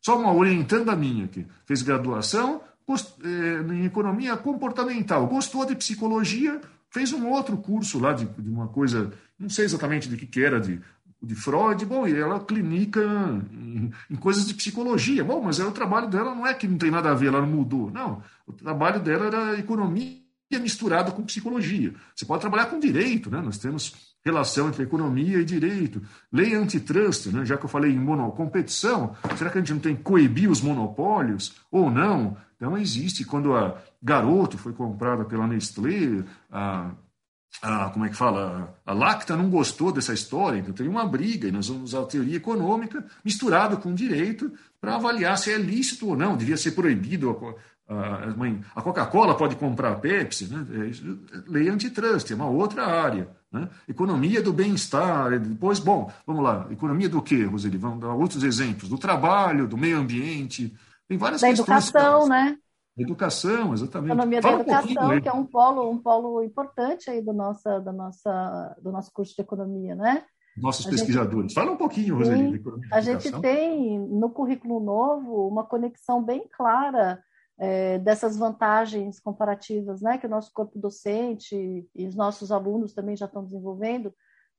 Só 0.00 0.18
uma 0.18 0.32
orientanda 0.32 0.94
minha 0.94 1.26
que 1.26 1.46
fez 1.64 1.82
graduação 1.82 2.60
é, 3.22 3.72
em 3.72 3.84
economia 3.84 4.36
comportamental, 4.36 5.26
gostou 5.28 5.64
de 5.64 5.76
psicologia, 5.76 6.60
fez 6.90 7.12
um 7.12 7.28
outro 7.28 7.56
curso 7.56 8.00
lá 8.00 8.12
de, 8.12 8.24
de 8.24 8.50
uma 8.50 8.66
coisa, 8.66 9.12
não 9.38 9.48
sei 9.48 9.64
exatamente 9.64 10.08
de 10.08 10.16
que, 10.16 10.26
que 10.26 10.42
era, 10.42 10.60
de, 10.60 10.80
de 11.22 11.34
Freud, 11.36 11.84
bom, 11.84 12.08
e 12.08 12.16
ela 12.16 12.40
clinica 12.40 13.00
em, 13.52 13.92
em, 14.10 14.16
coisas 14.16 14.44
de 14.44 14.54
psicologia. 14.54 15.22
Bom, 15.22 15.40
mas 15.40 15.60
é, 15.60 15.64
o 15.64 15.70
trabalho 15.70 16.08
dela 16.08 16.34
não 16.34 16.44
é 16.44 16.52
que 16.52 16.66
não 16.66 16.78
tem 16.78 16.90
nada 16.90 17.10
a 17.10 17.14
ver, 17.14 17.28
ela 17.28 17.40
não 17.40 17.48
mudou. 17.48 17.90
Não, 17.92 18.22
o 18.44 18.52
trabalho 18.52 18.98
dela 19.00 19.26
era 19.26 19.58
economia 19.58 20.29
misturado 20.58 21.12
com 21.12 21.22
psicologia. 21.22 21.94
Você 22.14 22.24
pode 22.24 22.40
trabalhar 22.40 22.66
com 22.66 22.80
direito, 22.80 23.30
né? 23.30 23.40
Nós 23.40 23.58
temos 23.58 24.10
relação 24.24 24.68
entre 24.68 24.82
economia 24.82 25.38
e 25.38 25.44
direito. 25.44 26.02
Lei 26.32 26.54
antitrust, 26.54 27.26
né? 27.28 27.44
já 27.44 27.56
que 27.56 27.64
eu 27.64 27.68
falei 27.68 27.92
em 27.92 27.98
monocompetição, 27.98 29.16
será 29.36 29.50
que 29.50 29.58
a 29.58 29.60
gente 29.60 29.72
não 29.72 29.80
tem 29.80 29.96
que 29.96 30.02
coibir 30.02 30.50
os 30.50 30.60
monopólios 30.60 31.54
ou 31.70 31.90
não? 31.90 32.36
Então 32.56 32.76
existe, 32.76 33.24
quando 33.24 33.56
a 33.56 33.80
Garoto 34.02 34.58
foi 34.58 34.72
comprada 34.74 35.24
pela 35.24 35.46
Nestlé, 35.46 36.22
a, 36.50 36.90
como 37.92 38.04
é 38.04 38.10
que 38.10 38.16
fala, 38.16 38.78
a 38.84 38.92
Lacta 38.92 39.36
não 39.36 39.48
gostou 39.48 39.90
dessa 39.90 40.12
história, 40.12 40.58
então 40.58 40.74
tem 40.74 40.86
uma 40.86 41.06
briga, 41.06 41.48
e 41.48 41.52
nós 41.52 41.68
vamos 41.68 41.94
usar 41.94 42.02
a 42.02 42.06
teoria 42.06 42.36
econômica 42.36 43.04
misturada 43.24 43.76
com 43.76 43.94
direito 43.94 44.52
para 44.78 44.96
avaliar 44.96 45.36
se 45.38 45.50
é 45.50 45.56
lícito 45.56 46.08
ou 46.08 46.16
não, 46.16 46.36
devia 46.36 46.56
ser 46.56 46.72
proibido 46.72 47.56
a 48.74 48.82
Coca-Cola 48.82 49.36
pode 49.36 49.56
comprar 49.56 49.92
a 49.92 49.96
Pepsi, 49.96 50.46
né? 50.46 50.64
É, 50.70 51.50
lei 51.50 51.68
antitrust, 51.68 52.30
é 52.30 52.34
uma 52.34 52.48
outra 52.48 52.86
área. 52.86 53.28
Né? 53.50 53.68
Economia 53.88 54.40
do 54.40 54.52
bem-estar, 54.52 55.38
depois, 55.40 55.80
bom, 55.80 56.10
vamos 56.24 56.44
lá, 56.44 56.68
economia 56.70 57.08
do 57.08 57.20
quê, 57.20 57.44
Roseli? 57.44 57.76
Vamos 57.76 58.00
dar 58.00 58.14
outros 58.14 58.44
exemplos, 58.44 58.88
do 58.88 58.96
trabalho, 58.96 59.66
do 59.66 59.76
meio 59.76 59.98
ambiente, 59.98 60.72
tem 61.08 61.18
várias 61.18 61.40
da 61.40 61.48
questões. 61.48 61.90
Da 61.90 62.00
educação, 62.00 62.28
né? 62.28 62.56
Educação, 62.96 63.74
exatamente. 63.74 64.12
Economia 64.12 64.42
Fala 64.42 64.64
da 64.64 64.78
educação, 64.78 65.10
um 65.10 65.20
que 65.20 65.28
é 65.28 65.32
um 65.32 65.44
polo, 65.44 65.90
um 65.90 65.98
polo 65.98 66.44
importante 66.44 67.10
aí 67.10 67.20
do, 67.20 67.32
nossa, 67.32 67.80
da 67.80 67.92
nossa, 67.92 68.76
do 68.80 68.92
nosso 68.92 69.10
curso 69.12 69.34
de 69.34 69.42
economia, 69.42 69.96
né? 69.96 70.22
Nossos 70.56 70.86
a 70.86 70.90
pesquisadores. 70.90 71.52
Gente... 71.52 71.54
Fala 71.54 71.72
um 71.72 71.76
pouquinho, 71.76 72.18
Roseli. 72.18 72.62
A 72.92 73.00
gente 73.00 73.32
tem 73.40 73.98
no 73.98 74.30
currículo 74.30 74.78
novo 74.78 75.48
uma 75.48 75.64
conexão 75.64 76.22
bem 76.22 76.44
clara 76.56 77.20
é, 77.60 77.98
dessas 77.98 78.38
vantagens 78.38 79.20
comparativas 79.20 80.00
né, 80.00 80.16
que 80.16 80.26
o 80.26 80.30
nosso 80.30 80.50
corpo 80.52 80.78
docente 80.78 81.86
e 81.94 82.06
os 82.06 82.16
nossos 82.16 82.50
alunos 82.50 82.94
também 82.94 83.14
já 83.14 83.26
estão 83.26 83.44
desenvolvendo, 83.44 84.14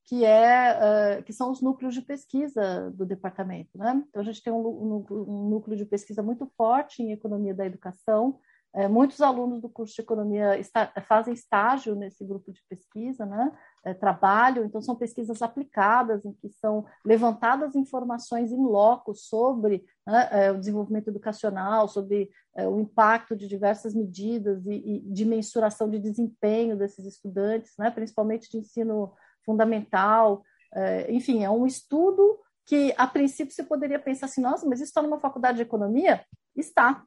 que, 0.05 0.23
é, 0.23 1.19
uh, 1.19 1.23
que 1.23 1.33
são 1.33 1.51
os 1.51 1.61
núcleos 1.61 1.95
de 1.95 2.01
pesquisa 2.01 2.91
do 2.91 3.05
departamento. 3.05 3.75
Né? 3.75 4.03
Então, 4.07 4.21
a 4.21 4.25
gente 4.25 4.43
tem 4.43 4.53
um, 4.53 5.03
um, 5.09 5.49
núcleo 5.49 5.75
de 5.75 5.85
pesquisa 5.85 6.21
muito 6.21 6.45
forte 6.55 7.01
em 7.01 7.11
economia 7.11 7.55
da 7.55 7.65
educação, 7.65 8.39
é, 8.73 8.87
muitos 8.87 9.19
alunos 9.19 9.61
do 9.61 9.67
curso 9.67 9.93
de 9.93 10.01
economia 10.01 10.57
está, 10.57 10.93
fazem 11.05 11.33
estágio 11.33 11.95
nesse 11.95 12.23
grupo 12.23 12.53
de 12.53 12.61
pesquisa, 12.69 13.25
né? 13.25 13.51
É, 13.83 13.95
trabalham, 13.95 14.63
então 14.63 14.79
são 14.79 14.95
pesquisas 14.95 15.41
aplicadas 15.41 16.23
em 16.23 16.33
que 16.33 16.49
são 16.49 16.85
levantadas 17.03 17.75
informações 17.75 18.51
em 18.51 18.63
loco 18.63 19.15
sobre 19.15 19.83
né, 20.05 20.29
é, 20.31 20.51
o 20.51 20.59
desenvolvimento 20.59 21.07
educacional, 21.07 21.87
sobre 21.87 22.29
é, 22.55 22.67
o 22.67 22.79
impacto 22.79 23.35
de 23.35 23.47
diversas 23.47 23.93
medidas 23.93 24.65
e, 24.65 24.73
e, 24.73 24.99
de 24.99 25.25
mensuração 25.25 25.89
de 25.89 25.99
desempenho 25.99 26.75
desses 26.75 27.05
estudantes, 27.05 27.73
né? 27.77 27.89
principalmente 27.89 28.49
de 28.49 28.57
ensino 28.57 29.13
fundamental. 29.45 30.43
É, 30.73 31.11
enfim, 31.11 31.43
é 31.43 31.49
um 31.49 31.65
estudo 31.65 32.39
que, 32.65 32.93
a 32.97 33.07
princípio, 33.07 33.53
você 33.53 33.63
poderia 33.63 33.99
pensar 33.99 34.27
assim, 34.27 34.41
nossa, 34.41 34.67
mas 34.67 34.79
isso 34.79 34.89
está 34.89 35.01
numa 35.01 35.19
faculdade 35.19 35.57
de 35.57 35.63
economia? 35.63 36.23
Está, 36.55 37.03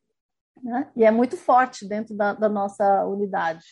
né? 0.63 0.91
e 0.97 1.05
é 1.05 1.11
muito 1.11 1.37
forte 1.37 1.87
dentro 1.87 2.15
da, 2.15 2.33
da 2.33 2.49
nossa 2.49 3.05
unidade. 3.07 3.65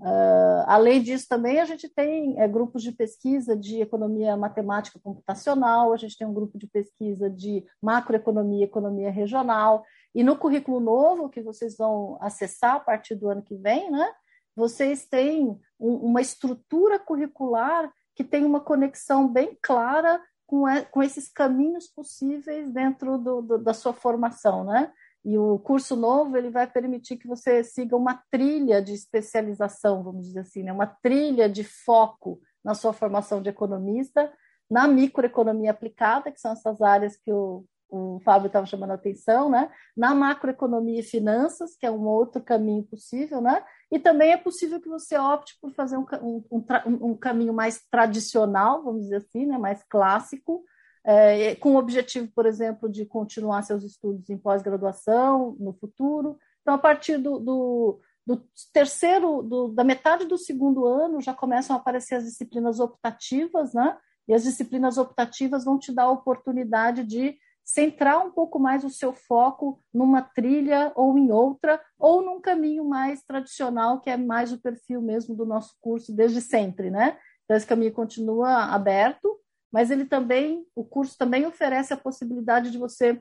Uh, 0.00 0.64
além 0.66 1.00
disso, 1.00 1.26
também 1.28 1.60
a 1.60 1.64
gente 1.64 1.88
tem 1.88 2.38
é, 2.40 2.48
grupos 2.48 2.82
de 2.82 2.90
pesquisa 2.90 3.56
de 3.56 3.80
economia 3.80 4.36
matemática 4.36 4.98
computacional, 5.02 5.92
a 5.92 5.96
gente 5.96 6.18
tem 6.18 6.26
um 6.26 6.34
grupo 6.34 6.58
de 6.58 6.66
pesquisa 6.66 7.30
de 7.30 7.64
macroeconomia 7.80 8.62
e 8.62 8.64
economia 8.64 9.10
regional, 9.10 9.84
e 10.14 10.24
no 10.24 10.36
currículo 10.36 10.80
novo 10.80 11.28
que 11.28 11.40
vocês 11.40 11.76
vão 11.76 12.18
acessar 12.20 12.76
a 12.76 12.80
partir 12.80 13.14
do 13.14 13.28
ano 13.28 13.42
que 13.42 13.54
vem, 13.54 13.90
né, 13.90 14.12
vocês 14.54 15.06
têm 15.06 15.58
um, 15.78 15.94
uma 15.96 16.20
estrutura 16.20 16.98
curricular 16.98 17.92
que 18.14 18.24
tem 18.24 18.44
uma 18.44 18.60
conexão 18.60 19.28
bem 19.28 19.56
clara 19.60 20.20
com, 20.46 20.64
com 20.90 21.02
esses 21.02 21.28
caminhos 21.28 21.88
possíveis 21.88 22.70
dentro 22.70 23.18
do, 23.18 23.42
do, 23.42 23.58
da 23.58 23.74
sua 23.74 23.92
formação, 23.92 24.64
né? 24.64 24.92
E 25.24 25.38
o 25.38 25.58
curso 25.58 25.96
novo 25.96 26.36
ele 26.36 26.50
vai 26.50 26.66
permitir 26.66 27.16
que 27.16 27.26
você 27.26 27.64
siga 27.64 27.96
uma 27.96 28.22
trilha 28.30 28.82
de 28.82 28.92
especialização, 28.92 30.02
vamos 30.02 30.26
dizer 30.26 30.40
assim, 30.40 30.62
né? 30.62 30.72
uma 30.72 30.86
trilha 30.86 31.48
de 31.48 31.64
foco 31.64 32.40
na 32.62 32.74
sua 32.74 32.92
formação 32.92 33.40
de 33.40 33.48
economista, 33.48 34.30
na 34.70 34.86
microeconomia 34.86 35.70
aplicada, 35.70 36.30
que 36.30 36.40
são 36.40 36.52
essas 36.52 36.82
áreas 36.82 37.16
que 37.16 37.32
o, 37.32 37.64
o 37.88 38.20
Fábio 38.20 38.48
estava 38.48 38.66
chamando 38.66 38.90
a 38.90 38.94
atenção, 38.94 39.48
né? 39.48 39.70
na 39.96 40.14
macroeconomia 40.14 41.00
e 41.00 41.02
finanças, 41.02 41.74
que 41.74 41.86
é 41.86 41.90
um 41.90 42.06
outro 42.06 42.42
caminho 42.42 42.82
possível, 42.82 43.40
né? 43.40 43.64
e 43.90 43.98
também 43.98 44.32
é 44.32 44.36
possível 44.36 44.78
que 44.78 44.88
você 44.90 45.16
opte 45.16 45.56
por 45.58 45.72
fazer 45.72 45.96
um, 45.96 46.04
um, 46.20 46.44
um, 46.50 47.10
um 47.10 47.16
caminho 47.16 47.54
mais 47.54 47.82
tradicional, 47.90 48.82
vamos 48.82 49.04
dizer 49.04 49.16
assim, 49.16 49.46
né? 49.46 49.56
mais 49.56 49.82
clássico, 49.84 50.62
é, 51.04 51.54
com 51.56 51.74
o 51.74 51.78
objetivo, 51.78 52.30
por 52.34 52.46
exemplo, 52.46 52.88
de 52.88 53.04
continuar 53.04 53.62
seus 53.62 53.84
estudos 53.84 54.30
em 54.30 54.38
pós-graduação 54.38 55.56
no 55.60 55.72
futuro. 55.74 56.38
Então, 56.62 56.74
a 56.74 56.78
partir 56.78 57.18
do, 57.18 57.38
do, 57.38 58.00
do 58.26 58.42
terceiro, 58.72 59.42
do, 59.42 59.68
da 59.68 59.84
metade 59.84 60.24
do 60.24 60.38
segundo 60.38 60.86
ano, 60.86 61.20
já 61.20 61.34
começam 61.34 61.76
a 61.76 61.78
aparecer 61.78 62.14
as 62.14 62.24
disciplinas 62.24 62.80
optativas, 62.80 63.74
né? 63.74 63.96
E 64.26 64.32
as 64.32 64.44
disciplinas 64.44 64.96
optativas 64.96 65.64
vão 65.64 65.78
te 65.78 65.92
dar 65.92 66.04
a 66.04 66.10
oportunidade 66.10 67.04
de 67.04 67.36
centrar 67.62 68.24
um 68.24 68.30
pouco 68.30 68.58
mais 68.58 68.84
o 68.84 68.90
seu 68.90 69.12
foco 69.12 69.82
numa 69.92 70.20
trilha 70.20 70.92
ou 70.94 71.18
em 71.18 71.30
outra, 71.30 71.80
ou 71.98 72.22
num 72.22 72.40
caminho 72.40 72.84
mais 72.84 73.22
tradicional, 73.22 74.00
que 74.00 74.10
é 74.10 74.16
mais 74.16 74.52
o 74.52 74.60
perfil 74.60 75.00
mesmo 75.00 75.34
do 75.34 75.46
nosso 75.46 75.74
curso 75.80 76.14
desde 76.14 76.40
sempre, 76.40 76.90
né? 76.90 77.18
Então, 77.44 77.56
esse 77.56 77.66
caminho 77.66 77.92
continua 77.92 78.64
aberto, 78.74 79.38
mas 79.74 79.90
ele 79.90 80.04
também, 80.04 80.64
o 80.72 80.84
curso 80.84 81.18
também 81.18 81.44
oferece 81.46 81.92
a 81.92 81.96
possibilidade 81.96 82.70
de 82.70 82.78
você 82.78 83.20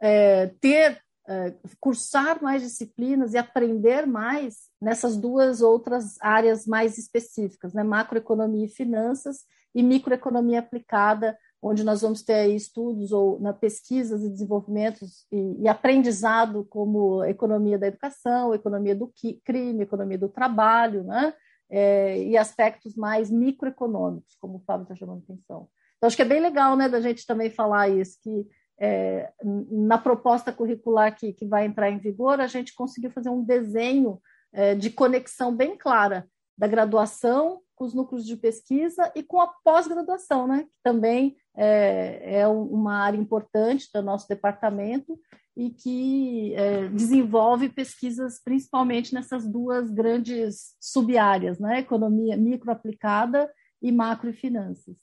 é, 0.00 0.46
ter 0.58 0.98
é, 1.28 1.54
cursar 1.78 2.42
mais 2.42 2.62
disciplinas 2.62 3.34
e 3.34 3.36
aprender 3.36 4.06
mais 4.06 4.70
nessas 4.80 5.18
duas 5.18 5.60
outras 5.60 6.16
áreas 6.22 6.66
mais 6.66 6.96
específicas, 6.96 7.74
né? 7.74 7.82
macroeconomia 7.82 8.64
e 8.64 8.70
finanças 8.70 9.44
e 9.74 9.82
microeconomia 9.82 10.60
aplicada, 10.60 11.36
onde 11.60 11.84
nós 11.84 12.00
vamos 12.00 12.22
ter 12.22 12.46
estudos 12.54 13.12
ou 13.12 13.38
na 13.38 13.52
pesquisas 13.52 14.24
e 14.24 14.30
desenvolvimentos 14.30 15.26
e, 15.30 15.56
e, 15.60 15.68
aprendizado 15.68 16.64
como 16.70 17.22
economia 17.24 17.78
da 17.78 17.88
educação, 17.88 18.54
economia 18.54 18.94
do 18.94 19.12
crime, 19.44 19.82
economia 19.82 20.16
do 20.16 20.30
trabalho, 20.30 21.04
né? 21.04 21.34
É, 21.70 22.20
e 22.24 22.36
aspectos 22.36 22.96
mais 22.96 23.30
microeconômicos, 23.30 24.36
como 24.40 24.56
o 24.56 24.62
Fábio 24.66 24.82
está 24.82 24.94
chamando 24.94 25.22
atenção. 25.22 25.68
Então, 25.96 26.06
acho 26.06 26.16
que 26.16 26.22
é 26.22 26.26
bem 26.26 26.40
legal 26.40 26.76
né, 26.76 26.88
da 26.88 27.00
gente 27.00 27.24
também 27.24 27.48
falar 27.48 27.88
isso, 27.88 28.18
que 28.22 28.48
é, 28.80 29.30
na 29.70 29.98
proposta 29.98 30.52
curricular 30.52 31.14
que, 31.14 31.32
que 31.32 31.46
vai 31.46 31.66
entrar 31.66 31.90
em 31.90 31.98
vigor, 31.98 32.40
a 32.40 32.46
gente 32.46 32.74
conseguiu 32.74 33.10
fazer 33.10 33.28
um 33.28 33.44
desenho 33.44 34.20
é, 34.52 34.74
de 34.74 34.90
conexão 34.90 35.54
bem 35.54 35.76
clara 35.76 36.26
da 36.56 36.66
graduação 36.66 37.60
com 37.76 37.84
os 37.84 37.94
núcleos 37.94 38.26
de 38.26 38.36
pesquisa 38.36 39.10
e 39.14 39.22
com 39.22 39.40
a 39.40 39.46
pós-graduação, 39.64 40.46
né? 40.46 40.64
que 40.64 40.78
também 40.82 41.36
é, 41.56 42.40
é, 42.40 42.48
uma 42.48 42.98
área 42.98 43.18
importante 43.18 43.88
do 43.92 44.02
nosso 44.02 44.28
departamento 44.28 45.18
e 45.60 45.68
que 45.68 46.54
é, 46.54 46.88
desenvolve 46.88 47.68
pesquisas 47.68 48.40
principalmente 48.42 49.12
nessas 49.12 49.46
duas 49.46 49.90
grandes 49.90 50.74
sub-áreas, 50.80 51.58
né? 51.58 51.80
economia 51.80 52.34
microaplicada 52.34 53.46
e 53.82 53.92
macro 53.92 54.30
e 54.30 54.32
finanças. 54.32 54.96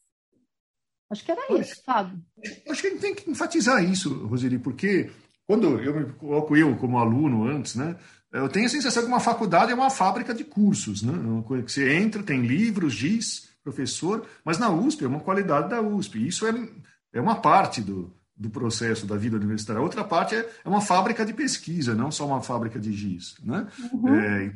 Acho 1.11 1.23
que 1.23 1.31
era 1.31 1.59
isso, 1.59 1.83
Fábio. 1.85 2.19
Acho 2.67 2.81
que 2.81 2.87
a 2.87 2.89
gente 2.89 3.01
tem 3.01 3.13
que 3.13 3.29
enfatizar 3.29 3.83
isso, 3.83 4.25
Roseli, 4.25 4.57
porque 4.57 5.11
quando 5.45 5.79
eu 5.79 5.93
me 5.93 6.11
coloco 6.13 6.57
eu 6.57 6.75
como 6.75 6.97
aluno 6.97 7.47
antes, 7.47 7.75
né, 7.75 7.95
eu 8.33 8.49
tenho 8.49 8.65
a 8.65 8.69
sensação 8.69 9.03
que 9.03 9.09
uma 9.09 9.19
faculdade 9.19 9.71
é 9.71 9.75
uma 9.75 9.91
fábrica 9.91 10.33
de 10.33 10.43
cursos, 10.43 11.03
né? 11.03 11.13
Uma 11.13 11.43
coisa 11.43 11.63
que 11.63 11.71
você 11.71 11.93
entra, 11.93 12.23
tem 12.23 12.41
livros, 12.41 12.95
diz, 12.95 13.49
professor, 13.63 14.27
mas 14.43 14.57
na 14.57 14.69
USP 14.69 15.05
é 15.05 15.07
uma 15.07 15.21
qualidade 15.21 15.69
da 15.69 15.81
USP. 15.81 16.27
Isso 16.27 16.45
é, 16.45 16.51
é 17.13 17.21
uma 17.21 17.35
parte 17.35 17.79
do, 17.79 18.13
do 18.38 18.49
processo 18.49 19.05
da 19.05 19.15
vida 19.17 19.35
universitária. 19.35 19.79
A 19.79 19.83
outra 19.83 20.03
parte 20.03 20.35
é, 20.35 20.49
é 20.63 20.69
uma 20.69 20.81
fábrica 20.81 21.25
de 21.25 21.33
pesquisa, 21.33 21.95
não 21.95 22.11
só 22.11 22.27
uma 22.27 22.41
fábrica 22.41 22.79
de 22.79 22.93
giz. 22.93 23.35
Né? 23.43 23.65
Uhum. 23.91 24.15
É, 24.15 24.51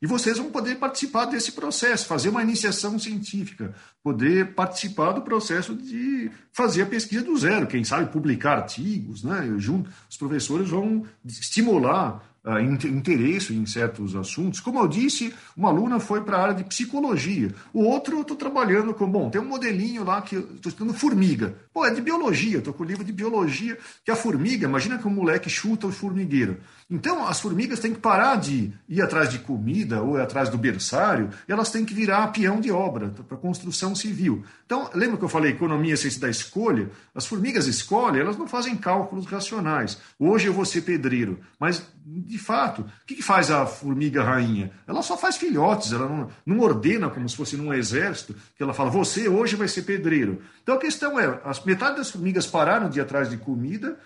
e 0.00 0.06
vocês 0.06 0.38
vão 0.38 0.50
poder 0.50 0.76
participar 0.76 1.26
desse 1.26 1.52
processo, 1.52 2.06
fazer 2.06 2.30
uma 2.30 2.42
iniciação 2.42 2.98
científica, 2.98 3.74
poder 4.02 4.54
participar 4.54 5.12
do 5.12 5.22
processo 5.22 5.74
de 5.74 6.30
fazer 6.52 6.82
a 6.82 6.86
pesquisa 6.86 7.24
do 7.24 7.36
zero, 7.36 7.66
quem 7.66 7.84
sabe 7.84 8.10
publicar 8.10 8.58
artigos. 8.58 9.22
Né? 9.22 9.54
Junto, 9.58 9.90
os 10.08 10.16
professores 10.16 10.70
vão 10.70 11.04
estimular 11.24 12.22
uh, 12.46 12.60
interesse 12.60 13.52
em 13.52 13.66
certos 13.66 14.14
assuntos. 14.14 14.60
Como 14.60 14.78
eu 14.78 14.86
disse, 14.86 15.34
uma 15.56 15.68
aluna 15.68 15.98
foi 15.98 16.22
para 16.22 16.36
a 16.36 16.42
área 16.42 16.54
de 16.54 16.64
psicologia. 16.64 17.52
O 17.72 17.82
outro, 17.82 18.16
eu 18.16 18.22
estou 18.22 18.36
trabalhando 18.36 18.94
com, 18.94 19.10
bom, 19.10 19.28
tem 19.28 19.40
um 19.40 19.46
modelinho 19.46 20.04
lá 20.04 20.22
que 20.22 20.36
estou 20.36 20.70
estudando 20.70 20.94
formiga. 20.94 21.54
Pô, 21.74 21.84
é 21.84 21.92
de 21.92 22.00
biologia, 22.00 22.58
estou 22.58 22.72
com 22.72 22.84
o 22.84 22.86
livro 22.86 23.04
de 23.04 23.12
biologia, 23.12 23.76
que 24.04 24.10
a 24.10 24.16
formiga, 24.16 24.66
imagina 24.66 24.96
que 24.96 25.08
um 25.08 25.10
moleque 25.10 25.50
chuta 25.50 25.86
o 25.86 25.92
formigueiro. 25.92 26.58
Então, 26.88 27.26
as 27.26 27.40
formigas 27.40 27.80
têm 27.80 27.92
que 27.92 27.98
parar 27.98 28.36
de 28.36 28.72
ir 28.88 29.02
atrás 29.02 29.28
de 29.28 29.40
comida 29.40 30.02
ou 30.02 30.16
atrás 30.16 30.48
do 30.48 30.56
berçário, 30.56 31.30
elas 31.48 31.70
têm 31.70 31.84
que 31.84 31.92
virar 31.92 32.28
peão 32.28 32.60
de 32.60 32.70
obra 32.70 33.08
para 33.26 33.36
construção 33.36 33.92
civil. 33.92 34.44
Então, 34.64 34.88
lembra 34.94 35.16
que 35.16 35.24
eu 35.24 35.28
falei 35.28 35.50
economia 35.50 35.96
ciência 35.96 36.20
da 36.20 36.30
escolha? 36.30 36.88
As 37.12 37.26
formigas 37.26 37.66
escolhem, 37.66 38.20
elas 38.20 38.36
não 38.36 38.46
fazem 38.46 38.76
cálculos 38.76 39.26
racionais. 39.26 39.98
Hoje 40.16 40.46
eu 40.46 40.52
vou 40.52 40.64
ser 40.64 40.82
pedreiro, 40.82 41.40
mas 41.58 41.82
de 42.08 42.38
fato, 42.38 42.82
o 42.82 42.86
que, 43.04 43.16
que 43.16 43.22
faz 43.22 43.50
a 43.50 43.66
formiga 43.66 44.22
rainha? 44.22 44.70
Ela 44.86 45.02
só 45.02 45.18
faz 45.18 45.36
filhotes, 45.36 45.92
ela 45.92 46.08
não, 46.08 46.28
não 46.46 46.60
ordena 46.60 47.10
como 47.10 47.28
se 47.28 47.36
fosse 47.36 47.56
num 47.56 47.74
exército, 47.74 48.32
que 48.56 48.62
ela 48.62 48.72
fala, 48.72 48.90
você 48.90 49.28
hoje 49.28 49.56
vai 49.56 49.66
ser 49.66 49.82
pedreiro. 49.82 50.40
Então 50.62 50.76
a 50.76 50.78
questão 50.78 51.18
é, 51.18 51.40
as, 51.44 51.64
metade 51.64 51.96
das 51.96 52.08
formigas 52.08 52.46
pararam 52.46 52.88
de 52.88 53.00
ir 53.00 53.02
atrás 53.02 53.28
de 53.28 53.36
comida, 53.36 53.98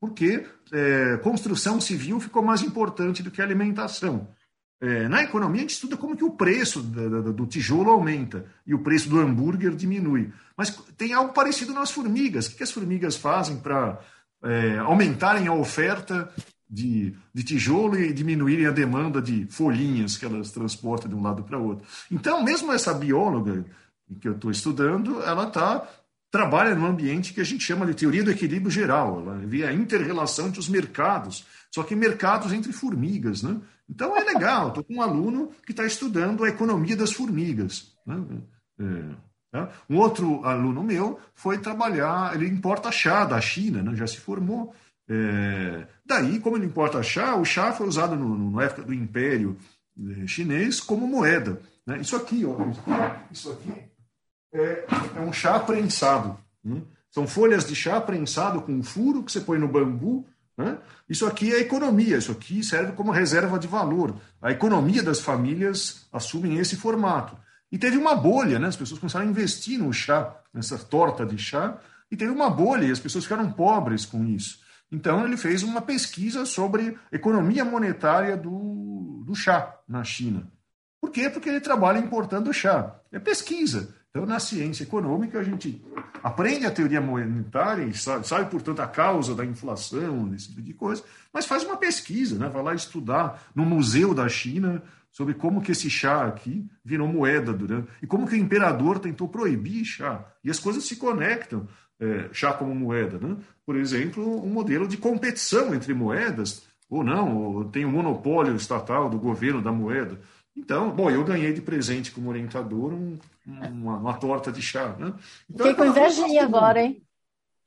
porque 0.00 0.46
é, 0.72 1.16
construção 1.18 1.80
civil 1.80 2.20
ficou 2.20 2.42
mais 2.42 2.62
importante 2.62 3.22
do 3.22 3.30
que 3.30 3.42
alimentação. 3.42 4.28
É, 4.80 5.08
na 5.08 5.24
economia, 5.24 5.58
a 5.58 5.62
gente 5.62 5.74
estuda 5.74 5.96
como 5.96 6.16
que 6.16 6.22
o 6.22 6.30
preço 6.30 6.80
do, 6.80 7.32
do 7.32 7.46
tijolo 7.46 7.90
aumenta 7.90 8.44
e 8.64 8.74
o 8.74 8.78
preço 8.78 9.08
do 9.08 9.18
hambúrguer 9.18 9.74
diminui. 9.74 10.32
Mas 10.56 10.70
tem 10.96 11.12
algo 11.12 11.32
parecido 11.32 11.72
nas 11.72 11.90
formigas. 11.90 12.46
O 12.46 12.50
que, 12.50 12.58
que 12.58 12.62
as 12.62 12.70
formigas 12.70 13.16
fazem 13.16 13.56
para 13.56 13.98
é, 14.42 14.78
aumentarem 14.78 15.48
a 15.48 15.52
oferta 15.52 16.32
de, 16.70 17.12
de 17.34 17.42
tijolo 17.42 17.98
e 17.98 18.12
diminuírem 18.12 18.66
a 18.66 18.70
demanda 18.70 19.20
de 19.20 19.46
folhinhas 19.50 20.16
que 20.16 20.24
elas 20.24 20.52
transportam 20.52 21.08
de 21.08 21.16
um 21.16 21.22
lado 21.22 21.42
para 21.42 21.58
o 21.58 21.66
outro? 21.66 21.84
Então, 22.08 22.44
mesmo 22.44 22.72
essa 22.72 22.94
bióloga 22.94 23.64
que 24.20 24.28
eu 24.28 24.32
estou 24.32 24.50
estudando, 24.50 25.20
ela 25.22 25.48
está 25.48 25.88
trabalha 26.30 26.74
num 26.74 26.86
ambiente 26.86 27.32
que 27.32 27.40
a 27.40 27.44
gente 27.44 27.64
chama 27.64 27.86
de 27.86 27.94
teoria 27.94 28.22
do 28.22 28.30
equilíbrio 28.30 28.70
geral. 28.70 29.20
Ela 29.20 29.38
vê 29.38 29.64
a 29.64 29.72
inter-relação 29.72 30.48
entre 30.48 30.60
os 30.60 30.68
mercados, 30.68 31.46
só 31.70 31.82
que 31.82 31.94
mercados 31.94 32.52
entre 32.52 32.72
formigas. 32.72 33.42
Né? 33.42 33.60
Então 33.88 34.16
é 34.16 34.22
legal, 34.22 34.68
estou 34.68 34.84
com 34.84 34.94
um 34.94 35.02
aluno 35.02 35.50
que 35.64 35.72
está 35.72 35.84
estudando 35.84 36.44
a 36.44 36.48
economia 36.48 36.96
das 36.96 37.12
formigas. 37.12 37.92
Né? 38.06 38.22
É, 38.80 39.14
tá? 39.50 39.70
Um 39.88 39.96
outro 39.96 40.44
aluno 40.44 40.82
meu 40.82 41.18
foi 41.34 41.58
trabalhar, 41.58 42.34
ele 42.34 42.46
importa 42.46 42.92
chá 42.92 43.24
da 43.24 43.40
China, 43.40 43.82
né? 43.82 43.96
já 43.96 44.06
se 44.06 44.18
formou. 44.18 44.74
É, 45.10 45.86
daí, 46.04 46.38
como 46.38 46.58
ele 46.58 46.66
importa 46.66 47.02
chá, 47.02 47.34
o 47.36 47.44
chá 47.44 47.72
foi 47.72 47.88
usado 47.88 48.14
no, 48.14 48.36
no, 48.36 48.50
na 48.50 48.64
época 48.64 48.82
do 48.82 48.92
Império 48.92 49.56
é, 49.98 50.26
Chinês 50.26 50.80
como 50.80 51.06
moeda. 51.06 51.58
Né? 51.86 51.98
Isso 52.02 52.14
aqui, 52.14 52.44
ó, 52.44 52.54
isso 53.32 53.50
aqui 53.50 53.72
é, 54.52 54.84
é 55.16 55.20
um 55.20 55.32
chá 55.32 55.58
prensado. 55.58 56.38
Né? 56.64 56.82
São 57.10 57.26
folhas 57.26 57.66
de 57.66 57.74
chá 57.74 58.00
prensado 58.00 58.62
com 58.62 58.72
um 58.72 58.82
furo 58.82 59.22
que 59.22 59.32
você 59.32 59.40
põe 59.40 59.58
no 59.58 59.68
bambu. 59.68 60.26
Né? 60.56 60.78
Isso 61.08 61.26
aqui 61.26 61.52
é 61.52 61.60
economia, 61.60 62.18
isso 62.18 62.32
aqui 62.32 62.62
serve 62.62 62.92
como 62.92 63.10
reserva 63.10 63.58
de 63.58 63.68
valor. 63.68 64.16
A 64.40 64.50
economia 64.50 65.02
das 65.02 65.20
famílias 65.20 66.06
assume 66.12 66.58
esse 66.58 66.76
formato. 66.76 67.36
E 67.70 67.78
teve 67.78 67.96
uma 67.96 68.14
bolha, 68.14 68.58
né? 68.58 68.68
as 68.68 68.76
pessoas 68.76 68.98
começaram 68.98 69.26
a 69.26 69.28
investir 69.28 69.78
no 69.78 69.92
chá, 69.92 70.34
nessa 70.52 70.78
torta 70.78 71.24
de 71.24 71.38
chá, 71.38 71.78
e 72.10 72.16
teve 72.16 72.30
uma 72.30 72.48
bolha 72.48 72.86
e 72.86 72.90
as 72.90 72.98
pessoas 72.98 73.24
ficaram 73.24 73.50
pobres 73.52 74.06
com 74.06 74.24
isso. 74.24 74.60
Então 74.90 75.24
ele 75.24 75.36
fez 75.36 75.62
uma 75.62 75.82
pesquisa 75.82 76.46
sobre 76.46 76.96
economia 77.12 77.64
monetária 77.64 78.36
do, 78.36 79.22
do 79.26 79.34
chá 79.34 79.76
na 79.86 80.02
China. 80.02 80.50
Por 81.00 81.10
quê? 81.10 81.28
Porque 81.28 81.48
ele 81.48 81.60
trabalha 81.60 81.98
importando 81.98 82.52
chá. 82.52 82.98
É 83.12 83.18
pesquisa. 83.18 83.94
Então, 84.10 84.24
na 84.24 84.38
ciência 84.38 84.84
econômica, 84.84 85.38
a 85.38 85.44
gente 85.44 85.84
aprende 86.22 86.66
a 86.66 86.70
teoria 86.70 87.00
monetária 87.00 87.84
e 87.84 87.94
sabe, 87.94 88.26
sabe, 88.26 88.50
portanto, 88.50 88.80
a 88.80 88.86
causa 88.86 89.34
da 89.34 89.44
inflação, 89.44 90.28
desse 90.28 90.48
tipo 90.48 90.62
de 90.62 90.72
coisa, 90.72 91.02
mas 91.32 91.46
faz 91.46 91.62
uma 91.62 91.76
pesquisa, 91.76 92.38
né? 92.38 92.48
vai 92.48 92.62
lá 92.62 92.74
estudar 92.74 93.42
no 93.54 93.64
Museu 93.64 94.14
da 94.14 94.28
China 94.28 94.82
sobre 95.10 95.34
como 95.34 95.60
que 95.60 95.72
esse 95.72 95.90
chá 95.90 96.26
aqui 96.26 96.66
virou 96.84 97.08
moeda 97.08 97.52
durante 97.52 97.88
e 98.02 98.06
como 98.06 98.26
que 98.26 98.34
o 98.34 98.38
imperador 98.38 98.98
tentou 98.98 99.28
proibir 99.28 99.84
chá. 99.84 100.24
E 100.42 100.50
as 100.50 100.58
coisas 100.58 100.84
se 100.84 100.96
conectam, 100.96 101.66
é, 102.00 102.28
chá 102.32 102.52
como 102.52 102.74
moeda. 102.74 103.18
Né? 103.18 103.36
Por 103.64 103.76
exemplo, 103.76 104.44
um 104.44 104.48
modelo 104.48 104.88
de 104.88 104.96
competição 104.96 105.74
entre 105.74 105.92
moedas, 105.92 106.66
ou 106.88 107.04
não, 107.04 107.36
ou 107.36 107.64
tem 107.64 107.84
um 107.84 107.90
monopólio 107.90 108.56
estatal 108.56 109.10
do 109.10 109.18
governo 109.18 109.60
da 109.60 109.72
moeda. 109.72 110.18
Então, 110.58 110.90
bom, 110.90 111.08
eu 111.08 111.24
ganhei 111.24 111.52
de 111.52 111.62
presente 111.62 112.10
como 112.10 112.28
orientador 112.28 112.92
um, 112.92 113.16
uma, 113.46 113.96
uma, 113.96 114.14
torta 114.14 114.50
de 114.50 114.60
chá, 114.60 114.96
né? 114.98 115.14
Então, 115.48 115.66
Fiquei 115.68 115.74
com 115.74 115.84
invejinha 115.84 116.42
agora, 116.42 116.82
hein? 116.82 117.02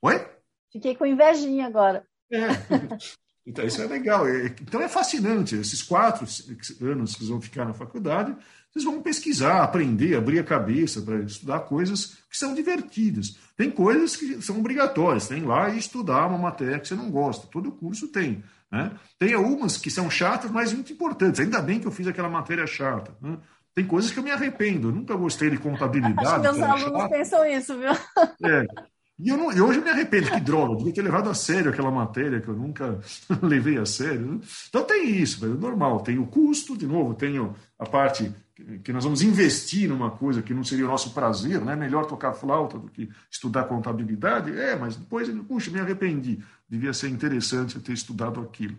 Oi? 0.02 0.28
Fiquei 0.72 0.96
com 0.96 1.06
invejinha 1.06 1.66
agora. 1.66 2.06
É. 2.30 2.48
Então, 3.44 3.66
isso 3.66 3.82
é 3.82 3.88
legal. 3.88 4.28
É, 4.28 4.46
então, 4.46 4.80
é 4.80 4.88
fascinante. 4.88 5.56
Esses 5.56 5.82
quatro 5.82 6.28
anos 6.80 7.16
que 7.16 7.26
vão 7.26 7.42
ficar 7.42 7.66
na 7.66 7.74
faculdade, 7.74 8.38
vocês 8.72 8.86
vão 8.86 9.02
pesquisar, 9.02 9.64
aprender, 9.64 10.16
abrir 10.16 10.40
a 10.40 10.44
cabeça 10.44 11.02
para 11.02 11.18
estudar 11.20 11.60
coisas 11.62 12.18
que 12.30 12.38
são 12.38 12.56
divertidas. 12.56 13.38
Tem 13.58 13.70
coisas 13.70 14.16
que 14.16 14.42
são 14.42 14.60
obrigatórias. 14.60 15.28
Tem 15.28 15.44
lá 15.44 15.70
e 15.70 15.78
estudar 15.78 16.28
uma 16.28 16.38
matéria 16.38 16.80
que 16.80 16.88
você 16.88 16.96
não 16.96 17.12
gosta. 17.12 17.48
Todo 17.52 17.72
curso 17.72 18.08
tem. 18.08 18.42
Né? 18.72 18.92
Tem 19.20 19.34
algumas 19.34 19.78
que 19.78 19.92
são 19.92 20.10
chatas, 20.10 20.50
mas 20.50 20.72
muito 20.72 20.94
importantes. 20.94 21.42
Ainda 21.42 21.62
bem 21.62 21.80
que 21.82 21.86
eu 21.86 21.92
fiz 21.92 22.08
aquela 22.08 22.30
matéria 22.30 22.66
chata. 22.66 23.14
Né? 23.22 23.38
Tem 23.76 23.86
coisas 23.86 24.10
que 24.10 24.20
eu 24.20 24.24
me 24.24 24.32
arrependo. 24.32 24.88
Eu 24.88 24.94
nunca 24.94 25.16
gostei 25.16 25.50
de 25.50 25.58
contabilidade. 25.58 26.28
Acho 26.28 26.36
que 26.36 26.42
meus 26.42 26.62
alunos 26.62 27.10
pensam 27.10 27.46
isso, 27.46 27.78
viu? 27.78 27.92
É. 28.50 28.66
E, 29.20 29.30
eu 29.30 29.38
não, 29.38 29.52
e 29.52 29.62
hoje 29.62 29.80
eu 29.80 29.84
me 29.84 29.90
arrependo, 29.92 30.32
que 30.32 30.40
droga, 30.40 30.74
eu 30.74 30.78
devia 30.78 30.94
ter 30.94 31.02
levado 31.04 31.30
a 31.30 31.34
sério 31.36 31.70
aquela 31.70 31.92
matéria 31.92 32.42
que 32.42 32.48
eu 32.48 32.56
nunca 32.56 33.00
levei 33.44 33.78
a 33.78 33.86
sério. 33.86 34.42
Então 34.70 34.84
tem 34.84 35.10
isso, 35.10 35.46
é 35.46 35.50
normal. 35.50 36.00
Tem 36.00 36.18
o 36.18 36.26
custo, 36.26 36.76
de 36.76 36.88
novo, 36.88 37.14
tem 37.14 37.36
a 37.78 37.86
parte 37.86 38.34
que 38.84 38.92
nós 38.94 39.04
vamos 39.04 39.22
investir 39.22 39.90
numa 39.90 40.12
coisa 40.12 40.42
que 40.42 40.54
não 40.54 40.64
seria 40.64 40.86
o 40.86 40.88
nosso 40.88 41.14
prazer, 41.14 41.62
né? 41.62 41.76
Melhor 41.76 42.06
tocar 42.06 42.34
flauta 42.34 42.78
do 42.78 42.90
que 42.90 43.10
estudar 43.30 43.66
contabilidade. 43.66 44.52
É, 44.58 44.76
mas 44.76 44.96
depois, 44.96 45.30
puxa, 45.48 45.72
me 45.72 45.80
arrependi. 45.80 46.44
Devia 46.70 46.94
ser 46.94 47.10
interessante 47.10 47.76
eu 47.76 47.82
ter 47.82 47.94
estudado 47.94 48.40
aquilo. 48.40 48.78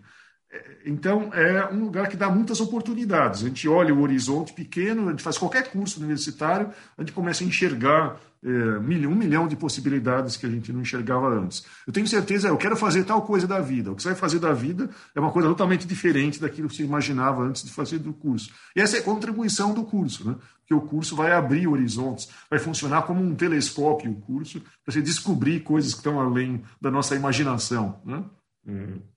Então, 0.85 1.31
é 1.33 1.73
um 1.73 1.79
lugar 1.79 2.09
que 2.09 2.17
dá 2.17 2.29
muitas 2.29 2.59
oportunidades. 2.59 3.41
A 3.41 3.47
gente 3.47 3.67
olha 3.67 3.93
o 3.93 4.01
horizonte 4.01 4.53
pequeno, 4.53 5.07
a 5.07 5.11
gente 5.11 5.23
faz 5.23 5.37
qualquer 5.37 5.71
curso 5.71 5.99
universitário, 5.99 6.69
a 6.97 7.01
gente 7.01 7.13
começa 7.13 7.43
a 7.43 7.47
enxergar 7.47 8.19
é, 8.43 8.77
um 9.07 9.15
milhão 9.15 9.47
de 9.47 9.55
possibilidades 9.55 10.35
que 10.35 10.45
a 10.45 10.49
gente 10.49 10.73
não 10.73 10.81
enxergava 10.81 11.27
antes. 11.29 11.63
Eu 11.87 11.93
tenho 11.93 12.05
certeza, 12.05 12.49
eu 12.49 12.57
quero 12.57 12.75
fazer 12.75 13.05
tal 13.05 13.21
coisa 13.21 13.47
da 13.47 13.61
vida. 13.61 13.91
O 13.91 13.95
que 13.95 14.01
você 14.01 14.09
vai 14.09 14.17
fazer 14.17 14.39
da 14.39 14.51
vida 14.51 14.89
é 15.15 15.19
uma 15.19 15.31
coisa 15.31 15.47
totalmente 15.47 15.87
diferente 15.87 16.41
daquilo 16.41 16.67
que 16.67 16.75
você 16.75 16.83
imaginava 16.83 17.41
antes 17.41 17.63
de 17.63 17.71
fazer 17.71 17.99
do 17.99 18.13
curso. 18.13 18.51
E 18.75 18.81
essa 18.81 18.97
é 18.97 18.99
a 18.99 19.03
contribuição 19.03 19.73
do 19.73 19.85
curso, 19.85 20.29
né? 20.29 20.35
Porque 20.59 20.73
o 20.73 20.81
curso 20.81 21.15
vai 21.15 21.31
abrir 21.31 21.67
horizontes, 21.67 22.29
vai 22.49 22.59
funcionar 22.59 23.03
como 23.03 23.23
um 23.23 23.33
telescópio 23.33 24.11
o 24.11 24.15
curso, 24.15 24.59
para 24.59 24.93
você 24.93 25.01
descobrir 25.01 25.61
coisas 25.61 25.93
que 25.93 25.99
estão 25.99 26.19
além 26.19 26.63
da 26.81 26.91
nossa 26.91 27.15
imaginação. 27.15 28.01
Né? 28.05 28.23
É. 28.67 29.12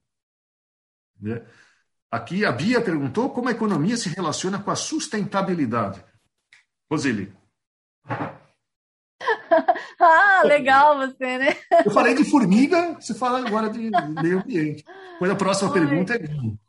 Né? 1.21 1.43
Aqui 2.11 2.45
a 2.45 2.53
Bia 2.53 2.81
perguntou 2.81 3.31
como 3.31 3.49
a 3.49 3.53
economia 3.53 3.97
se 3.97 4.09
relaciona 4.09 4.59
com 4.59 4.71
a 4.71 4.77
sustentabilidade. 4.77 6.05
Roseli. 6.91 7.33
ah, 10.01 10.43
legal 10.45 10.99
você, 10.99 11.39
né? 11.39 11.57
Eu 11.85 11.91
falei 11.91 12.14
de 12.14 12.25
formiga, 12.25 12.95
você 12.95 13.14
fala 13.14 13.47
agora 13.47 13.69
de 13.69 13.91
meio 14.23 14.41
ambiente. 14.41 14.85
Depois 15.12 15.31
a 15.31 15.35
próxima 15.35 15.73
Oi. 15.73 15.81
pergunta 15.81 16.14
é 16.14 16.19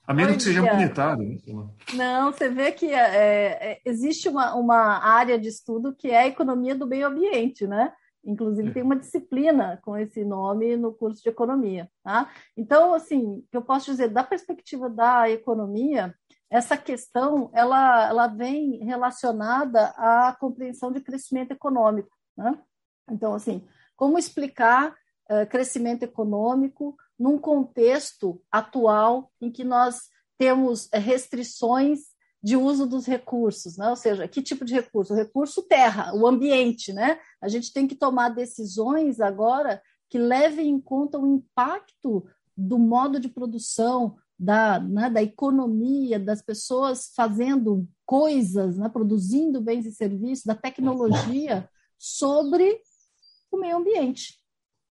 a 0.07 0.13
menos 0.13 0.31
Oi, 0.31 0.37
que 0.37 0.43
seja 0.43 0.61
monetário. 0.61 1.23
Né? 1.23 1.67
Não, 1.93 2.31
você 2.31 2.49
vê 2.49 2.71
que 2.71 2.91
é, 2.93 2.99
é, 2.99 3.81
existe 3.85 4.29
uma, 4.29 4.55
uma 4.55 4.99
área 5.05 5.37
de 5.37 5.49
estudo 5.49 5.93
que 5.93 6.09
é 6.09 6.23
a 6.23 6.27
economia 6.27 6.73
do 6.73 6.87
meio 6.87 7.07
ambiente, 7.07 7.67
né? 7.67 7.91
Inclusive, 8.27 8.73
tem 8.73 8.83
uma 8.83 8.97
disciplina 8.97 9.79
com 9.83 9.97
esse 9.97 10.23
nome 10.23 10.75
no 10.75 10.93
curso 10.93 11.23
de 11.23 11.29
economia. 11.29 11.89
Tá? 12.03 12.29
Então, 12.55 12.93
assim, 12.93 13.37
o 13.37 13.45
que 13.49 13.57
eu 13.57 13.61
posso 13.61 13.85
dizer, 13.85 14.09
da 14.09 14.23
perspectiva 14.23 14.89
da 14.89 15.29
economia, 15.29 16.13
essa 16.49 16.77
questão 16.77 17.49
ela, 17.53 18.07
ela 18.07 18.27
vem 18.27 18.83
relacionada 18.83 19.87
à 19.97 20.35
compreensão 20.39 20.91
de 20.91 21.01
crescimento 21.01 21.51
econômico. 21.51 22.15
Né? 22.37 22.59
Então, 23.09 23.33
assim, 23.33 23.65
como 23.95 24.19
explicar 24.19 24.93
uh, 25.29 25.47
crescimento 25.49 26.03
econômico 26.03 26.95
num 27.17 27.37
contexto 27.37 28.41
atual 28.51 29.31
em 29.41 29.51
que 29.51 29.63
nós 29.63 30.09
temos 30.37 30.87
restrições 30.93 32.15
de 32.47 32.55
uso 32.55 32.87
dos 32.87 33.05
recursos, 33.05 33.75
né? 33.75 33.89
ou 33.89 33.95
seja, 33.97 34.25
que 34.25 34.41
tipo 34.41 34.63
de 34.63 34.73
recurso? 34.73 35.11
O 35.11 35.17
recurso 35.17 35.63
terra, 35.63 36.13
o 36.15 36.25
ambiente. 36.25 36.93
Né? 36.93 37.19
A 37.41 37.49
gente 37.49 37.73
tem 37.73 37.85
que 37.85 37.93
tomar 37.93 38.29
decisões 38.29 39.19
agora 39.19 39.81
que 40.09 40.17
levem 40.17 40.69
em 40.69 40.79
conta 40.79 41.19
o 41.19 41.27
impacto 41.27 42.25
do 42.55 42.79
modo 42.79 43.19
de 43.19 43.27
produção, 43.27 44.15
da, 44.39 44.79
né, 44.79 45.09
da 45.09 45.21
economia, 45.21 46.17
das 46.17 46.41
pessoas 46.41 47.11
fazendo 47.13 47.85
coisas, 48.05 48.77
né, 48.77 48.87
produzindo 48.87 49.59
bens 49.59 49.85
e 49.85 49.91
serviços, 49.91 50.45
da 50.45 50.55
tecnologia 50.55 51.69
sobre 51.99 52.79
o 53.51 53.57
meio 53.57 53.75
ambiente. 53.75 54.39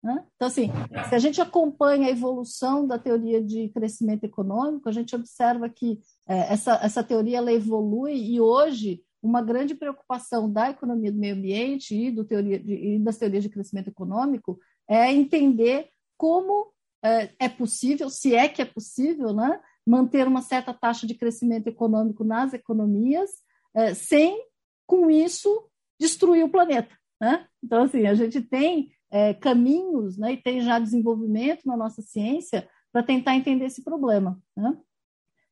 Né? 0.07 0.25
Então, 0.37 0.47
assim, 0.47 0.71
se 1.09 1.15
a 1.17 1.19
gente 1.19 1.41
acompanha 1.41 2.07
a 2.07 2.11
evolução 2.13 2.87
da 2.87 2.97
teoria 2.97 3.43
de 3.43 3.69
crescimento 3.71 4.23
econômico, 4.23 4.89
a 4.89 4.93
gente 4.93 5.17
observa 5.17 5.69
que 5.69 5.99
é, 6.29 6.53
essa, 6.53 6.79
essa 6.81 7.03
teoria 7.03 7.39
ela 7.39 7.53
evolui 7.53 8.15
e 8.15 8.41
hoje 8.41 9.03
uma 9.21 9.43
grande 9.43 9.75
preocupação 9.75 10.49
da 10.49 10.71
economia 10.71 11.11
do 11.11 11.19
meio 11.19 11.35
ambiente 11.35 11.93
e, 11.93 12.13
do 12.13 12.25
teoria 12.25 12.57
de, 12.57 12.73
e 12.73 12.99
das 13.01 13.19
teorias 13.19 13.43
de 13.43 13.49
crescimento 13.49 13.89
econômico 13.89 14.61
é 14.89 15.13
entender 15.13 15.89
como 16.17 16.73
é, 17.03 17.31
é, 17.41 17.49
possível, 17.49 18.09
se 18.09 18.33
é 18.33 18.49
que 18.49 18.63
é 18.63 18.65
possível, 18.65 19.33
né, 19.33 19.61
manter 19.85 20.29
uma 20.29 20.41
certa 20.41 20.73
taxa 20.73 21.05
de 21.05 21.17
crescimento 21.17 21.67
econômico 21.67 22.23
nas 22.23 22.53
economias, 22.53 23.29
é, 23.75 23.93
sem, 23.93 24.41
com 24.87 25.11
isso, 25.11 25.69
destruir 25.99 26.45
o 26.45 26.49
planeta. 26.49 26.97
Né? 27.21 27.45
Então, 27.61 27.83
assim, 27.83 28.07
a 28.07 28.15
gente 28.15 28.41
tem 28.41 28.93
é, 29.11 29.35
caminhos 29.35 30.19
né, 30.19 30.33
e 30.33 30.37
tem 30.37 30.61
já 30.61 30.79
desenvolvimento 30.79 31.63
na 31.65 31.77
nossa 31.77 32.03
ciência 32.03 32.69
para 32.93 33.03
tentar 33.03 33.37
entender 33.37 33.67
esse 33.67 33.83
problema. 33.83 34.41
Né? 34.57 34.77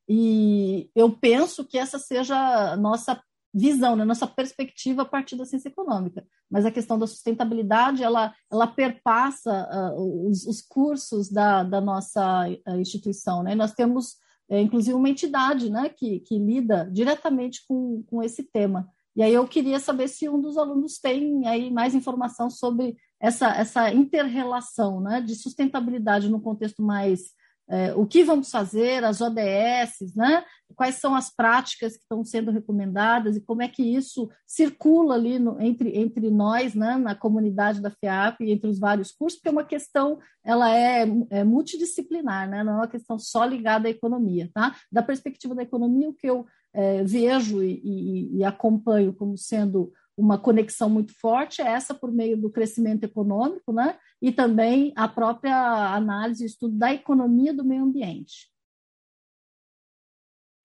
E 0.08 0.90
eu 0.94 1.12
penso 1.12 1.64
que 1.64 1.78
essa 1.78 1.98
seja 1.98 2.36
a 2.72 2.76
nossa 2.76 3.20
visão, 3.54 3.94
né, 3.94 4.04
nossa 4.04 4.26
perspectiva 4.26 5.02
a 5.02 5.06
partir 5.06 5.36
da 5.36 5.44
ciência 5.44 5.68
econômica. 5.68 6.26
Mas 6.50 6.66
a 6.66 6.70
questão 6.72 6.98
da 6.98 7.06
sustentabilidade, 7.06 8.02
ela, 8.02 8.34
ela 8.50 8.66
perpassa 8.66 9.94
uh, 9.96 10.28
os, 10.28 10.44
os, 10.44 10.60
cursos 10.60 11.30
da, 11.30 11.62
da 11.62 11.80
nossa 11.80 12.48
uh, 12.48 12.80
instituição. 12.80 13.44
Né? 13.44 13.54
Nós 13.54 13.72
temos, 13.72 14.16
é, 14.48 14.60
inclusive, 14.60 14.94
uma 14.94 15.08
entidade 15.08 15.70
né, 15.70 15.88
que, 15.88 16.20
que 16.20 16.36
lida 16.36 16.90
diretamente 16.92 17.64
com, 17.68 18.02
com 18.08 18.22
esse 18.22 18.42
tema. 18.42 18.88
E 19.16 19.22
aí 19.22 19.32
eu 19.32 19.46
queria 19.46 19.78
saber 19.78 20.08
se 20.08 20.28
um 20.28 20.40
dos 20.40 20.58
alunos 20.58 20.98
tem 20.98 21.46
aí 21.46 21.70
mais 21.70 21.94
informação 21.94 22.50
sobre 22.50 22.96
essa, 23.20 23.48
essa 23.54 23.92
inter-relação 23.92 25.00
né, 25.00 25.20
de 25.20 25.34
sustentabilidade 25.34 26.28
no 26.28 26.40
contexto 26.40 26.82
mais 26.82 27.32
é, 27.68 27.94
o 27.94 28.06
que 28.06 28.22
vamos 28.22 28.50
fazer, 28.50 29.02
as 29.04 29.20
ODS, 29.22 30.14
né? 30.14 30.44
quais 30.76 30.96
são 30.96 31.14
as 31.14 31.34
práticas 31.34 31.94
que 31.96 32.02
estão 32.02 32.22
sendo 32.24 32.50
recomendadas 32.50 33.36
e 33.36 33.40
como 33.40 33.62
é 33.62 33.68
que 33.68 33.82
isso 33.82 34.28
circula 34.46 35.14
ali 35.14 35.38
no, 35.38 35.58
entre, 35.60 35.96
entre 35.96 36.30
nós, 36.30 36.74
né? 36.74 36.96
na 36.96 37.14
comunidade 37.14 37.80
da 37.80 37.90
FEAP 37.90 38.42
e 38.42 38.52
entre 38.52 38.68
os 38.68 38.78
vários 38.78 39.12
cursos, 39.12 39.38
porque 39.38 39.48
é 39.48 39.52
uma 39.52 39.64
questão, 39.64 40.18
ela 40.44 40.70
é, 40.76 41.06
é 41.30 41.44
multidisciplinar, 41.44 42.48
né? 42.48 42.62
não 42.62 42.74
é 42.74 42.76
uma 42.76 42.88
questão 42.88 43.18
só 43.18 43.44
ligada 43.44 43.88
à 43.88 43.90
economia. 43.90 44.50
Tá? 44.52 44.76
Da 44.92 45.02
perspectiva 45.02 45.54
da 45.54 45.62
economia, 45.62 46.08
o 46.08 46.14
que 46.14 46.28
eu 46.28 46.44
é, 46.74 47.04
vejo 47.04 47.62
e, 47.62 47.80
e, 47.84 48.36
e 48.38 48.44
acompanho 48.44 49.14
como 49.14 49.38
sendo 49.38 49.92
uma 50.16 50.38
conexão 50.38 50.90
muito 50.90 51.12
forte 51.18 51.62
essa 51.62 51.94
por 51.94 52.12
meio 52.12 52.36
do 52.36 52.50
crescimento 52.50 53.04
econômico, 53.04 53.72
né? 53.72 53.98
E 54.20 54.32
também 54.32 54.92
a 54.96 55.08
própria 55.08 55.56
análise 55.94 56.42
e 56.42 56.46
estudo 56.46 56.76
da 56.76 56.92
economia 56.92 57.54
do 57.54 57.64
meio 57.64 57.84
ambiente. 57.84 58.52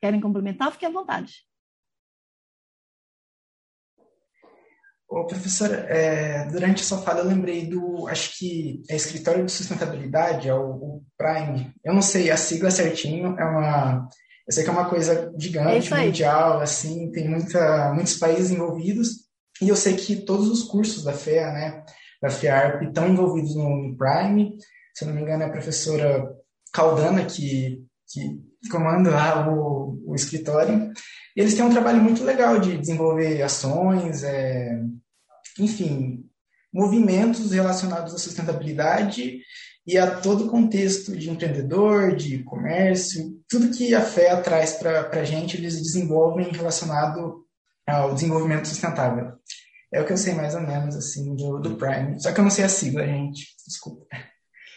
Querem 0.02 0.22
complementar? 0.22 0.72
Fiquem 0.72 0.90
à 0.90 0.92
vontade. 0.92 1.48
Ô, 5.08 5.26
professora, 5.26 5.76
é, 5.90 6.46
durante 6.52 6.84
a 6.84 6.86
sua 6.86 7.02
fala 7.02 7.22
eu 7.22 7.28
lembrei 7.28 7.68
do, 7.68 8.08
acho 8.08 8.38
que 8.38 8.84
é 8.88 8.96
Escritório 8.96 9.44
de 9.44 9.52
Sustentabilidade, 9.52 10.48
é 10.48 10.54
o, 10.54 10.70
o 10.70 11.06
Prime. 11.18 11.74
Eu 11.84 11.96
não 11.96 12.02
sei 12.02 12.30
a 12.30 12.38
sigla 12.38 12.70
certinho, 12.70 13.36
é 13.40 13.44
uma, 13.44 14.08
eu 14.50 14.54
sei 14.54 14.64
que 14.64 14.70
é 14.72 14.74
uma 14.74 14.90
coisa 14.90 15.32
gigante, 15.38 15.94
é 15.94 16.06
mundial, 16.06 16.60
assim, 16.60 17.12
tem 17.12 17.30
muita, 17.30 17.94
muitos 17.94 18.18
países 18.18 18.50
envolvidos. 18.50 19.28
E 19.62 19.70
eu 19.70 19.76
sei 19.76 19.96
que 19.96 20.16
todos 20.16 20.50
os 20.50 20.64
cursos 20.64 21.04
da 21.04 21.14
FEA, 21.14 21.52
né, 21.52 21.84
da 22.20 22.32
FEARP, 22.32 22.82
estão 22.82 23.08
envolvidos 23.08 23.56
no 23.56 23.96
Prime. 23.96 24.58
Se 24.96 25.04
eu 25.04 25.10
não 25.10 25.16
me 25.16 25.22
engano, 25.22 25.44
é 25.44 25.46
a 25.46 25.52
professora 25.52 26.36
Caldana 26.74 27.26
que, 27.26 27.84
que 28.10 28.42
comanda 28.72 29.12
lá 29.12 29.48
o, 29.48 30.02
o 30.08 30.16
escritório. 30.16 30.92
E 31.38 31.42
eles 31.42 31.54
têm 31.54 31.64
um 31.64 31.70
trabalho 31.70 32.02
muito 32.02 32.24
legal 32.24 32.60
de 32.60 32.76
desenvolver 32.76 33.44
ações, 33.44 34.24
é, 34.24 34.82
enfim, 35.60 36.26
movimentos 36.74 37.52
relacionados 37.52 38.16
à 38.16 38.18
sustentabilidade 38.18 39.42
e 39.90 39.98
a 39.98 40.20
todo 40.20 40.46
o 40.46 40.50
contexto 40.50 41.18
de 41.18 41.32
empreendedor, 41.32 42.16
de 42.16 42.44
comércio, 42.44 43.42
tudo 43.50 43.76
que 43.76 43.96
a 43.96 44.02
FEA 44.02 44.38
traz 44.38 44.74
para 44.74 45.10
a 45.10 45.24
gente, 45.24 45.58
eles 45.58 45.82
desenvolvem 45.82 46.52
relacionado 46.52 47.44
ao 47.88 48.14
desenvolvimento 48.14 48.68
sustentável. 48.68 49.34
É 49.92 50.00
o 50.00 50.06
que 50.06 50.14
eu 50.14 50.18
sei 50.18 50.36
mais 50.36 50.54
ou 50.54 50.62
menos, 50.62 50.96
assim, 50.96 51.36
do, 51.36 51.58
do 51.58 51.76
Prime. 51.76 52.22
Só 52.22 52.32
que 52.32 52.40
eu 52.40 52.44
não 52.44 52.52
sei 52.52 52.66
a 52.66 52.70
sigla, 52.70 53.04
gente. 53.04 53.48
Desculpa. 53.66 54.06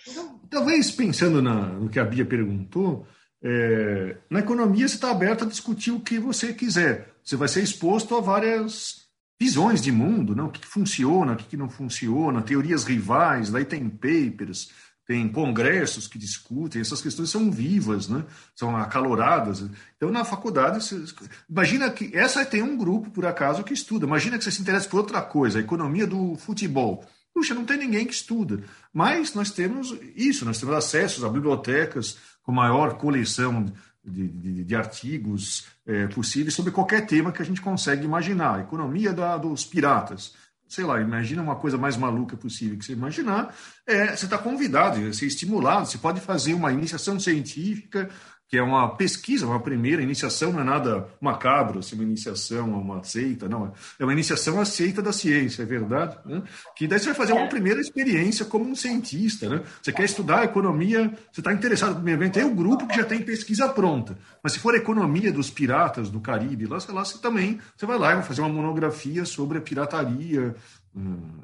Então, 0.09 0.41
talvez 0.49 0.91
pensando 0.91 1.43
na, 1.43 1.67
no 1.67 1.91
que 1.91 2.01
a 2.01 2.05
Bia 2.05 2.25
perguntou, 2.25 3.07
é, 3.45 4.17
na 4.31 4.39
economia 4.39 4.89
você 4.89 4.95
está 4.95 5.11
aberto 5.11 5.45
a 5.45 5.49
discutir 5.49 5.91
o 5.91 6.01
que 6.01 6.19
você 6.19 6.55
quiser. 6.55 7.13
Você 7.23 7.37
vai 7.37 7.49
ser 7.49 7.63
exposto 7.63 8.17
a 8.17 8.21
várias 8.23 9.03
visões 9.39 9.83
de 9.83 9.93
mundo, 9.93 10.35
não? 10.35 10.47
o 10.47 10.51
que, 10.51 10.61
que 10.61 10.67
funciona, 10.67 11.35
o 11.35 11.37
que, 11.37 11.49
que 11.49 11.57
não 11.57 11.69
funciona, 11.69 12.41
teorias 12.41 12.85
rivais, 12.85 13.51
daí 13.51 13.65
tem 13.65 13.91
papers, 13.91 14.71
tem 15.07 15.29
congressos 15.29 16.07
que 16.07 16.19
discutem, 16.19 16.81
essas 16.81 17.03
questões 17.03 17.29
são 17.29 17.51
vivas, 17.51 18.09
né? 18.09 18.25
são 18.55 18.77
acaloradas. 18.77 19.65
Então, 19.97 20.11
na 20.11 20.25
faculdade, 20.25 20.83
você... 20.83 21.05
imagina 21.51 21.91
que 21.91 22.17
essa 22.17 22.45
tem 22.45 22.63
um 22.63 22.77
grupo, 22.77 23.11
por 23.11 23.27
acaso, 23.27 23.65
que 23.65 23.75
estuda. 23.75 24.07
Imagina 24.07 24.39
que 24.39 24.45
você 24.45 24.51
se 24.51 24.63
interessa 24.63 24.89
por 24.89 24.99
outra 24.99 25.21
coisa, 25.21 25.59
a 25.59 25.63
economia 25.63 26.07
do 26.07 26.37
futebol. 26.37 27.05
puxa, 27.35 27.55
não 27.55 27.65
tem 27.65 27.79
ninguém 27.79 28.07
que 28.07 28.15
estuda. 28.15 28.63
Mas 28.93 29.35
nós 29.35 29.51
temos 29.51 29.97
isso, 30.15 30.45
nós 30.45 30.59
temos 30.59 30.75
acesso 30.75 31.27
a 31.27 31.29
bibliotecas 31.31 32.17
com 32.43 32.53
maior 32.53 32.95
coleção 32.97 33.73
de, 34.05 34.29
de, 34.29 34.65
de 34.65 34.75
artigos 34.75 35.67
é, 35.87 36.07
possíveis 36.09 36.55
sobre 36.55 36.73
qualquer 36.73 37.07
tema 37.07 37.33
que 37.33 37.43
a 37.43 37.45
gente 37.45 37.61
consegue 37.61 38.05
imaginar. 38.05 38.61
Economia 38.61 39.13
da, 39.13 39.37
dos 39.37 39.65
piratas. 39.65 40.35
Sei 40.73 40.85
lá, 40.85 40.99
imagina 41.03 41.43
uma 41.43 41.57
coisa 41.57 41.77
mais 41.77 41.99
maluca 41.99 42.35
possível 42.35 42.79
que 42.79 42.87
você 42.87 42.95
imaginar. 42.95 43.55
É, 43.87 44.17
você 44.17 44.25
está 44.25 44.39
convidado, 44.39 44.99
você 45.13 45.27
é 45.27 45.29
estimulado, 45.29 45.85
você 45.85 45.99
pode 45.99 46.19
fazer 46.19 46.55
uma 46.55 46.73
iniciação 46.73 47.21
científica 47.21 48.09
que 48.53 48.59
é 48.59 48.63
uma 48.63 48.97
pesquisa, 48.97 49.47
uma 49.47 49.61
primeira 49.61 50.03
iniciação, 50.03 50.53
não 50.53 50.61
é 50.61 50.65
nada 50.65 51.09
macabro, 51.19 51.79
assim, 51.79 51.95
uma 51.95 52.05
iniciação, 52.05 52.69
uma 52.69 53.03
seita, 53.03 53.49
não. 53.49 53.73
É 53.99 54.05
uma 54.05 54.13
iniciação 54.13 54.61
aceita 54.61 55.01
da 55.01 55.11
ciência, 55.11 55.63
é 55.63 55.65
verdade? 55.65 56.19
Né? 56.23 56.43
Que 56.77 56.87
daí 56.87 56.99
você 56.99 57.07
vai 57.07 57.15
fazer 57.15 57.33
uma 57.33 57.47
é. 57.47 57.49
primeira 57.49 57.81
experiência 57.81 58.45
como 58.45 58.67
um 58.67 58.75
cientista. 58.75 59.49
Né? 59.49 59.63
Você 59.81 59.91
quer 59.91 60.05
estudar 60.05 60.45
economia, 60.45 61.11
você 61.33 61.41
está 61.41 61.51
interessado 61.51 61.99
no 61.99 62.11
evento, 62.11 62.35
tem 62.35 62.45
o 62.45 62.49
um 62.49 62.55
grupo 62.55 62.87
que 62.87 62.97
já 62.97 63.05
tem 63.05 63.23
pesquisa 63.23 63.71
pronta. 63.71 64.19
Mas 64.43 64.53
se 64.53 64.59
for 64.59 64.75
a 64.75 64.77
economia 64.77 65.33
dos 65.33 65.49
piratas 65.49 66.11
do 66.11 66.21
Caribe, 66.21 66.67
lá, 66.67 66.77
lá 66.91 67.07
você 67.07 67.17
também 67.23 67.59
você 67.75 67.87
vai 67.87 67.99
lá 67.99 68.13
e 68.13 68.15
vai 68.17 68.23
fazer 68.23 68.43
uma 68.43 68.51
monografia 68.51 69.25
sobre 69.25 69.57
a 69.57 69.63
pirataria. 69.63 70.55
Hum, 70.95 71.41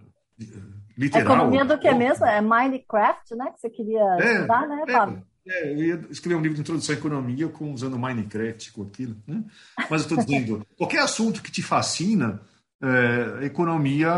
literal. 0.94 1.24
Economia 1.24 1.64
do 1.64 1.78
que 1.78 1.90
mesmo? 1.90 2.26
É 2.26 2.42
Minecraft, 2.42 3.34
né? 3.34 3.50
Que 3.54 3.60
você 3.62 3.70
queria 3.70 4.02
é, 4.20 4.34
estudar, 4.34 4.68
né, 4.68 4.84
Fábio? 4.86 5.22
É. 5.24 5.37
É, 5.48 5.72
eu 5.72 5.84
ia 5.84 6.00
escrever 6.10 6.36
um 6.36 6.42
livro 6.42 6.54
de 6.54 6.60
introdução 6.60 6.94
à 6.94 6.98
economia 6.98 7.48
com, 7.48 7.72
usando 7.72 7.98
Minecraft, 7.98 8.72
com 8.72 8.82
aquilo. 8.82 9.16
Né? 9.26 9.42
Mas 9.90 10.02
eu 10.02 10.08
estou 10.08 10.18
dizendo, 10.18 10.66
qualquer 10.76 11.00
assunto 11.00 11.42
que 11.42 11.50
te 11.50 11.62
fascina, 11.62 12.40
é, 12.82 13.40
a 13.40 13.44
economia 13.44 14.12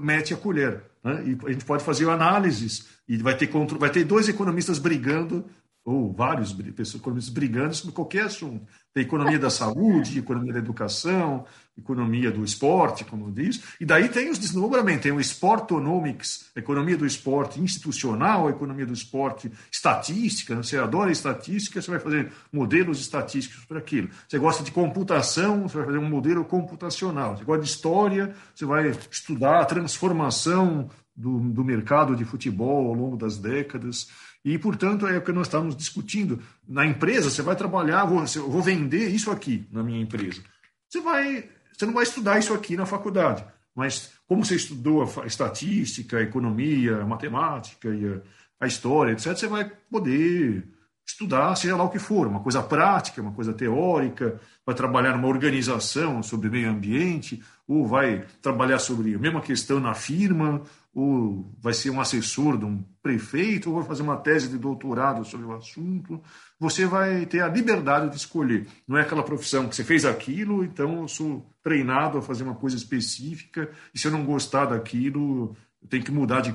mete 0.00 0.32
a 0.32 0.36
colher. 0.36 0.82
Né? 1.02 1.24
E 1.26 1.46
a 1.46 1.52
gente 1.52 1.64
pode 1.64 1.82
fazer 1.82 2.08
análises 2.08 2.88
e 3.08 3.16
vai 3.16 3.36
ter, 3.36 3.50
vai 3.78 3.90
ter 3.90 4.04
dois 4.04 4.28
economistas 4.28 4.78
brigando 4.78 5.44
ou 5.84 6.12
vários 6.12 6.56
economistas 6.94 7.32
brigando 7.32 7.74
sobre 7.74 7.94
qualquer 7.94 8.24
assunto. 8.24 8.64
Tem 8.94 9.02
economia 9.02 9.38
da 9.38 9.50
saúde, 9.50 10.18
economia 10.18 10.52
da 10.52 10.58
educação, 10.58 11.44
economia 11.76 12.30
do 12.30 12.44
esporte, 12.44 13.04
como 13.04 13.32
diz, 13.32 13.62
e 13.80 13.86
daí 13.86 14.08
tem 14.08 14.30
os 14.30 14.38
desdobramentos, 14.38 15.02
tem 15.02 15.12
o 15.12 15.20
Sportonomics, 15.20 16.50
economia 16.54 16.96
do 16.96 17.06
esporte 17.06 17.58
institucional, 17.58 18.50
economia 18.50 18.84
do 18.84 18.92
esporte 18.92 19.50
estatística, 19.72 20.54
você 20.54 20.76
adora 20.76 21.10
estatística, 21.10 21.80
você 21.80 21.90
vai 21.90 21.98
fazer 21.98 22.30
modelos 22.52 23.00
estatísticos 23.00 23.64
para 23.64 23.78
aquilo. 23.78 24.10
Você 24.28 24.38
gosta 24.38 24.62
de 24.62 24.70
computação, 24.70 25.62
você 25.62 25.78
vai 25.78 25.86
fazer 25.86 25.98
um 25.98 26.08
modelo 26.08 26.44
computacional. 26.44 27.36
Você 27.36 27.44
gosta 27.44 27.62
de 27.62 27.70
história, 27.70 28.34
você 28.54 28.66
vai 28.66 28.90
estudar 29.10 29.60
a 29.60 29.64
transformação 29.64 30.90
do, 31.16 31.38
do 31.38 31.64
mercado 31.64 32.16
de 32.16 32.24
futebol 32.24 32.88
ao 32.88 32.94
longo 32.94 33.16
das 33.16 33.38
décadas. 33.38 34.08
E, 34.44 34.58
portanto, 34.58 35.06
é 35.06 35.18
o 35.18 35.22
que 35.22 35.32
nós 35.32 35.46
estamos 35.46 35.76
discutindo. 35.76 36.40
Na 36.66 36.84
empresa, 36.84 37.30
você 37.30 37.42
vai 37.42 37.54
trabalhar, 37.54 38.04
vou, 38.04 38.24
vou 38.48 38.62
vender 38.62 39.08
isso 39.08 39.30
aqui 39.30 39.66
na 39.70 39.82
minha 39.82 40.00
empresa. 40.00 40.42
Você, 40.88 41.00
vai, 41.00 41.48
você 41.72 41.86
não 41.86 41.92
vai 41.92 42.02
estudar 42.02 42.38
isso 42.38 42.52
aqui 42.52 42.76
na 42.76 42.84
faculdade, 42.84 43.44
mas 43.74 44.12
como 44.26 44.44
você 44.44 44.56
estudou 44.56 45.02
a 45.22 45.26
estatística, 45.26 46.18
a 46.18 46.22
economia, 46.22 46.98
a 46.98 47.06
matemática 47.06 47.88
e 47.88 48.06
a, 48.06 48.20
a 48.60 48.66
história, 48.66 49.12
etc., 49.12 49.36
você 49.36 49.46
vai 49.46 49.70
poder 49.90 50.66
estudar, 51.06 51.54
seja 51.56 51.76
lá 51.76 51.84
o 51.84 51.90
que 51.90 51.98
for, 51.98 52.26
uma 52.26 52.40
coisa 52.40 52.62
prática, 52.62 53.22
uma 53.22 53.32
coisa 53.32 53.52
teórica, 53.52 54.40
vai 54.64 54.74
trabalhar 54.74 55.16
numa 55.16 55.28
organização 55.28 56.22
sobre 56.22 56.48
meio 56.48 56.70
ambiente, 56.70 57.42
ou 57.66 57.86
vai 57.86 58.24
trabalhar 58.40 58.78
sobre 58.78 59.14
a 59.14 59.18
mesma 59.18 59.40
questão 59.40 59.80
na 59.80 59.94
firma, 59.94 60.62
ou 60.94 61.50
vai 61.58 61.72
ser 61.72 61.90
um 61.90 62.00
assessor 62.00 62.58
de 62.58 62.64
um 62.64 62.84
prefeito, 63.02 63.70
ou 63.70 63.76
vai 63.76 63.84
fazer 63.84 64.02
uma 64.02 64.16
tese 64.16 64.48
de 64.48 64.58
doutorado 64.58 65.24
sobre 65.24 65.46
o 65.46 65.52
assunto. 65.52 66.22
Você 66.58 66.84
vai 66.84 67.24
ter 67.24 67.40
a 67.40 67.48
liberdade 67.48 68.10
de 68.10 68.16
escolher. 68.16 68.66
Não 68.86 68.98
é 68.98 69.02
aquela 69.02 69.22
profissão 69.22 69.68
que 69.68 69.74
você 69.74 69.84
fez 69.84 70.04
aquilo, 70.04 70.62
então 70.64 71.02
eu 71.02 71.08
sou 71.08 71.50
treinado 71.62 72.18
a 72.18 72.22
fazer 72.22 72.44
uma 72.44 72.54
coisa 72.54 72.76
específica, 72.76 73.70
e 73.94 73.98
se 73.98 74.06
eu 74.06 74.12
não 74.12 74.24
gostar 74.24 74.66
daquilo, 74.66 75.56
eu 75.80 75.88
tenho 75.88 76.04
que 76.04 76.10
mudar 76.10 76.42
de 76.42 76.54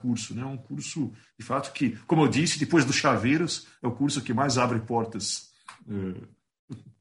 curso. 0.00 0.32
É 0.32 0.36
né? 0.36 0.44
um 0.44 0.56
curso, 0.56 1.12
de 1.38 1.44
fato, 1.44 1.72
que, 1.72 1.96
como 2.06 2.22
eu 2.22 2.28
disse, 2.28 2.58
depois 2.58 2.84
do 2.84 2.92
Chaveiros, 2.92 3.66
é 3.82 3.86
o 3.86 3.92
curso 3.92 4.22
que 4.22 4.34
mais 4.34 4.58
abre 4.58 4.80
portas 4.80 5.50
uh, 5.86 6.28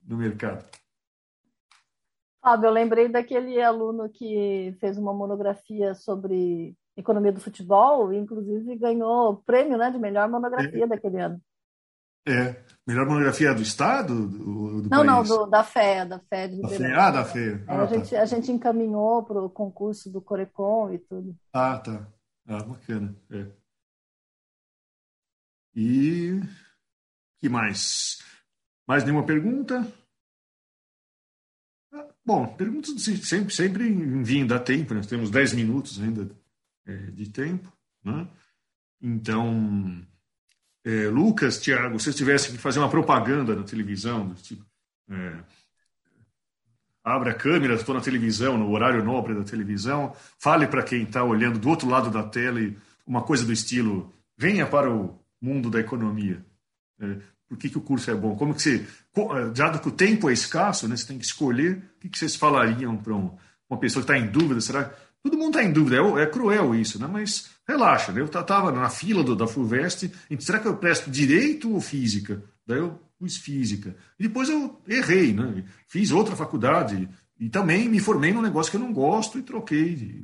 no 0.05 0.17
mercado. 0.17 0.65
Fábio, 2.41 2.67
eu 2.67 2.71
lembrei 2.73 3.09
daquele 3.09 3.61
aluno 3.61 4.09
que 4.09 4.75
fez 4.79 4.97
uma 4.97 5.13
monografia 5.13 5.93
sobre 5.93 6.75
economia 6.95 7.31
do 7.31 7.39
futebol, 7.39 8.11
e 8.13 8.17
inclusive 8.17 8.75
ganhou 8.77 9.31
o 9.31 9.37
prêmio 9.37 9.77
né, 9.77 9.91
de 9.91 9.97
melhor 9.97 10.29
monografia 10.29 10.83
é, 10.83 10.87
daquele 10.87 11.19
ano. 11.19 11.41
É, 12.27 12.61
melhor 12.85 13.05
monografia 13.05 13.53
do 13.53 13.61
Estado? 13.61 14.27
Do, 14.27 14.81
do 14.81 14.89
não, 14.89 15.05
país? 15.05 15.05
não, 15.05 15.23
do, 15.23 15.45
da 15.47 15.63
FE, 15.63 16.05
da 16.05 16.19
FE 16.19 16.47
de 16.49 16.61
da 16.61 17.07
Ah, 17.07 17.11
da 17.11 17.25
FE. 17.25 17.39
É, 17.39 17.63
ah, 17.67 17.83
a, 17.83 17.87
tá. 17.87 17.95
gente, 17.95 18.15
a 18.15 18.25
gente 18.25 18.51
encaminhou 18.51 19.23
para 19.23 19.41
o 19.41 19.49
concurso 19.49 20.09
do 20.11 20.21
Corecon 20.21 20.93
e 20.93 20.99
tudo. 20.99 21.35
Ah, 21.53 21.77
tá. 21.77 22.07
Ah, 22.47 22.63
bacana. 22.63 23.15
É. 23.31 23.45
E 25.75 26.41
que 27.39 27.47
mais? 27.47 28.21
Mais 28.87 29.03
nenhuma 29.03 29.25
pergunta? 29.25 29.85
Bom, 32.29 32.45
perguntas 32.45 32.93
sempre, 33.23 33.51
sempre 33.51 33.89
enviem, 33.89 34.45
dá 34.45 34.59
tempo, 34.59 34.93
nós 34.93 35.07
temos 35.07 35.31
10 35.31 35.53
minutos 35.53 35.99
ainda 35.99 36.29
é, 36.85 36.95
de 36.95 37.27
tempo. 37.27 37.75
Né? 38.05 38.27
Então, 39.01 39.99
é, 40.85 41.07
Lucas, 41.07 41.59
Tiago, 41.59 41.97
se 41.97 42.03
vocês 42.03 42.15
tivessem 42.15 42.51
que 42.51 42.59
fazer 42.59 42.77
uma 42.77 42.87
propaganda 42.87 43.55
na 43.55 43.63
televisão, 43.63 44.31
tipo, 44.35 44.63
é, 45.09 45.39
abra 47.03 47.31
a 47.31 47.33
câmera, 47.33 47.73
estou 47.73 47.95
na 47.95 48.01
televisão, 48.01 48.59
no 48.59 48.69
horário 48.69 49.03
nobre 49.03 49.33
da 49.33 49.43
televisão, 49.43 50.15
fale 50.37 50.67
para 50.67 50.83
quem 50.83 51.01
está 51.01 51.23
olhando 51.23 51.57
do 51.57 51.67
outro 51.67 51.89
lado 51.89 52.11
da 52.11 52.21
tela 52.21 52.59
uma 53.07 53.23
coisa 53.23 53.43
do 53.43 53.51
estilo: 53.51 54.13
venha 54.37 54.67
para 54.67 54.93
o 54.93 55.19
mundo 55.41 55.67
da 55.67 55.79
economia. 55.79 56.45
É, 56.99 57.17
por 57.49 57.57
que, 57.57 57.69
que 57.69 57.77
o 57.77 57.81
curso 57.81 58.09
é 58.11 58.15
bom? 58.15 58.35
Como 58.35 58.53
que 58.53 58.61
você, 58.61 58.85
dado 59.55 59.79
que 59.79 59.89
o 59.89 59.91
tempo 59.91 60.29
é 60.29 60.33
escasso, 60.33 60.87
né, 60.87 60.95
você 60.95 61.07
tem 61.07 61.17
que 61.17 61.25
escolher, 61.25 61.77
o 61.97 61.99
que, 62.01 62.09
que 62.09 62.17
vocês 62.17 62.35
falariam 62.35 62.95
para 62.95 63.15
um, 63.15 63.35
uma 63.67 63.79
pessoa 63.79 64.05
que 64.05 64.11
está 64.11 64.23
em 64.23 64.31
dúvida? 64.31 64.61
Será 64.61 64.93
todo 65.23 65.37
mundo 65.37 65.57
está 65.57 65.63
em 65.63 65.71
dúvida, 65.71 65.97
é, 65.97 66.23
é, 66.23 66.25
cruel 66.25 66.73
isso, 66.75 66.99
né? 66.99 67.07
mas 67.11 67.49
relaxa. 67.67 68.11
Né? 68.11 68.21
Eu 68.21 68.25
estava 68.25 68.71
na 68.71 68.89
fila 68.89 69.23
do, 69.23 69.35
da 69.35 69.47
FUVEST, 69.47 70.11
será 70.39 70.59
que 70.59 70.67
eu 70.67 70.77
presto 70.77 71.09
direito 71.09 71.71
ou 71.73 71.81
física? 71.81 72.43
Daí 72.65 72.79
eu 72.79 72.99
pus 73.17 73.37
física. 73.37 73.95
E 74.17 74.23
depois 74.23 74.49
eu 74.49 74.81
errei, 74.87 75.33
né? 75.33 75.65
Fiz 75.87 76.11
outra 76.11 76.35
faculdade 76.35 77.09
e 77.37 77.49
também 77.49 77.89
me 77.89 77.99
formei 77.99 78.31
num 78.31 78.41
negócio 78.41 78.71
que 78.71 78.77
eu 78.77 78.81
não 78.81 78.93
gosto 78.93 79.37
e 79.37 79.43
troquei. 79.43 80.23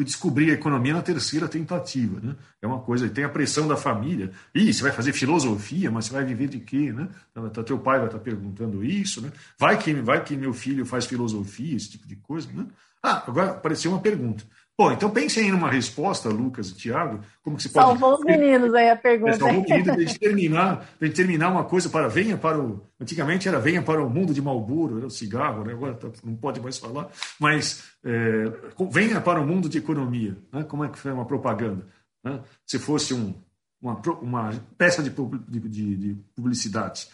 Fui 0.00 0.04
descobrir 0.06 0.50
a 0.50 0.54
economia 0.54 0.94
na 0.94 1.02
terceira 1.02 1.46
tentativa, 1.46 2.18
né? 2.22 2.34
É 2.62 2.66
uma 2.66 2.80
coisa, 2.80 3.06
tem 3.10 3.22
a 3.22 3.28
pressão 3.28 3.68
da 3.68 3.76
família. 3.76 4.30
Ih, 4.54 4.72
você 4.72 4.82
vai 4.82 4.92
fazer 4.92 5.12
filosofia, 5.12 5.90
mas 5.90 6.06
você 6.06 6.14
vai 6.14 6.24
viver 6.24 6.48
de 6.48 6.58
quê, 6.58 6.90
né? 6.90 7.06
Então, 7.36 7.62
teu 7.62 7.78
pai 7.78 7.98
vai 7.98 8.06
estar 8.06 8.18
perguntando 8.18 8.82
isso, 8.82 9.20
né? 9.20 9.30
Vai 9.58 9.76
que, 9.76 9.92
vai 9.92 10.24
que 10.24 10.34
meu 10.38 10.54
filho 10.54 10.86
faz 10.86 11.04
filosofia, 11.04 11.76
esse 11.76 11.90
tipo 11.90 12.08
de 12.08 12.16
coisa, 12.16 12.48
né? 12.50 12.66
Ah, 13.02 13.22
agora 13.26 13.50
apareceu 13.50 13.90
uma 13.90 14.00
pergunta. 14.00 14.42
Bom, 14.78 14.90
então 14.92 15.10
pensem 15.10 15.44
aí 15.44 15.50
numa 15.50 15.70
resposta, 15.70 16.30
Lucas 16.30 16.70
e 16.70 16.74
Tiago, 16.74 17.20
como 17.42 17.56
que 17.56 17.64
se 17.64 17.68
pode... 17.68 17.86
Salvou 17.86 18.14
os 18.14 18.24
meninos 18.24 18.72
aí 18.72 18.88
a 18.88 18.96
pergunta. 18.96 19.32
É, 19.32 19.38
salvou 19.38 19.62
os 19.62 19.68
meninos, 19.68 20.12
de 20.12 20.18
terminar, 20.18 20.88
terminar 21.14 21.50
uma 21.50 21.64
coisa 21.64 21.90
para 21.90 22.08
venha 22.08 22.38
para 22.38 22.58
o... 22.58 22.80
Antigamente 22.98 23.46
era 23.46 23.60
venha 23.60 23.82
para 23.82 24.02
o 24.02 24.08
mundo 24.08 24.32
de 24.32 24.40
Malboro, 24.40 24.96
era 24.96 25.06
o 25.06 25.10
cigarro, 25.10 25.64
né? 25.64 25.74
agora 25.74 25.94
tá, 25.94 26.08
não 26.24 26.34
pode 26.34 26.60
mais 26.60 26.78
falar, 26.78 27.08
mas 27.38 27.84
é, 28.02 28.44
venha 28.90 29.20
para 29.20 29.40
o 29.40 29.46
mundo 29.46 29.68
de 29.68 29.76
economia, 29.76 30.38
né? 30.50 30.64
como 30.64 30.82
é 30.82 30.88
que 30.88 30.98
foi 30.98 31.12
uma 31.12 31.26
propaganda? 31.26 31.86
Né? 32.24 32.40
Se 32.66 32.78
fosse 32.78 33.12
um, 33.12 33.34
uma, 33.82 34.00
uma 34.22 34.50
peça 34.76 35.02
de, 35.02 35.10
de, 35.10 35.96
de 35.96 36.14
publicidade. 36.34 37.08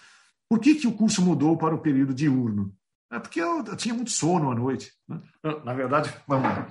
Por 0.49 0.61
que, 0.61 0.77
que 0.77 0.87
o 0.87 0.93
curso 0.93 1.23
mudou 1.23 1.57
para 1.57 1.75
o 1.75 1.79
período 1.79 2.15
diurno? 2.15 2.73
É 3.13 3.19
porque 3.19 3.41
eu, 3.41 3.65
eu, 3.65 3.77
tinha 3.77 3.95
muito 3.95 4.11
sono 4.11 4.51
à 4.51 4.55
noite. 4.55 4.93
Né? 5.09 5.21
Na 5.65 5.73
verdade, 5.73 6.13
vamos 6.27 6.45
lá. 6.45 6.69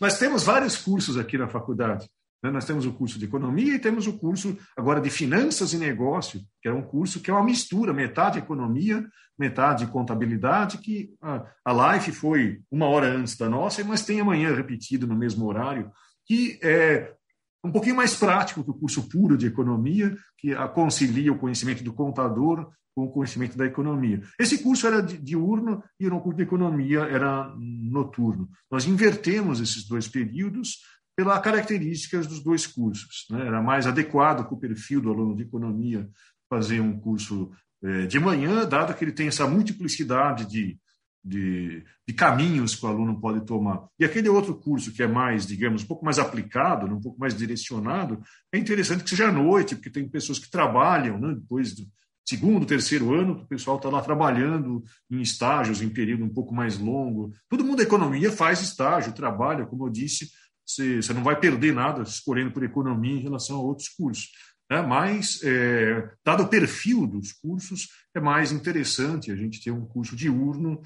Nós 0.00 0.18
temos 0.18 0.42
vários 0.42 0.76
cursos 0.76 1.18
aqui 1.18 1.36
na 1.36 1.48
faculdade. 1.48 2.08
Né? 2.42 2.50
Nós 2.50 2.64
temos 2.64 2.86
o 2.86 2.92
curso 2.92 3.18
de 3.18 3.26
economia 3.26 3.74
e 3.74 3.78
temos 3.78 4.06
o 4.06 4.18
curso 4.18 4.56
agora 4.76 5.00
de 5.00 5.10
finanças 5.10 5.72
e 5.72 5.78
negócio, 5.78 6.40
que 6.62 6.68
é 6.68 6.72
um 6.72 6.82
curso 6.82 7.20
que 7.20 7.30
é 7.30 7.34
uma 7.34 7.44
mistura, 7.44 7.92
metade 7.92 8.38
economia, 8.38 9.06
metade 9.38 9.86
contabilidade, 9.86 10.78
que 10.78 11.10
a, 11.20 11.46
a 11.64 11.94
Life 11.94 12.12
foi 12.12 12.60
uma 12.70 12.86
hora 12.86 13.08
antes 13.08 13.36
da 13.36 13.48
nossa, 13.48 13.84
mas 13.84 14.04
tem 14.04 14.20
amanhã 14.20 14.54
repetido 14.54 15.06
no 15.06 15.16
mesmo 15.16 15.46
horário, 15.46 15.90
que 16.26 16.58
é 16.62 17.14
um 17.62 17.70
pouquinho 17.70 17.96
mais 17.96 18.14
prático 18.14 18.64
que 18.64 18.70
o 18.70 18.74
curso 18.74 19.08
puro 19.08 19.36
de 19.36 19.46
economia, 19.46 20.16
que 20.38 20.54
concilia 20.74 21.32
o 21.32 21.38
conhecimento 21.38 21.84
do 21.84 21.92
contador 21.92 22.70
com 22.94 23.04
o 23.04 23.10
conhecimento 23.10 23.56
da 23.56 23.66
economia. 23.66 24.20
Esse 24.38 24.58
curso 24.58 24.86
era 24.86 25.02
diurno 25.02 25.82
e 25.98 26.06
o 26.06 26.20
curso 26.20 26.36
de 26.36 26.42
economia 26.42 27.00
era 27.00 27.54
noturno. 27.56 28.48
Nós 28.70 28.86
invertemos 28.86 29.60
esses 29.60 29.86
dois 29.86 30.08
períodos 30.08 30.78
pelas 31.16 31.40
características 31.40 32.26
dos 32.26 32.42
dois 32.42 32.66
cursos. 32.66 33.26
Né? 33.30 33.46
Era 33.46 33.62
mais 33.62 33.86
adequado 33.86 34.44
para 34.44 34.54
o 34.54 34.60
perfil 34.60 35.00
do 35.00 35.10
aluno 35.10 35.36
de 35.36 35.42
economia 35.42 36.08
fazer 36.48 36.80
um 36.80 36.98
curso 36.98 37.52
é, 37.82 38.06
de 38.06 38.18
manhã, 38.18 38.66
dado 38.66 38.94
que 38.94 39.04
ele 39.04 39.12
tem 39.12 39.28
essa 39.28 39.46
multiplicidade 39.46 40.46
de, 40.46 40.78
de, 41.22 41.84
de, 42.06 42.14
caminhos 42.14 42.74
que 42.74 42.84
o 42.84 42.88
aluno 42.88 43.20
pode 43.20 43.44
tomar. 43.44 43.86
E 43.98 44.04
aquele 44.04 44.28
outro 44.28 44.54
curso 44.54 44.92
que 44.92 45.02
é 45.02 45.06
mais, 45.06 45.46
digamos, 45.46 45.82
um 45.82 45.86
pouco 45.86 46.04
mais 46.04 46.18
aplicado, 46.18 46.86
né, 46.86 46.94
um 46.94 47.00
pouco 47.00 47.20
mais 47.20 47.36
direcionado, 47.36 48.22
é 48.52 48.58
interessante 48.58 49.04
que 49.04 49.10
seja 49.10 49.28
à 49.28 49.32
noite, 49.32 49.74
porque 49.74 49.90
tem 49.90 50.08
pessoas 50.08 50.38
que 50.38 50.50
trabalham 50.50 51.18
né, 51.18 51.34
depois 51.34 51.74
do 51.74 51.86
segundo, 52.26 52.64
terceiro 52.64 53.12
ano, 53.12 53.32
o 53.32 53.46
pessoal 53.46 53.76
está 53.76 53.88
lá 53.88 54.00
trabalhando 54.00 54.84
em 55.10 55.20
estágios, 55.20 55.82
em 55.82 55.88
período 55.88 56.24
um 56.24 56.32
pouco 56.32 56.54
mais 56.54 56.78
longo. 56.78 57.32
Todo 57.48 57.64
mundo 57.64 57.78
da 57.78 57.82
economia 57.82 58.30
faz 58.30 58.60
estágio, 58.60 59.12
trabalha, 59.12 59.66
como 59.66 59.86
eu 59.86 59.90
disse, 59.90 60.30
você, 60.64 61.02
você 61.02 61.12
não 61.12 61.24
vai 61.24 61.38
perder 61.38 61.74
nada 61.74 62.02
escolhendo 62.02 62.52
por 62.52 62.62
economia 62.62 63.16
em 63.16 63.22
relação 63.22 63.56
a 63.56 63.62
outros 63.62 63.88
cursos. 63.88 64.28
Né? 64.70 64.80
Mas, 64.82 65.42
é, 65.42 66.10
dado 66.24 66.44
o 66.44 66.48
perfil 66.48 67.06
dos 67.06 67.32
cursos, 67.32 67.88
é 68.14 68.20
mais 68.20 68.52
interessante 68.52 69.32
a 69.32 69.36
gente 69.36 69.62
ter 69.62 69.72
um 69.72 69.84
curso 69.84 70.14
diurno 70.14 70.80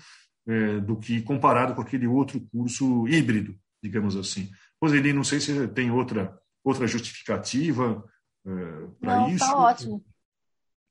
é, 0.46 0.80
do 0.80 0.96
que 0.96 1.20
comparado 1.22 1.74
com 1.74 1.82
aquele 1.82 2.06
outro 2.06 2.40
curso 2.50 3.06
híbrido, 3.06 3.54
digamos 3.82 4.16
assim. 4.16 4.50
Roseli, 4.82 5.12
não 5.12 5.24
sei 5.24 5.40
se 5.40 5.68
tem 5.68 5.90
outra, 5.90 6.38
outra 6.64 6.86
justificativa 6.86 8.04
é, 8.46 8.86
para 9.00 9.28
isso. 9.28 9.44
Está 9.44 9.56
ótimo. 9.56 10.04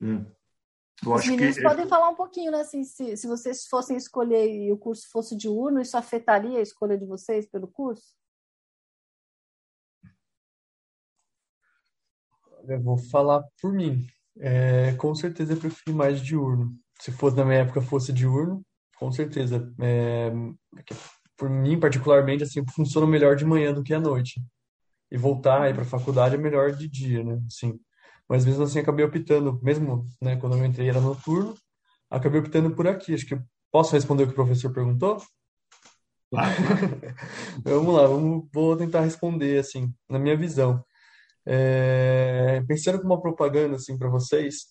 É. 0.01 0.43
Eu 1.03 1.13
Os 1.13 1.27
meninos 1.27 1.55
que... 1.55 1.61
É 1.61 1.67
podem 1.67 1.87
falar 1.87 2.09
um 2.09 2.15
pouquinho, 2.15 2.51
né? 2.51 2.61
Assim, 2.61 2.83
se, 2.83 3.17
se 3.17 3.27
vocês 3.27 3.65
fossem 3.67 3.97
escolher 3.97 4.47
e 4.47 4.71
o 4.71 4.77
curso 4.77 5.09
fosse 5.11 5.35
diurno, 5.35 5.81
isso 5.81 5.97
afetaria 5.97 6.59
a 6.59 6.61
escolha 6.61 6.97
de 6.97 7.05
vocês 7.05 7.47
pelo 7.47 7.67
curso? 7.67 8.13
Eu 12.67 12.81
vou 12.81 12.97
falar 12.97 13.43
por 13.61 13.73
mim. 13.73 14.05
É, 14.39 14.93
com 14.93 15.13
certeza 15.13 15.53
eu 15.53 15.57
prefiro 15.57 15.95
mais 15.95 16.21
diurno. 16.21 16.73
Se 16.99 17.11
fosse 17.11 17.35
na 17.35 17.45
minha 17.45 17.59
época 17.59 17.81
fosse 17.81 18.13
diurno, 18.13 18.61
com 18.97 19.11
certeza. 19.11 19.71
É, 19.81 20.31
por 21.37 21.49
mim, 21.49 21.79
particularmente, 21.79 22.43
assim, 22.43 22.63
funciona 22.73 23.07
melhor 23.07 23.35
de 23.35 23.45
manhã 23.45 23.73
do 23.73 23.83
que 23.83 23.93
à 23.93 23.99
noite. 23.99 24.41
E 25.11 25.17
voltar 25.17 25.61
aí 25.63 25.73
para 25.73 25.83
a 25.83 25.85
faculdade 25.85 26.35
é 26.35 26.37
melhor 26.37 26.71
de 26.71 26.87
dia, 26.87 27.23
né? 27.23 27.39
Assim, 27.47 27.79
mas 28.27 28.45
mesmo 28.45 28.63
assim 28.63 28.79
acabei 28.79 29.05
optando, 29.05 29.59
mesmo 29.61 30.07
né, 30.21 30.37
quando 30.37 30.57
eu 30.57 30.65
entrei 30.65 30.89
era 30.89 31.01
noturno, 31.01 31.55
acabei 32.09 32.39
optando 32.39 32.71
por 32.75 32.87
aqui. 32.87 33.13
Acho 33.13 33.25
que 33.25 33.39
posso 33.71 33.93
responder 33.93 34.23
o 34.23 34.27
que 34.27 34.33
o 34.33 34.35
professor 34.35 34.73
perguntou? 34.73 35.21
vamos 37.63 37.93
lá, 37.95 38.07
vamos, 38.07 38.47
vou 38.51 38.75
tentar 38.75 39.01
responder 39.01 39.59
assim, 39.59 39.93
na 40.09 40.17
minha 40.17 40.35
visão. 40.35 40.83
É, 41.45 42.63
pensando 42.67 42.99
como 42.99 43.13
uma 43.13 43.21
propaganda 43.21 43.75
assim 43.75 43.97
para 43.97 44.09
vocês, 44.09 44.67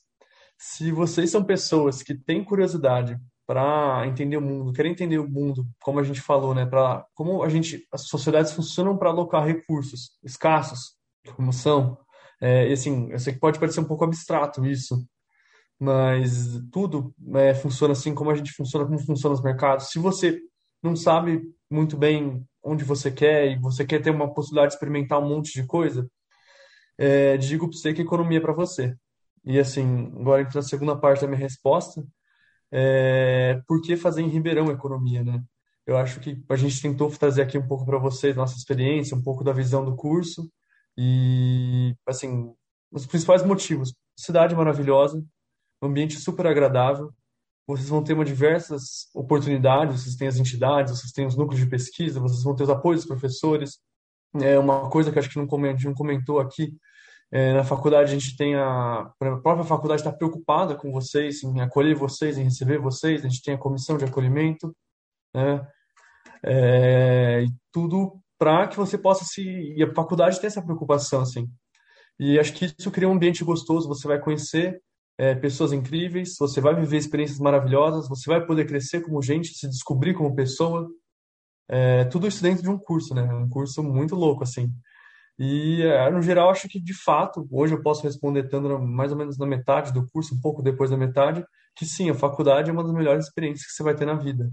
se 0.58 0.92
vocês 0.92 1.30
são 1.30 1.44
pessoas 1.44 2.02
que 2.02 2.14
têm 2.14 2.44
curiosidade 2.44 3.18
para 3.46 4.06
entender 4.06 4.36
o 4.36 4.40
mundo, 4.40 4.72
querem 4.72 4.92
entender 4.92 5.18
o 5.18 5.28
mundo, 5.28 5.66
como 5.82 5.98
a 5.98 6.02
gente 6.02 6.20
falou, 6.20 6.54
né, 6.54 6.64
para 6.64 7.04
como 7.14 7.42
a 7.42 7.48
gente 7.48 7.86
as 7.92 8.02
sociedades 8.02 8.52
funcionam 8.52 8.96
para 8.96 9.10
alocar 9.10 9.44
recursos 9.44 10.12
escassos, 10.22 10.94
como 11.36 11.52
são, 11.52 11.98
é, 12.40 12.68
e 12.68 12.72
assim, 12.72 13.10
eu 13.10 13.18
sei 13.18 13.32
que 13.34 13.40
pode 13.40 13.58
parecer 13.58 13.80
um 13.80 13.84
pouco 13.84 14.04
abstrato 14.04 14.64
isso, 14.66 15.06
mas 15.78 16.60
tudo 16.72 17.14
é, 17.34 17.54
funciona 17.54 17.92
assim 17.92 18.14
como 18.14 18.30
a 18.30 18.34
gente 18.34 18.52
funciona, 18.52 18.86
como 18.86 18.98
funciona 18.98 19.34
os 19.34 19.42
mercados. 19.42 19.90
Se 19.90 19.98
você 19.98 20.40
não 20.82 20.96
sabe 20.96 21.42
muito 21.70 21.96
bem 21.96 22.44
onde 22.62 22.84
você 22.84 23.10
quer 23.10 23.50
e 23.50 23.58
você 23.58 23.84
quer 23.84 24.00
ter 24.02 24.10
uma 24.10 24.32
possibilidade 24.32 24.70
de 24.70 24.74
experimentar 24.74 25.20
um 25.20 25.28
monte 25.28 25.52
de 25.52 25.66
coisa, 25.66 26.08
é, 27.03 27.36
digo 27.36 27.68
para 27.68 27.76
você 27.76 27.92
que 27.92 28.03
economia 28.03 28.38
é 28.38 28.40
para 28.40 28.53
você. 28.53 28.96
E 29.44 29.59
assim, 29.59 30.07
agora 30.20 30.42
entra 30.42 30.61
na 30.61 30.62
segunda 30.62 30.96
parte 30.96 31.22
da 31.22 31.26
minha 31.26 31.38
resposta, 31.38 32.05
é, 32.70 33.61
por 33.66 33.82
que 33.82 33.96
fazer 33.96 34.22
em 34.22 34.28
Ribeirão 34.28 34.70
economia, 34.70 35.24
né? 35.24 35.42
Eu 35.84 35.96
acho 35.96 36.20
que 36.20 36.40
a 36.48 36.57
gente 36.57 36.80
tentou 36.80 37.11
trazer 37.11 37.42
aqui 37.42 37.59
um 37.59 37.66
pouco 37.66 37.84
para 37.84 37.98
vocês 37.98 38.36
nossa 38.36 38.57
experiência, 38.57 39.16
um 39.16 39.22
pouco 39.22 39.42
da 39.42 39.53
visão 39.53 39.84
do 39.84 39.96
curso 39.96 40.48
e 40.96 41.92
assim, 42.07 42.55
os 42.92 43.05
principais 43.05 43.44
motivos: 43.44 43.92
cidade 44.16 44.55
maravilhosa, 44.55 45.20
ambiente 45.82 46.20
super 46.20 46.46
agradável, 46.46 47.12
vocês 47.66 47.88
vão 47.88 48.05
ter 48.05 48.12
uma 48.12 48.24
diversas 48.24 49.09
oportunidades, 49.12 50.03
vocês 50.03 50.14
têm 50.14 50.28
as 50.28 50.36
entidades, 50.36 51.00
vocês 51.00 51.11
têm 51.11 51.26
os 51.26 51.36
núcleos 51.36 51.61
de 51.61 51.68
pesquisa, 51.68 52.20
vocês 52.20 52.44
vão 52.44 52.55
ter 52.55 52.62
os 52.62 52.70
apoios 52.70 53.00
dos 53.00 53.09
professores. 53.09 53.80
É 54.40 54.57
uma 54.57 54.88
coisa 54.88 55.11
que 55.11 55.18
acho 55.18 55.28
que 55.28 55.36
não 55.36 55.46
comentou 55.94 56.38
aqui, 56.38 56.76
é, 57.33 57.55
na 57.55 57.64
faculdade 57.64 58.11
a 58.11 58.14
gente 58.14 58.37
tem 58.37 58.55
a, 58.55 59.01
a 59.01 59.37
própria 59.43 59.64
faculdade 59.64 60.03
está 60.03 60.12
preocupada 60.12 60.74
com 60.74 60.93
vocês, 60.93 61.43
em 61.43 61.62
acolher 61.62 61.95
vocês, 61.95 62.37
em 62.37 62.45
receber 62.45 62.78
vocês. 62.78 63.24
A 63.24 63.28
gente 63.28 63.43
tem 63.43 63.55
a 63.55 63.59
comissão 63.59 63.97
de 63.97 64.05
acolhimento, 64.05 64.76
né? 65.35 65.66
É, 66.45 67.47
tudo 67.72 68.20
para 68.39 68.68
que 68.68 68.76
você 68.76 68.99
possa 68.99 69.24
se 69.24 69.43
e 69.43 69.83
a 69.83 69.95
faculdade 69.95 70.39
tem 70.39 70.49
essa 70.49 70.61
preocupação 70.61 71.22
assim. 71.22 71.49
E 72.20 72.39
acho 72.39 72.53
que 72.53 72.66
isso 72.78 72.91
cria 72.91 73.09
um 73.09 73.12
ambiente 73.12 73.43
gostoso. 73.43 73.89
Você 73.89 74.07
vai 74.07 74.20
conhecer 74.20 74.83
é, 75.16 75.35
pessoas 75.35 75.72
incríveis, 75.72 76.37
você 76.39 76.61
vai 76.61 76.74
viver 76.74 76.99
experiências 76.99 77.39
maravilhosas, 77.39 78.11
você 78.11 78.28
vai 78.28 78.45
poder 78.45 78.66
crescer 78.66 79.01
como 79.01 79.22
gente, 79.22 79.55
se 79.55 79.66
descobrir 79.66 80.12
como 80.12 80.35
pessoa. 80.35 80.87
É, 81.66 82.05
tudo 82.05 82.26
isso 82.26 82.43
dentro 82.43 82.62
de 82.62 82.68
um 82.68 82.76
curso, 82.76 83.14
né? 83.14 83.22
Um 83.22 83.49
curso 83.49 83.83
muito 83.83 84.14
louco 84.14 84.43
assim. 84.43 84.70
E, 85.39 85.83
é, 85.83 86.11
no 86.11 86.22
geral, 86.22 86.51
acho 86.51 86.68
que, 86.68 86.80
de 86.80 86.95
fato, 86.95 87.49
hoje 87.51 87.74
eu 87.74 87.83
posso 87.83 88.03
responder 88.03 88.45
estando 88.45 88.78
mais 88.78 89.11
ou 89.12 89.18
menos 89.18 89.39
na 89.39 89.47
metade 89.47 89.93
do 89.93 90.07
curso, 90.09 90.35
um 90.35 90.41
pouco 90.41 90.62
depois 90.62 90.91
da 90.91 90.97
metade, 90.97 91.45
que 91.74 91.87
sim, 91.87 92.11
a 92.11 92.14
faculdade 92.14 92.70
é 92.70 92.72
uma 92.72 92.85
das 92.85 92.93
melhores 92.93 93.26
experiências 93.26 93.66
que 93.66 93.72
você 93.72 93.83
vai 93.83 93.95
ter 93.95 94.05
na 94.05 94.14
vida. 94.14 94.53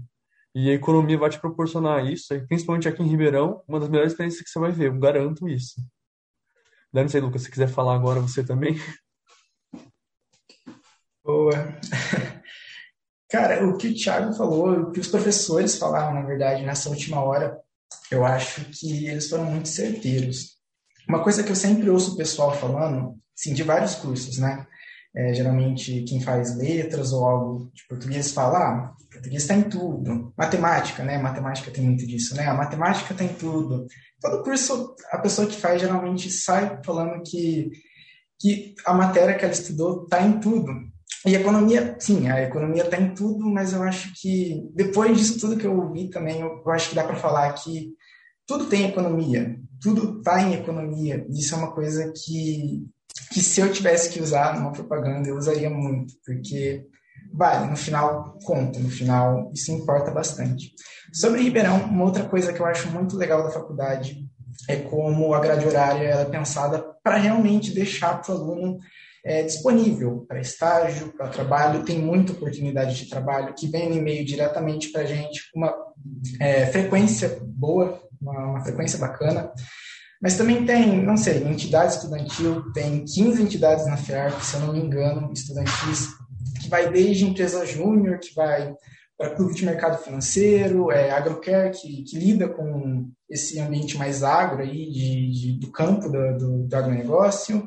E 0.54 0.70
a 0.70 0.74
economia 0.74 1.18
vai 1.18 1.30
te 1.30 1.38
proporcionar 1.38 2.04
isso, 2.04 2.34
principalmente 2.48 2.88
aqui 2.88 3.02
em 3.02 3.06
Ribeirão, 3.06 3.62
uma 3.68 3.78
das 3.78 3.88
melhores 3.88 4.12
experiências 4.12 4.42
que 4.42 4.50
você 4.50 4.58
vai 4.58 4.72
ver, 4.72 4.88
eu 4.88 4.98
garanto 4.98 5.48
isso. 5.48 5.80
Não 6.92 7.08
sei, 7.08 7.20
Lucas, 7.20 7.42
se 7.42 7.50
quiser 7.50 7.68
falar 7.68 7.94
agora 7.94 8.18
você 8.18 8.42
também. 8.42 8.74
Boa. 11.22 11.52
Cara, 13.30 13.64
o 13.64 13.76
que 13.78 13.88
o 13.88 13.94
Thiago 13.94 14.32
falou, 14.32 14.72
o 14.72 14.90
que 14.90 14.98
os 14.98 15.06
professores 15.06 15.78
falaram, 15.78 16.14
na 16.14 16.26
verdade, 16.26 16.64
nessa 16.64 16.88
última 16.88 17.22
hora, 17.22 17.60
eu 18.10 18.24
acho 18.24 18.64
que 18.64 19.06
eles 19.06 19.30
foram 19.30 19.44
muito 19.44 19.68
certeiros. 19.68 20.59
Uma 21.08 21.22
coisa 21.22 21.42
que 21.42 21.50
eu 21.50 21.56
sempre 21.56 21.88
ouço 21.90 22.14
o 22.14 22.16
pessoal 22.16 22.54
falando, 22.54 23.16
sim, 23.34 23.54
de 23.54 23.62
vários 23.62 23.94
cursos, 23.94 24.38
né? 24.38 24.66
É, 25.14 25.34
geralmente 25.34 26.04
quem 26.04 26.20
faz 26.20 26.56
letras 26.56 27.12
ou 27.12 27.24
algo 27.24 27.70
de 27.74 27.84
português 27.88 28.30
fala, 28.30 28.58
ah, 28.58 28.92
português 29.10 29.42
está 29.42 29.54
em 29.54 29.62
tudo. 29.62 30.32
Matemática, 30.36 31.02
né? 31.02 31.18
Matemática 31.18 31.70
tem 31.70 31.84
muito 31.84 32.06
disso, 32.06 32.36
né? 32.36 32.46
A 32.46 32.54
matemática 32.54 33.12
tem 33.14 33.28
tudo. 33.28 33.86
Todo 34.20 34.44
curso, 34.44 34.94
a 35.10 35.18
pessoa 35.18 35.48
que 35.48 35.60
faz 35.60 35.80
geralmente 35.80 36.30
sai 36.30 36.80
falando 36.84 37.22
que, 37.24 37.70
que 38.38 38.74
a 38.86 38.94
matéria 38.94 39.34
que 39.34 39.44
ela 39.44 39.52
estudou 39.52 40.04
está 40.04 40.22
em 40.22 40.38
tudo. 40.38 40.72
E 41.26 41.34
economia, 41.34 41.96
sim, 41.98 42.28
a 42.28 42.42
economia 42.42 42.84
está 42.84 42.98
em 42.98 43.12
tudo, 43.12 43.44
mas 43.50 43.72
eu 43.72 43.82
acho 43.82 44.12
que 44.14 44.62
depois 44.74 45.18
disso 45.18 45.38
tudo 45.38 45.56
que 45.56 45.66
eu 45.66 45.76
ouvi 45.76 46.08
também, 46.08 46.40
eu, 46.40 46.62
eu 46.64 46.70
acho 46.70 46.88
que 46.88 46.94
dá 46.94 47.04
para 47.04 47.16
falar 47.16 47.52
que 47.54 47.90
tudo 48.46 48.66
tem 48.66 48.88
economia, 48.88 49.56
tudo 49.80 50.18
está 50.18 50.42
em 50.42 50.54
economia. 50.54 51.26
Isso 51.30 51.54
é 51.54 51.58
uma 51.58 51.72
coisa 51.72 52.12
que, 52.12 52.86
que 53.32 53.40
se 53.40 53.60
eu 53.60 53.72
tivesse 53.72 54.10
que 54.10 54.20
usar 54.20 54.54
numa 54.54 54.72
propaganda, 54.72 55.28
eu 55.28 55.36
usaria 55.36 55.70
muito, 55.70 56.14
porque 56.24 56.84
vale, 57.32 57.70
no 57.70 57.76
final 57.76 58.38
conta, 58.44 58.78
no 58.78 58.90
final 58.90 59.50
isso 59.54 59.72
importa 59.72 60.10
bastante. 60.10 60.72
Sobre 61.12 61.42
Ribeirão, 61.42 61.84
uma 61.84 62.04
outra 62.04 62.24
coisa 62.24 62.52
que 62.52 62.60
eu 62.60 62.66
acho 62.66 62.88
muito 62.90 63.16
legal 63.16 63.42
da 63.42 63.50
faculdade 63.50 64.26
é 64.68 64.76
como 64.76 65.32
a 65.32 65.40
grade 65.40 65.66
horária 65.66 66.08
é 66.08 66.24
pensada 66.24 66.84
para 67.02 67.16
realmente 67.16 67.72
deixar 67.72 68.20
para 68.20 68.34
o 68.34 68.38
aluno 68.38 68.78
é, 69.24 69.42
disponível 69.42 70.24
para 70.26 70.40
estágio, 70.40 71.12
para 71.12 71.28
trabalho, 71.28 71.84
tem 71.84 71.98
muita 71.98 72.32
oportunidade 72.32 72.96
de 72.96 73.08
trabalho 73.08 73.54
que 73.54 73.68
vem 73.68 73.88
no 73.88 73.96
e-mail 73.96 74.24
diretamente 74.24 74.90
para 74.90 75.02
a 75.02 75.06
gente, 75.06 75.42
uma 75.54 75.74
é, 76.40 76.66
frequência 76.66 77.38
boa, 77.42 78.00
uma, 78.20 78.46
uma 78.46 78.60
frequência 78.64 78.98
bacana. 78.98 79.52
Mas 80.22 80.36
também 80.36 80.66
tem, 80.66 81.02
não 81.02 81.16
sei, 81.16 81.42
entidade 81.42 81.94
estudantil, 81.94 82.70
tem 82.72 83.04
15 83.04 83.42
entidades 83.42 83.86
na 83.86 83.96
FEARP, 83.96 84.38
se 84.42 84.54
eu 84.54 84.60
não 84.60 84.72
me 84.72 84.80
engano, 84.80 85.32
estudantis, 85.32 86.08
que 86.60 86.68
vai 86.68 86.90
desde 86.90 87.24
empresa 87.24 87.64
júnior, 87.64 88.18
que 88.18 88.34
vai 88.34 88.74
para 89.16 89.34
clube 89.34 89.54
de 89.54 89.64
mercado 89.64 90.02
financeiro, 90.02 90.90
é, 90.90 91.10
agrocare, 91.10 91.70
que, 91.70 92.02
que 92.04 92.18
lida 92.18 92.48
com 92.48 93.10
esse 93.28 93.58
ambiente 93.60 93.96
mais 93.96 94.22
agro 94.22 94.62
aí, 94.62 94.90
de, 94.90 95.30
de 95.30 95.58
do 95.58 95.70
campo 95.70 96.08
do, 96.08 96.38
do, 96.38 96.66
do 96.66 96.76
agronegócio, 96.76 97.66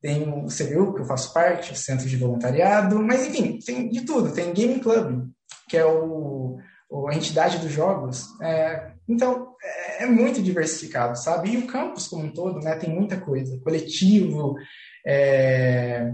tem 0.00 0.22
o 0.22 0.46
CBU, 0.48 0.94
que 0.94 1.00
eu 1.00 1.06
faço 1.06 1.32
parte, 1.32 1.72
o 1.72 1.76
Centro 1.76 2.06
de 2.06 2.16
Voluntariado, 2.16 3.02
mas 3.02 3.26
enfim, 3.26 3.58
tem 3.64 3.88
de 3.88 4.02
tudo. 4.02 4.32
Tem 4.32 4.52
Game 4.52 4.78
Club, 4.80 5.28
que 5.68 5.78
é 5.78 5.86
o, 5.86 6.58
a 7.08 7.14
entidade 7.14 7.58
dos 7.58 7.72
jogos. 7.72 8.26
É, 8.40 8.92
então, 9.08 9.54
é 9.98 10.06
muito 10.06 10.42
diversificado, 10.42 11.18
sabe? 11.18 11.50
E 11.50 11.58
o 11.58 11.66
campus 11.66 12.08
como 12.08 12.24
um 12.24 12.32
todo, 12.32 12.60
né, 12.60 12.76
tem 12.76 12.90
muita 12.90 13.20
coisa. 13.20 13.58
Coletivo, 13.60 14.54
é, 15.06 16.12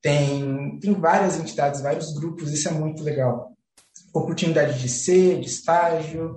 tem, 0.00 0.78
tem 0.80 0.94
várias 0.94 1.38
entidades, 1.38 1.80
vários 1.80 2.14
grupos, 2.14 2.52
isso 2.52 2.68
é 2.68 2.72
muito 2.72 3.02
legal. 3.02 3.52
Oportunidade 4.14 4.80
de 4.80 4.88
ser, 4.88 5.40
de 5.40 5.46
estágio, 5.46 6.36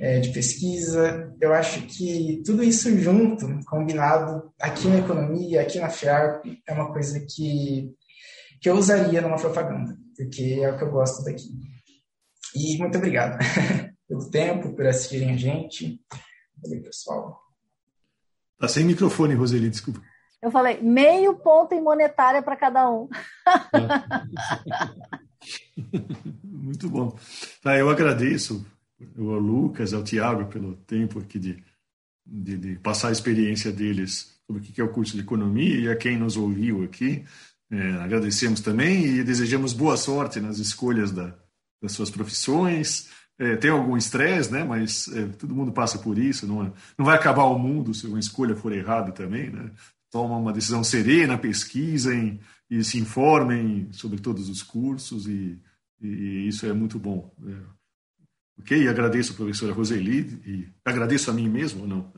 é, 0.00 0.18
de 0.20 0.30
pesquisa. 0.30 1.32
Eu 1.40 1.54
acho 1.54 1.82
que 1.82 2.42
tudo 2.44 2.62
isso 2.62 2.94
junto, 2.98 3.46
combinado, 3.66 4.52
aqui 4.60 4.88
na 4.88 4.98
economia, 4.98 5.62
aqui 5.62 5.78
na 5.78 5.88
FIARP, 5.88 6.44
é 6.66 6.72
uma 6.72 6.92
coisa 6.92 7.20
que, 7.20 7.90
que 8.60 8.68
eu 8.68 8.74
usaria 8.74 9.22
numa 9.22 9.38
propaganda, 9.38 9.96
porque 10.16 10.60
é 10.60 10.70
o 10.70 10.76
que 10.76 10.84
eu 10.84 10.90
gosto 10.90 11.24
daqui. 11.24 11.48
E 12.54 12.78
muito 12.78 12.98
obrigado 12.98 13.38
pelo 14.08 14.30
tempo, 14.30 14.72
por 14.74 14.86
assistirem 14.86 15.32
a 15.32 15.36
gente. 15.36 16.00
Valeu, 16.62 16.82
pessoal. 16.82 17.42
Tá 18.58 18.68
sem 18.68 18.84
microfone, 18.84 19.34
Roseli, 19.34 19.68
desculpa. 19.68 20.00
Eu 20.40 20.50
falei 20.50 20.80
meio 20.80 21.34
ponto 21.36 21.74
em 21.74 21.80
monetária 21.80 22.42
para 22.42 22.54
cada 22.54 22.88
um. 22.90 23.08
Muito 26.44 26.88
bom. 26.88 27.16
Tá, 27.62 27.78
eu 27.78 27.88
agradeço 27.88 28.64
ao 29.18 29.24
Lucas, 29.24 29.94
ao 29.94 30.04
Tiago, 30.04 30.46
pelo 30.46 30.76
tempo 30.76 31.18
aqui 31.18 31.38
de, 31.38 31.64
de, 32.24 32.58
de, 32.58 32.76
passar 32.76 33.08
a 33.08 33.12
experiência 33.12 33.72
deles 33.72 34.38
sobre 34.46 34.60
o 34.60 34.64
que 34.64 34.80
é 34.80 34.84
o 34.84 34.92
curso 34.92 35.14
de 35.14 35.22
economia 35.22 35.76
e 35.76 35.88
a 35.88 35.96
quem 35.96 36.18
nos 36.18 36.36
ouviu 36.36 36.84
aqui. 36.84 37.24
É, 37.70 37.92
agradecemos 37.94 38.60
também 38.60 39.04
e 39.04 39.24
desejamos 39.24 39.72
boa 39.72 39.96
sorte 39.96 40.40
nas 40.40 40.58
escolhas 40.58 41.10
da, 41.10 41.34
das 41.84 41.92
suas 41.92 42.10
profissões. 42.10 43.08
É, 43.38 43.56
tem 43.56 43.70
algum 43.70 43.96
estresse, 43.96 44.52
né? 44.52 44.64
Mas 44.64 45.08
é, 45.08 45.26
todo 45.26 45.54
mundo 45.54 45.72
passa 45.72 45.98
por 45.98 46.18
isso. 46.18 46.46
Não, 46.46 46.64
é, 46.64 46.72
não 46.98 47.04
vai 47.04 47.16
acabar 47.16 47.44
o 47.44 47.58
mundo 47.58 47.94
se 47.94 48.06
uma 48.06 48.18
escolha 48.18 48.56
for 48.56 48.72
errada 48.72 49.12
também, 49.12 49.50
né? 49.50 49.70
Toma 50.10 50.36
uma 50.36 50.52
decisão 50.52 50.82
serena, 50.84 51.38
pesquisem 51.38 52.40
e 52.70 52.82
se 52.82 52.98
informem 52.98 53.88
sobre 53.92 54.20
todos 54.20 54.48
os 54.48 54.62
cursos 54.62 55.26
e, 55.26 55.60
e 56.00 56.48
isso 56.48 56.66
é 56.66 56.72
muito 56.72 56.98
bom. 56.98 57.34
É, 57.46 57.74
Ok? 58.56 58.84
E 58.84 58.88
agradeço 58.88 59.32
a 59.32 59.36
professora 59.36 59.72
Roseli 59.72 60.40
e 60.46 60.68
agradeço 60.84 61.30
a 61.30 61.34
mim 61.34 61.48
mesmo 61.48 61.82
ou 61.82 61.88
não? 61.88 62.12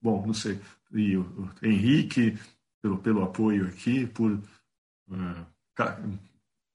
Bom, 0.00 0.26
não 0.26 0.34
sei. 0.34 0.58
E 0.92 1.16
o 1.16 1.50
Henrique 1.62 2.38
pelo, 2.82 2.98
pelo 2.98 3.22
apoio 3.22 3.66
aqui, 3.66 4.06
por, 4.06 4.32
uh, 4.32 5.46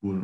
por 0.02 0.16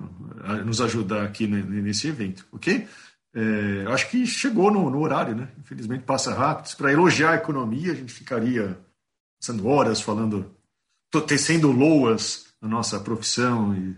nos 0.66 0.80
ajudar 0.82 1.24
aqui 1.24 1.48
nesse 1.48 2.08
evento, 2.08 2.48
ok? 2.52 2.88
É, 3.34 3.86
acho 3.92 4.10
que 4.10 4.26
chegou 4.26 4.72
no, 4.72 4.90
no, 4.90 5.00
horário, 5.00 5.36
né? 5.36 5.52
Infelizmente 5.60 6.06
passa 6.06 6.34
rápido. 6.34 6.74
Para 6.78 6.94
elogiar 6.94 7.32
a 7.32 7.36
economia, 7.36 7.92
a 7.92 7.96
gente 7.96 8.14
ficaria 8.14 8.80
passando 9.38 9.68
horas 9.68 10.02
falando, 10.02 10.56
tecendo 11.28 11.70
loas 11.72 12.54
na 12.62 12.70
nossa 12.70 12.98
profissão 13.00 13.76
e, 13.76 13.96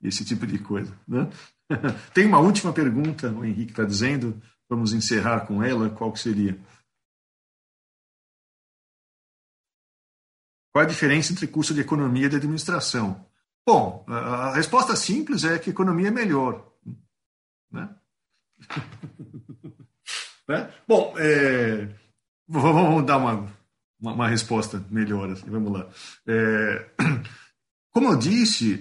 e 0.00 0.08
esse 0.08 0.24
tipo 0.24 0.46
de 0.46 0.58
coisa, 0.58 0.96
né? 1.06 1.28
Tem 2.14 2.26
uma 2.26 2.38
última 2.38 2.72
pergunta, 2.72 3.30
o 3.30 3.44
Henrique 3.44 3.72
está 3.72 3.84
dizendo, 3.84 4.40
vamos 4.68 4.92
encerrar 4.92 5.46
com 5.46 5.62
ela, 5.62 5.90
qual 5.90 6.12
que 6.12 6.20
seria? 6.20 6.58
Qual 10.72 10.84
a 10.84 10.88
diferença 10.88 11.32
entre 11.32 11.48
curso 11.48 11.74
de 11.74 11.80
economia 11.80 12.26
e 12.26 12.28
de 12.28 12.36
administração? 12.36 13.28
Bom, 13.66 14.04
a 14.08 14.54
resposta 14.54 14.96
simples 14.96 15.44
é 15.44 15.58
que 15.58 15.70
economia 15.70 16.08
é 16.08 16.10
melhor. 16.10 16.66
Né? 17.70 17.88
né? 20.48 20.74
Bom, 20.88 21.14
é, 21.18 21.88
vamos 22.48 23.04
dar 23.04 23.18
uma, 23.18 23.48
uma, 24.00 24.12
uma, 24.12 24.28
resposta 24.28 24.84
melhor. 24.90 25.30
Assim, 25.30 25.48
vamos 25.48 25.72
lá. 25.72 25.88
É, 26.26 26.90
como 27.92 28.08
eu 28.08 28.16
disse, 28.16 28.80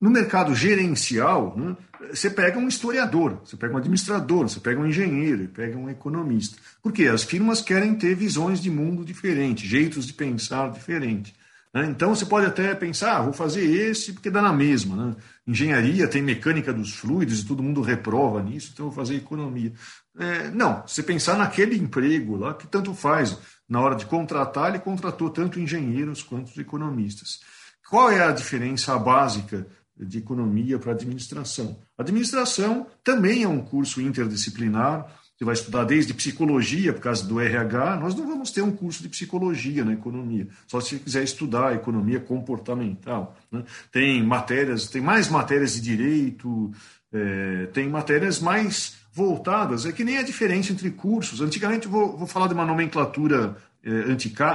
no 0.00 0.10
mercado 0.10 0.54
gerencial, 0.54 1.56
né, 1.56 1.76
você 2.08 2.30
pega 2.30 2.58
um 2.58 2.66
historiador, 2.66 3.40
você 3.44 3.56
pega 3.56 3.74
um 3.74 3.76
administrador, 3.76 4.48
você 4.48 4.58
pega 4.58 4.80
um 4.80 4.86
engenheiro, 4.86 5.46
pega 5.48 5.76
um 5.76 5.88
economista. 5.90 6.56
Por 6.82 6.92
quê? 6.92 7.06
As 7.06 7.22
firmas 7.22 7.60
querem 7.60 7.94
ter 7.94 8.14
visões 8.14 8.60
de 8.60 8.70
mundo 8.70 9.04
diferentes, 9.04 9.68
jeitos 9.68 10.06
de 10.06 10.14
pensar 10.14 10.72
diferentes. 10.72 11.34
Né? 11.72 11.86
Então 11.86 12.14
você 12.14 12.26
pode 12.26 12.46
até 12.46 12.74
pensar, 12.74 13.16
ah, 13.16 13.22
vou 13.22 13.32
fazer 13.32 13.64
esse 13.64 14.12
porque 14.12 14.30
dá 14.30 14.42
na 14.42 14.52
mesma. 14.52 14.96
Né? 14.96 15.16
Engenharia 15.46 16.08
tem 16.08 16.22
mecânica 16.22 16.72
dos 16.72 16.94
fluidos 16.94 17.40
e 17.40 17.46
todo 17.46 17.62
mundo 17.62 17.80
reprova 17.80 18.42
nisso, 18.42 18.70
então 18.72 18.86
vou 18.86 18.94
fazer 18.94 19.16
economia. 19.16 19.72
É, 20.18 20.50
não, 20.50 20.82
você 20.86 21.02
pensar 21.02 21.36
naquele 21.36 21.76
emprego 21.76 22.36
lá 22.36 22.54
que 22.54 22.66
tanto 22.66 22.94
faz. 22.94 23.38
Na 23.68 23.80
hora 23.80 23.94
de 23.94 24.06
contratar, 24.06 24.70
ele 24.70 24.80
contratou 24.80 25.30
tanto 25.30 25.60
engenheiros 25.60 26.22
quanto 26.22 26.60
economistas. 26.60 27.40
Qual 27.88 28.10
é 28.10 28.22
a 28.22 28.32
diferença 28.32 28.98
básica 28.98 29.66
de 30.06 30.18
economia 30.18 30.78
para 30.78 30.92
administração. 30.92 31.78
Administração 31.96 32.86
também 33.04 33.42
é 33.42 33.48
um 33.48 33.60
curso 33.60 34.00
interdisciplinar. 34.00 35.06
Você 35.40 35.44
vai 35.46 35.54
estudar 35.54 35.84
desde 35.84 36.12
psicologia, 36.12 36.92
por 36.92 37.00
causa 37.00 37.26
do 37.26 37.40
RH. 37.40 37.96
Nós 37.96 38.14
não 38.14 38.26
vamos 38.26 38.50
ter 38.50 38.60
um 38.60 38.70
curso 38.70 39.02
de 39.02 39.08
psicologia 39.08 39.82
na 39.82 39.94
economia, 39.94 40.46
só 40.66 40.82
se 40.82 40.90
você 40.90 40.98
quiser 40.98 41.24
estudar 41.24 41.74
economia 41.74 42.20
comportamental. 42.20 43.34
Né? 43.50 43.64
Tem 43.90 44.22
matérias, 44.22 44.88
tem 44.88 45.00
mais 45.00 45.30
matérias 45.30 45.72
de 45.72 45.80
direito, 45.80 46.70
é, 47.10 47.64
tem 47.72 47.88
matérias 47.88 48.38
mais 48.38 48.98
voltadas. 49.14 49.86
É 49.86 49.92
que 49.92 50.04
nem 50.04 50.18
a 50.18 50.22
diferença 50.22 50.72
entre 50.72 50.90
cursos. 50.90 51.40
Antigamente, 51.40 51.88
vou, 51.88 52.18
vou 52.18 52.26
falar 52.26 52.46
de 52.46 52.52
uma 52.52 52.66
nomenclatura 52.66 53.56
é, 53.82 53.90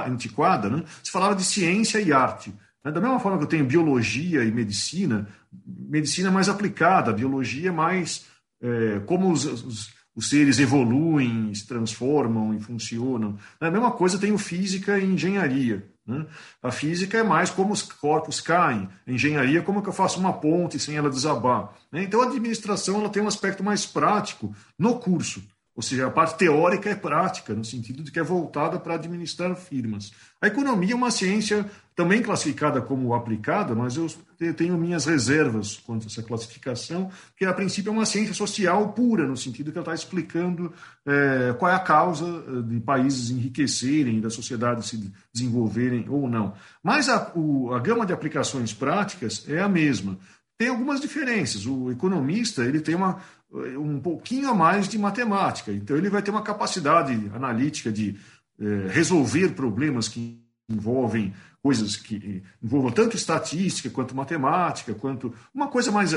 antiquada, 0.06 0.70
né? 0.70 0.84
se 1.02 1.10
falava 1.10 1.34
de 1.34 1.42
ciência 1.42 2.00
e 2.00 2.12
arte. 2.12 2.54
Né? 2.84 2.92
Da 2.92 3.00
mesma 3.00 3.18
forma 3.18 3.38
que 3.38 3.42
eu 3.42 3.48
tenho 3.48 3.64
biologia 3.64 4.44
e 4.44 4.52
medicina, 4.52 5.26
medicina 5.66 6.30
mais 6.30 6.48
aplicada, 6.48 7.12
biologia 7.12 7.72
mais 7.72 8.24
é, 8.62 9.00
como 9.00 9.32
os, 9.32 9.44
os, 9.44 9.95
os, 10.16 10.28
seres 10.28 10.58
evoluem, 10.58 11.54
se 11.54 11.66
transformam 11.66 12.54
e 12.54 12.60
funcionam. 12.60 13.36
A 13.60 13.70
mesma 13.70 13.90
coisa 13.92 14.18
tenho 14.18 14.38
física 14.38 14.98
e 14.98 15.04
engenharia. 15.04 15.86
Né? 16.06 16.24
A 16.62 16.70
física 16.70 17.18
é 17.18 17.22
mais 17.22 17.50
como 17.50 17.72
os 17.72 17.82
corpos 17.82 18.40
caem, 18.40 18.88
a 19.06 19.10
engenharia 19.12 19.62
como 19.62 19.82
que 19.82 19.88
eu 19.88 19.92
faço 19.92 20.20
uma 20.20 20.32
ponte 20.32 20.78
sem 20.78 20.96
ela 20.96 21.10
desabar. 21.10 21.74
Né? 21.90 22.04
Então 22.04 22.22
a 22.22 22.26
administração 22.26 23.00
ela 23.00 23.10
tem 23.10 23.22
um 23.22 23.28
aspecto 23.28 23.62
mais 23.62 23.84
prático 23.84 24.54
no 24.78 24.98
curso. 24.98 25.42
Ou 25.76 25.82
seja, 25.82 26.06
a 26.06 26.10
parte 26.10 26.38
teórica 26.38 26.88
é 26.88 26.94
prática, 26.94 27.54
no 27.54 27.62
sentido 27.62 28.02
de 28.02 28.10
que 28.10 28.18
é 28.18 28.22
voltada 28.22 28.80
para 28.80 28.94
administrar 28.94 29.54
firmas. 29.54 30.10
A 30.40 30.46
economia 30.46 30.94
é 30.94 30.96
uma 30.96 31.10
ciência 31.10 31.70
também 31.94 32.22
classificada 32.22 32.80
como 32.80 33.12
aplicada, 33.12 33.74
mas 33.74 33.96
eu 33.96 34.08
tenho 34.54 34.78
minhas 34.78 35.04
reservas 35.04 35.76
quanto 35.76 36.04
a 36.04 36.06
essa 36.06 36.22
classificação, 36.22 37.10
que 37.36 37.44
a 37.44 37.52
princípio 37.52 37.90
é 37.90 37.92
uma 37.92 38.06
ciência 38.06 38.32
social 38.32 38.92
pura, 38.94 39.26
no 39.26 39.36
sentido 39.36 39.70
que 39.70 39.76
ela 39.76 39.84
está 39.84 39.94
explicando 39.94 40.72
é, 41.04 41.54
qual 41.58 41.70
é 41.70 41.74
a 41.74 41.80
causa 41.80 42.24
eh, 42.24 42.62
de 42.62 42.80
países 42.80 43.30
enriquecerem, 43.30 44.20
da 44.20 44.30
sociedade 44.30 44.86
se 44.86 45.12
desenvolverem 45.32 46.06
ou 46.08 46.28
não. 46.28 46.54
Mas 46.82 47.08
a, 47.08 47.32
o, 47.34 47.72
a 47.74 47.78
gama 47.80 48.06
de 48.06 48.12
aplicações 48.14 48.72
práticas 48.72 49.44
é 49.48 49.60
a 49.60 49.68
mesma. 49.68 50.18
Tem 50.58 50.68
algumas 50.68 51.00
diferenças. 51.00 51.66
O 51.66 51.90
economista 51.90 52.62
ele 52.62 52.80
tem 52.80 52.94
uma, 52.94 53.20
um 53.52 54.00
pouquinho 54.00 54.50
a 54.50 54.54
mais 54.54 54.88
de 54.88 54.98
matemática. 54.98 55.72
Então, 55.72 55.96
ele 55.96 56.10
vai 56.10 56.22
ter 56.22 56.30
uma 56.30 56.42
capacidade 56.42 57.12
analítica 57.34 57.90
de 57.92 58.16
é, 58.60 58.88
resolver 58.88 59.50
problemas 59.50 60.08
que 60.08 60.42
envolvem 60.68 61.32
coisas 61.62 61.96
que 61.96 62.42
envolvam 62.62 62.90
tanto 62.92 63.16
estatística 63.16 63.90
quanto 63.90 64.14
matemática, 64.14 64.94
quanto 64.94 65.34
uma 65.52 65.68
coisa 65.68 65.90
mais, 65.90 66.12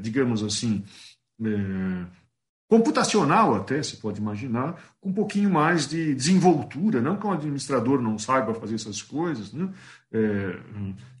digamos 0.00 0.42
assim, 0.42 0.82
computacional 2.68 3.54
até, 3.54 3.82
se 3.82 3.96
pode 3.96 4.20
imaginar, 4.20 4.76
com 5.00 5.08
um 5.08 5.12
pouquinho 5.12 5.50
mais 5.50 5.88
de 5.88 6.14
desenvoltura, 6.14 7.00
não 7.00 7.16
que 7.16 7.26
um 7.26 7.32
administrador 7.32 8.00
não 8.02 8.18
saiba 8.18 8.54
fazer 8.54 8.74
essas 8.74 9.00
coisas, 9.00 9.52
né? 9.52 9.70
É, 10.12 10.58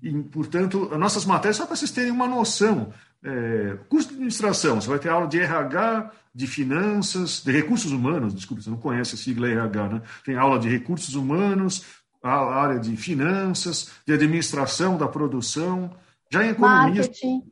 e, 0.02 0.12
portanto, 0.24 0.90
as 0.92 0.98
nossas 0.98 1.24
matérias, 1.24 1.56
só 1.56 1.66
para 1.66 1.74
vocês 1.74 1.90
terem 1.90 2.10
uma 2.10 2.28
noção, 2.28 2.92
é, 3.24 3.78
curso 3.88 4.08
de 4.08 4.14
administração, 4.14 4.80
você 4.80 4.88
vai 4.88 4.98
ter 4.98 5.08
aula 5.08 5.26
de 5.26 5.40
RH, 5.40 6.12
de 6.34 6.46
finanças, 6.46 7.42
de 7.42 7.50
recursos 7.50 7.90
humanos, 7.90 8.34
desculpa, 8.34 8.62
você 8.62 8.70
não 8.70 8.76
conhece 8.76 9.14
a 9.14 9.18
sigla 9.18 9.48
RH, 9.48 9.88
né? 9.88 10.02
Tem 10.24 10.36
aula 10.36 10.58
de 10.58 10.68
recursos 10.68 11.14
humanos, 11.14 11.82
a 12.22 12.60
área 12.60 12.78
de 12.78 12.94
finanças, 12.96 13.90
de 14.06 14.12
administração 14.12 14.98
da 14.98 15.08
produção, 15.08 15.90
já 16.30 16.44
em 16.44 16.50
economia. 16.50 17.00
Marketing. 17.02 17.42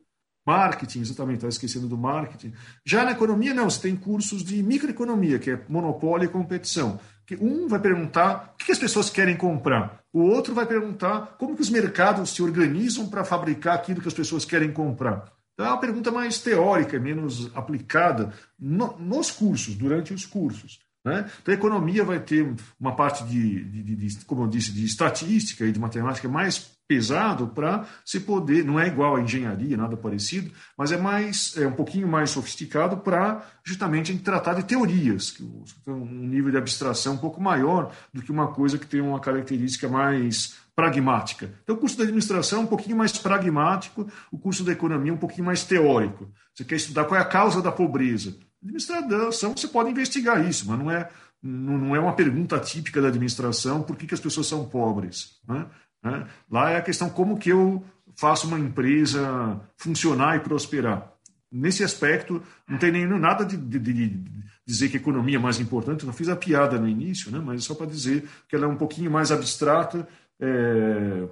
Marketing, 0.47 1.01
exatamente, 1.01 1.35
estava 1.35 1.49
esquecendo 1.49 1.89
do 1.89 1.97
marketing. 1.97 2.53
Já 2.85 3.03
na 3.03 3.11
economia, 3.11 3.53
não, 3.53 3.69
você 3.69 3.81
tem 3.81 3.97
cursos 3.97 4.45
de 4.45 4.63
microeconomia, 4.63 5.39
que 5.39 5.51
é 5.51 5.59
monopólio 5.67 6.25
e 6.25 6.29
competição. 6.29 6.97
Que 7.25 7.35
um 7.35 7.67
vai 7.67 7.81
perguntar 7.81 8.53
o 8.53 8.65
que 8.65 8.71
as 8.71 8.79
pessoas 8.79 9.09
querem 9.09 9.35
comprar, 9.35 9.99
o 10.13 10.21
outro 10.21 10.55
vai 10.55 10.65
perguntar 10.65 11.35
como 11.37 11.53
que 11.53 11.61
os 11.61 11.69
mercados 11.69 12.29
se 12.29 12.41
organizam 12.41 13.09
para 13.09 13.25
fabricar 13.25 13.75
aquilo 13.75 13.99
que 13.99 14.07
as 14.07 14.13
pessoas 14.13 14.45
querem 14.45 14.71
comprar. 14.71 15.29
Então 15.53 15.65
é 15.65 15.69
uma 15.69 15.81
pergunta 15.81 16.11
mais 16.11 16.39
teórica, 16.39 16.97
menos 16.97 17.51
aplicada 17.53 18.33
no, 18.57 18.97
nos 18.97 19.29
cursos, 19.29 19.75
durante 19.75 20.13
os 20.13 20.25
cursos. 20.25 20.79
Né? 21.03 21.29
Então, 21.41 21.53
a 21.53 21.57
economia 21.57 22.03
vai 22.03 22.19
ter 22.19 22.53
uma 22.79 22.95
parte 22.95 23.25
de, 23.25 23.63
de, 23.63 23.95
de, 23.95 24.25
como 24.25 24.43
eu 24.43 24.47
disse, 24.47 24.71
de 24.71 24.85
estatística 24.85 25.65
e 25.65 25.71
de 25.71 25.79
matemática 25.79 26.29
mais 26.29 26.76
pesado 26.87 27.47
para 27.47 27.85
se 28.05 28.19
poder, 28.21 28.63
não 28.63 28.79
é 28.79 28.87
igual 28.87 29.17
à 29.17 29.21
engenharia, 29.21 29.75
nada 29.75 29.97
parecido, 29.97 30.51
mas 30.77 30.91
é 30.91 30.97
mais 30.97 31.55
é 31.57 31.67
um 31.67 31.73
pouquinho 31.73 32.07
mais 32.07 32.29
sofisticado 32.29 32.97
para 32.97 33.45
justamente 33.63 34.17
tratar 34.19 34.53
de 34.53 34.63
teorias, 34.63 35.31
que 35.31 35.43
tem 35.83 35.93
um 35.93 36.27
nível 36.27 36.51
de 36.51 36.57
abstração 36.57 37.15
um 37.15 37.17
pouco 37.17 37.41
maior 37.41 37.91
do 38.13 38.21
que 38.21 38.31
uma 38.31 38.47
coisa 38.47 38.77
que 38.77 38.87
tem 38.87 39.01
uma 39.01 39.19
característica 39.19 39.89
mais 39.89 40.55
pragmática. 40.77 41.51
Então, 41.63 41.75
o 41.75 41.79
curso 41.79 41.95
de 41.95 42.03
administração 42.03 42.59
é 42.59 42.63
um 42.63 42.67
pouquinho 42.67 42.95
mais 42.95 43.17
pragmático, 43.17 44.07
o 44.31 44.37
curso 44.37 44.63
da 44.63 44.71
economia 44.71 45.11
é 45.11 45.15
um 45.15 45.17
pouquinho 45.17 45.45
mais 45.45 45.63
teórico. 45.63 46.31
Você 46.53 46.63
quer 46.63 46.75
estudar 46.75 47.05
qual 47.05 47.19
é 47.19 47.23
a 47.23 47.25
causa 47.25 47.63
da 47.63 47.71
pobreza? 47.71 48.37
Administração, 48.63 49.57
você 49.57 49.67
pode 49.67 49.89
investigar 49.89 50.47
isso, 50.47 50.67
mas 50.67 50.77
não 50.77 50.91
é, 50.91 51.09
não 51.41 51.95
é 51.95 51.99
uma 51.99 52.13
pergunta 52.13 52.59
típica 52.59 53.01
da 53.01 53.07
administração 53.07 53.81
por 53.81 53.95
que, 53.95 54.05
que 54.05 54.13
as 54.13 54.19
pessoas 54.19 54.45
são 54.45 54.65
pobres. 54.65 55.39
Né? 55.47 55.65
Né? 56.03 56.27
Lá 56.49 56.71
é 56.71 56.77
a 56.77 56.81
questão 56.81 57.09
como 57.09 57.37
que 57.37 57.49
eu 57.49 57.83
faço 58.15 58.47
uma 58.47 58.59
empresa 58.59 59.59
funcionar 59.77 60.35
e 60.35 60.39
prosperar. 60.39 61.13
Nesse 61.51 61.83
aspecto, 61.83 62.43
não 62.67 62.77
tem 62.77 62.91
nem 62.91 63.07
nada 63.07 63.45
de, 63.45 63.55
de, 63.55 63.79
de 63.79 64.23
dizer 64.65 64.89
que 64.89 64.97
economia 64.97 65.37
é 65.37 65.39
mais 65.39 65.59
importante, 65.59 66.01
eu 66.01 66.07
não 66.07 66.13
fiz 66.13 66.27
a 66.27 66.35
piada 66.35 66.77
no 66.77 66.89
início, 66.89 67.31
né? 67.31 67.39
mas 67.39 67.63
só 67.63 67.73
para 67.73 67.85
dizer 67.85 68.27
que 68.49 68.55
ela 68.55 68.65
é 68.65 68.67
um 68.67 68.75
pouquinho 68.75 69.09
mais 69.09 69.31
abstrata, 69.31 70.05
é... 70.39 71.27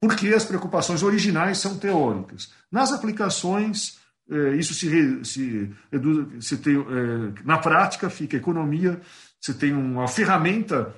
porque 0.00 0.28
as 0.28 0.44
preocupações 0.44 1.02
originais 1.02 1.58
são 1.58 1.76
teóricas. 1.76 2.50
Nas 2.72 2.92
aplicações, 2.92 3.98
é, 4.30 4.56
isso 4.56 4.72
se, 4.72 5.22
se, 5.24 5.70
se 6.40 6.56
tem, 6.56 6.76
é, 6.76 7.42
na 7.44 7.58
prática 7.58 8.08
fica 8.08 8.38
economia, 8.38 8.98
você 9.38 9.52
tem 9.52 9.74
uma 9.74 10.08
ferramenta 10.08 10.94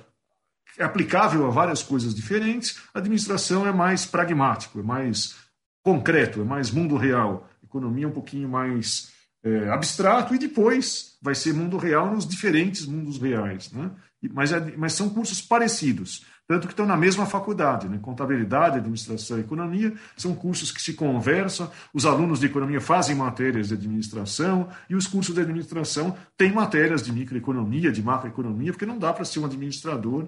aplicável 0.83 1.45
a 1.45 1.49
várias 1.49 1.81
coisas 1.83 2.13
diferentes, 2.13 2.79
a 2.93 2.99
administração 2.99 3.67
é 3.67 3.71
mais 3.71 4.05
pragmático, 4.05 4.79
é 4.79 4.83
mais 4.83 5.35
concreto, 5.83 6.41
é 6.41 6.43
mais 6.43 6.71
mundo 6.71 6.95
real. 6.97 7.49
economia 7.63 8.05
é 8.05 8.07
um 8.07 8.11
pouquinho 8.11 8.49
mais 8.49 9.11
é, 9.43 9.69
abstrato 9.69 10.33
e 10.35 10.37
depois 10.39 11.17
vai 11.21 11.35
ser 11.35 11.53
mundo 11.53 11.77
real 11.77 12.11
nos 12.11 12.27
diferentes 12.27 12.85
mundos 12.85 13.17
reais. 13.17 13.71
Né? 13.71 13.91
Mas, 14.33 14.51
é, 14.51 14.75
mas 14.77 14.93
são 14.93 15.09
cursos 15.09 15.41
parecidos 15.41 16.25
tanto 16.47 16.65
que 16.65 16.73
estão 16.73 16.85
na 16.85 16.95
mesma 16.95 17.25
faculdade. 17.25 17.89
Né? 17.89 17.99
Contabilidade, 18.01 18.77
administração 18.77 19.37
e 19.37 19.41
economia 19.41 19.93
são 20.15 20.33
cursos 20.33 20.71
que 20.71 20.81
se 20.81 20.93
conversam, 20.93 21.69
os 21.93 22.05
alunos 22.05 22.39
de 22.39 22.45
economia 22.45 22.79
fazem 22.79 23.15
matérias 23.15 23.67
de 23.67 23.73
administração 23.73 24.69
e 24.89 24.95
os 24.95 25.05
cursos 25.05 25.35
de 25.35 25.41
administração 25.41 26.15
têm 26.37 26.53
matérias 26.53 27.03
de 27.03 27.11
microeconomia, 27.11 27.91
de 27.91 28.01
macroeconomia, 28.01 28.71
porque 28.71 28.85
não 28.85 28.97
dá 28.97 29.11
para 29.11 29.25
ser 29.25 29.39
um 29.39 29.45
administrador 29.45 30.27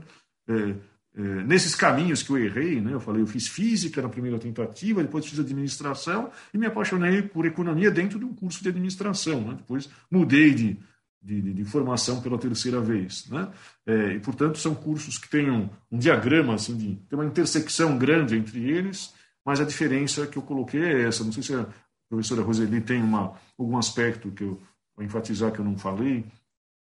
é, 0.50 0.76
é, 1.16 1.22
nesses 1.44 1.76
caminhos 1.76 2.24
que 2.24 2.32
eu 2.32 2.38
errei. 2.38 2.82
Né? 2.82 2.94
Eu 2.94 3.00
falei, 3.00 3.22
eu 3.22 3.28
fiz 3.28 3.48
física 3.48 4.02
na 4.02 4.10
primeira 4.10 4.40
tentativa, 4.40 5.04
depois 5.04 5.26
fiz 5.26 5.40
administração 5.40 6.32
e 6.54 6.58
me 6.58 6.66
apaixonei 6.66 7.22
por 7.22 7.46
economia 7.46 7.92
dentro 7.92 8.20
de 8.20 8.26
um 8.26 8.34
curso 8.34 8.62
de 8.62 8.70
administração. 8.70 9.42
Né? 9.42 9.56
Depois 9.56 9.90
mudei 10.10 10.54
de 10.54 10.80
de, 11.22 11.42
de, 11.42 11.54
de, 11.54 11.66
formação 11.66 12.22
pela 12.22 12.38
terceira 12.38 12.80
vez. 12.80 13.30
Né? 13.30 13.52
É, 13.86 14.14
e, 14.14 14.20
portanto, 14.20 14.58
são 14.58 14.74
cursos 14.74 15.18
que 15.18 15.30
têm 15.30 15.52
um, 15.52 15.70
um, 15.92 15.98
diagrama, 15.98 16.56
assim, 16.56 16.78
de, 16.78 16.96
tem 16.96 17.20
uma 17.20 17.26
intersecção 17.26 17.98
grande 17.98 18.38
entre 18.38 18.70
eles, 18.70 19.14
mas 19.46 19.60
a 19.60 19.66
diferença 19.66 20.26
que 20.28 20.38
eu 20.38 20.42
coloquei 20.42 20.82
é 20.82 21.08
essa. 21.08 21.24
Não 21.24 21.32
sei 21.32 21.44
se 21.44 21.54
a 21.54 21.68
professora 22.08 22.42
Roseli 22.42 22.82
tem 22.82 23.02
uma, 23.02 23.38
algum 23.58 23.78
aspecto 23.78 24.32
que 24.32 24.44
eu 24.44 24.62
vou 24.96 25.06
enfatizar 25.06 25.52
que 25.52 25.60
eu 25.60 25.66
não 25.66 25.78
falei. 25.78 26.26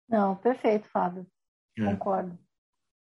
Não, 0.10 0.36
perfeito, 0.36 0.88
Fábio. 0.88 1.26
É. 1.78 1.86
Concordo. 1.86 2.38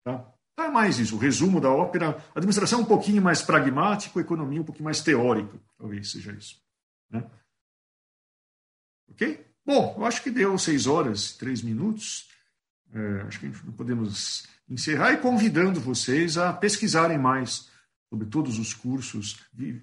Tá? 0.04 0.24
É 0.58 0.68
mais 0.68 0.98
isso. 0.98 1.14
O 1.14 1.18
resumo 1.18 1.60
da 1.60 1.70
ópera, 1.70 2.10
a 2.34 2.38
administração 2.38 2.80
é 2.80 2.82
um 2.82 2.86
pouquinho 2.86 3.22
mais 3.22 3.40
pragmático, 3.40 4.18
economia 4.18 4.60
um 4.60 4.64
pouquinho 4.64 4.86
mais 4.86 5.00
teórica. 5.00 5.56
Talvez 5.78 6.10
seja 6.10 6.32
isso. 6.32 6.60
Né? 7.10 7.24
Ok? 9.10 9.46
Bom, 9.64 9.94
eu 9.96 10.04
acho 10.04 10.22
que 10.22 10.30
deu 10.30 10.58
seis 10.58 10.86
horas, 10.86 11.32
três 11.32 11.62
minutos. 11.62 12.28
É, 12.92 13.22
acho 13.22 13.38
que 13.38 13.50
podemos 13.72 14.48
encerrar 14.68 15.12
e 15.12 15.18
convidando 15.18 15.80
vocês 15.80 16.36
a 16.36 16.52
pesquisarem 16.52 17.18
mais 17.18 17.68
sobre 18.08 18.26
todos 18.26 18.58
os 18.58 18.74
cursos 18.74 19.40
de, 19.52 19.80